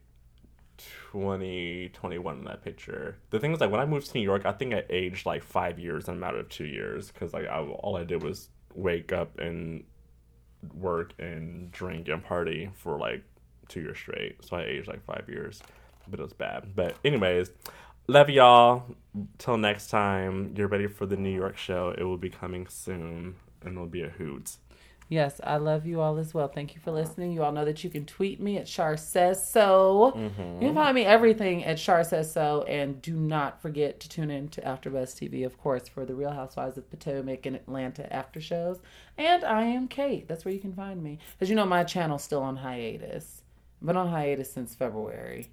20, 1.11 1.89
21 1.93 2.37
in 2.39 2.45
that 2.45 2.63
picture. 2.63 3.17
The 3.29 3.39
thing 3.39 3.51
is, 3.53 3.59
like 3.59 3.71
when 3.71 3.79
I 3.79 3.85
moved 3.85 4.07
to 4.11 4.17
New 4.17 4.23
York, 4.23 4.45
I 4.45 4.51
think 4.51 4.73
I 4.73 4.83
aged 4.89 5.25
like 5.25 5.43
five 5.43 5.79
years 5.79 6.07
in 6.07 6.13
a 6.15 6.17
matter 6.17 6.37
of 6.39 6.49
two 6.49 6.65
years 6.65 7.11
because 7.11 7.33
like 7.33 7.47
I, 7.47 7.59
all 7.59 7.97
I 7.97 8.03
did 8.03 8.23
was 8.23 8.49
wake 8.73 9.11
up 9.11 9.39
and 9.39 9.83
work 10.73 11.13
and 11.19 11.71
drink 11.71 12.07
and 12.07 12.23
party 12.23 12.69
for 12.75 12.97
like 12.97 13.23
two 13.67 13.81
years 13.81 13.97
straight. 13.97 14.43
So 14.45 14.57
I 14.57 14.63
aged 14.63 14.87
like 14.87 15.03
five 15.05 15.25
years, 15.27 15.61
but 16.07 16.19
it 16.19 16.23
was 16.23 16.33
bad. 16.33 16.73
But 16.75 16.95
anyways, 17.03 17.51
love 18.07 18.29
y'all. 18.29 18.83
Till 19.37 19.57
next 19.57 19.89
time, 19.89 20.53
you're 20.55 20.67
ready 20.67 20.87
for 20.87 21.05
the 21.05 21.17
New 21.17 21.33
York 21.33 21.57
show. 21.57 21.93
It 21.97 22.03
will 22.03 22.17
be 22.17 22.29
coming 22.29 22.67
soon, 22.67 23.35
and 23.61 23.73
it'll 23.73 23.87
be 23.87 24.03
a 24.03 24.09
hoot. 24.09 24.57
Yes, 25.09 25.39
I 25.41 25.55
love 25.55 25.85
you 25.85 26.01
all 26.01 26.17
as 26.17 26.33
well. 26.33 26.49
Thank 26.49 26.75
you 26.75 26.81
for 26.81 26.91
listening. 26.91 27.31
You 27.31 27.43
all 27.43 27.53
know 27.53 27.63
that 27.63 27.81
you 27.81 27.89
can 27.89 28.05
tweet 28.05 28.41
me 28.41 28.57
at 28.57 28.65
Char 28.65 28.97
Says 28.97 29.49
So. 29.49 30.13
Mm-hmm. 30.15 30.61
You 30.61 30.67
can 30.67 30.75
find 30.75 30.93
me 30.93 31.05
everything 31.05 31.63
at 31.63 31.77
Char 31.77 32.03
Says 32.03 32.31
So. 32.31 32.63
And 32.63 33.01
do 33.01 33.13
not 33.13 33.61
forget 33.61 34.01
to 34.01 34.09
tune 34.09 34.29
in 34.29 34.49
to 34.49 34.61
AfterBuzz 34.61 35.15
TV, 35.15 35.45
of 35.45 35.57
course, 35.57 35.87
for 35.87 36.03
the 36.03 36.13
Real 36.13 36.31
Housewives 36.31 36.77
of 36.77 36.89
Potomac 36.89 37.45
and 37.45 37.55
Atlanta 37.55 38.11
after 38.13 38.41
shows. 38.41 38.81
And 39.17 39.45
I 39.45 39.63
am 39.63 39.87
Kate. 39.87 40.27
That's 40.27 40.43
where 40.43 40.53
you 40.53 40.59
can 40.59 40.73
find 40.73 41.01
me. 41.01 41.19
As 41.39 41.49
you 41.49 41.55
know, 41.55 41.65
my 41.65 41.85
channel's 41.85 42.23
still 42.23 42.43
on 42.43 42.57
hiatus. 42.57 43.43
I've 43.81 43.87
been 43.87 43.97
on 43.97 44.09
hiatus 44.09 44.51
since 44.51 44.75
February. 44.75 45.47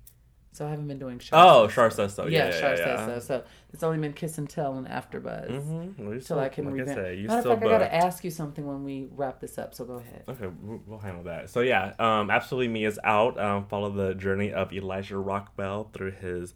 So 0.54 0.64
I 0.64 0.70
haven't 0.70 0.86
been 0.86 1.00
doing 1.00 1.18
shows. 1.18 1.30
Oh, 1.32 1.66
Char 1.66 1.90
says 1.90 2.14
so. 2.14 2.26
yeah, 2.26 2.46
Yeah, 2.46 2.54
yeah, 2.54 2.60
Char 2.60 2.76
yeah. 2.76 3.06
Says 3.06 3.26
So. 3.26 3.38
So 3.38 3.44
it's 3.72 3.82
only 3.82 3.98
been 3.98 4.12
Kiss 4.12 4.38
and 4.38 4.48
Tell 4.48 4.78
and 4.78 4.86
AfterBuzz. 4.86 5.50
Mm-hmm. 5.50 6.04
Well, 6.04 6.12
Till 6.12 6.20
still, 6.20 6.38
I 6.38 6.48
can 6.48 6.76
like 6.76 6.88
I 6.88 6.94
say, 6.94 7.16
you 7.16 7.26
Matter 7.26 7.38
of 7.38 7.42
still 7.42 7.52
fact, 7.56 7.66
I 7.66 7.70
gotta 7.70 7.92
ask 7.92 8.22
you 8.22 8.30
something 8.30 8.64
when 8.64 8.84
we 8.84 9.08
wrap 9.10 9.40
this 9.40 9.58
up. 9.58 9.74
So 9.74 9.84
go 9.84 9.94
ahead. 9.94 10.22
Okay, 10.28 10.46
we'll 10.62 10.80
we'll 10.86 11.00
handle 11.00 11.24
that. 11.24 11.50
So 11.50 11.58
yeah, 11.58 11.94
um, 11.98 12.30
absolutely 12.30 12.68
me 12.68 12.84
is 12.84 13.00
out. 13.02 13.36
Um, 13.36 13.66
follow 13.66 13.90
the 13.90 14.14
journey 14.14 14.52
of 14.52 14.72
Elijah 14.72 15.18
Rockwell 15.18 15.90
through 15.92 16.12
his 16.12 16.54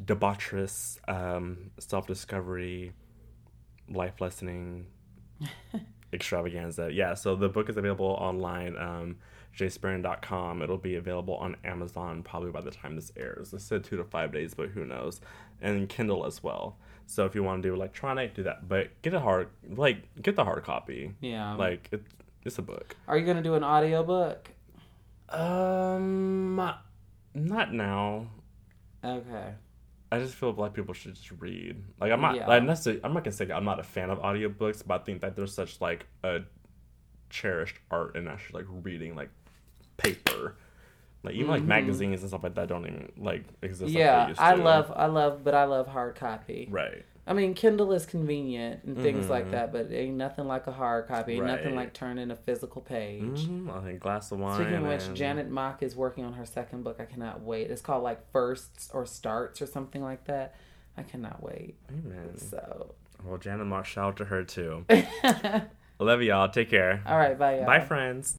debaucherous 0.00 0.98
um, 1.08 1.72
self-discovery, 1.80 2.92
life 3.88 4.18
lessoning 4.20 4.84
extravaganza. 6.12 6.90
Yeah, 6.92 7.14
so 7.14 7.34
the 7.34 7.48
book 7.48 7.68
is 7.68 7.76
available 7.76 8.06
online. 8.06 8.76
Um, 8.76 9.16
jsperrin.com. 9.56 10.62
It'll 10.62 10.78
be 10.78 10.94
available 10.96 11.34
on 11.36 11.56
Amazon 11.64 12.22
probably 12.22 12.50
by 12.50 12.60
the 12.60 12.70
time 12.70 12.96
this 12.96 13.12
airs. 13.16 13.52
It 13.52 13.60
said 13.60 13.84
two 13.84 13.96
to 13.96 14.04
five 14.04 14.32
days, 14.32 14.54
but 14.54 14.70
who 14.70 14.84
knows? 14.84 15.20
And 15.60 15.88
Kindle 15.88 16.24
as 16.26 16.42
well. 16.42 16.76
So 17.06 17.24
if 17.26 17.34
you 17.34 17.42
want 17.42 17.62
to 17.62 17.68
do 17.68 17.74
electronic, 17.74 18.34
do 18.34 18.42
that. 18.44 18.68
But 18.68 18.90
get 19.02 19.12
a 19.14 19.20
hard, 19.20 19.48
like, 19.68 19.98
get 20.22 20.36
the 20.36 20.44
hard 20.44 20.62
copy. 20.64 21.12
Yeah. 21.20 21.54
Like, 21.54 21.88
it, 21.92 22.02
it's 22.44 22.58
a 22.58 22.62
book. 22.62 22.96
Are 23.06 23.18
you 23.18 23.26
gonna 23.26 23.42
do 23.42 23.54
an 23.54 23.64
audiobook? 23.64 24.50
Um, 25.28 26.56
not 27.34 27.72
now. 27.72 28.26
Okay. 29.04 29.54
I 30.10 30.18
just 30.18 30.34
feel 30.34 30.52
like 30.52 30.74
people 30.74 30.92
should 30.92 31.14
just 31.14 31.30
read. 31.40 31.82
Like 32.00 32.12
I'm 32.12 32.20
not, 32.20 32.36
Yeah. 32.36 32.46
like, 32.46 32.62
necessarily, 32.64 33.00
I'm 33.02 33.14
not 33.14 33.24
gonna 33.24 33.32
say 33.34 33.50
I'm 33.50 33.64
not 33.64 33.80
a 33.80 33.82
fan 33.82 34.10
of 34.10 34.18
audiobooks, 34.18 34.82
but 34.86 35.00
I 35.00 35.04
think 35.04 35.22
that 35.22 35.36
there's 35.36 35.54
such 35.54 35.80
like 35.80 36.06
a 36.22 36.40
cherished 37.30 37.76
art 37.90 38.14
in 38.14 38.28
actually 38.28 38.62
like 38.62 38.84
reading 38.84 39.16
like 39.16 39.30
paper. 40.02 40.56
Like 41.24 41.34
even 41.34 41.48
like 41.50 41.62
magazines 41.62 42.20
and 42.22 42.28
stuff 42.30 42.42
like 42.42 42.54
that 42.56 42.68
don't 42.68 42.84
even 42.86 43.12
like 43.16 43.44
exist. 43.62 43.82
like 43.82 43.90
Mm-hmm. 43.92 43.98
Yeah, 43.98 44.28
used 44.28 44.40
I 44.40 44.54
love, 44.54 44.92
I 44.94 45.06
love, 45.06 45.44
but 45.44 45.54
I 45.54 45.64
love 45.64 45.86
hard 45.86 46.16
copy. 46.16 46.66
Right. 46.70 47.04
I 47.24 47.34
mean, 47.34 47.54
Kindle 47.54 47.92
is 47.92 48.04
convenient 48.04 48.82
and 48.82 49.00
things 49.00 49.28
like 49.30 49.46
Mhm. 49.46 49.50
that, 49.52 49.72
but 49.72 49.92
ain't 49.92 50.16
nothing 50.16 50.48
like 50.48 50.66
a 50.66 50.72
hard 50.72 51.06
copy. 51.06 51.34
Ain't 51.34 51.46
nothing 51.46 51.76
like 51.76 51.92
turning 51.94 52.32
a 52.32 52.34
physical 52.36 52.82
page. 52.82 53.22
Mm-hmm. 53.46 53.70
I 53.70 53.80
think 53.82 54.00
glass 54.00 54.32
of 54.32 54.40
wine. 54.40 54.56
Speaking 54.56 54.74
of 54.74 54.82
which, 54.88 55.04
and- 55.06 55.16
Janet 55.16 55.48
Mock 55.48 55.84
is 55.84 55.94
working 55.94 56.24
on 56.24 56.32
her 56.32 56.44
second 56.44 56.82
book. 56.82 56.96
I 56.98 57.04
cannot 57.04 57.40
wait. 57.42 57.70
It's 57.70 57.80
called 57.80 58.02
like 58.02 58.28
Firsts 58.32 58.90
or 58.92 59.06
Starts 59.06 59.62
or 59.62 59.66
something 59.66 60.02
like 60.02 60.24
that. 60.24 60.56
I 60.96 61.04
cannot 61.04 61.40
wait. 61.40 61.76
Amen. 61.88 62.36
So, 62.36 62.96
Well, 63.24 63.38
Janet 63.38 63.68
Mock, 63.68 63.86
shout 63.86 64.04
out 64.08 64.16
to 64.16 64.24
her 64.24 64.42
too. 64.42 64.84
Love 66.00 66.22
y'all. 66.22 66.48
Take 66.48 66.70
care. 66.70 67.00
all 67.06 67.16
right, 67.16 67.38
bye, 67.38 67.58
y'all. 67.58 67.66
Bye, 67.66 67.78
friends. 67.78 68.30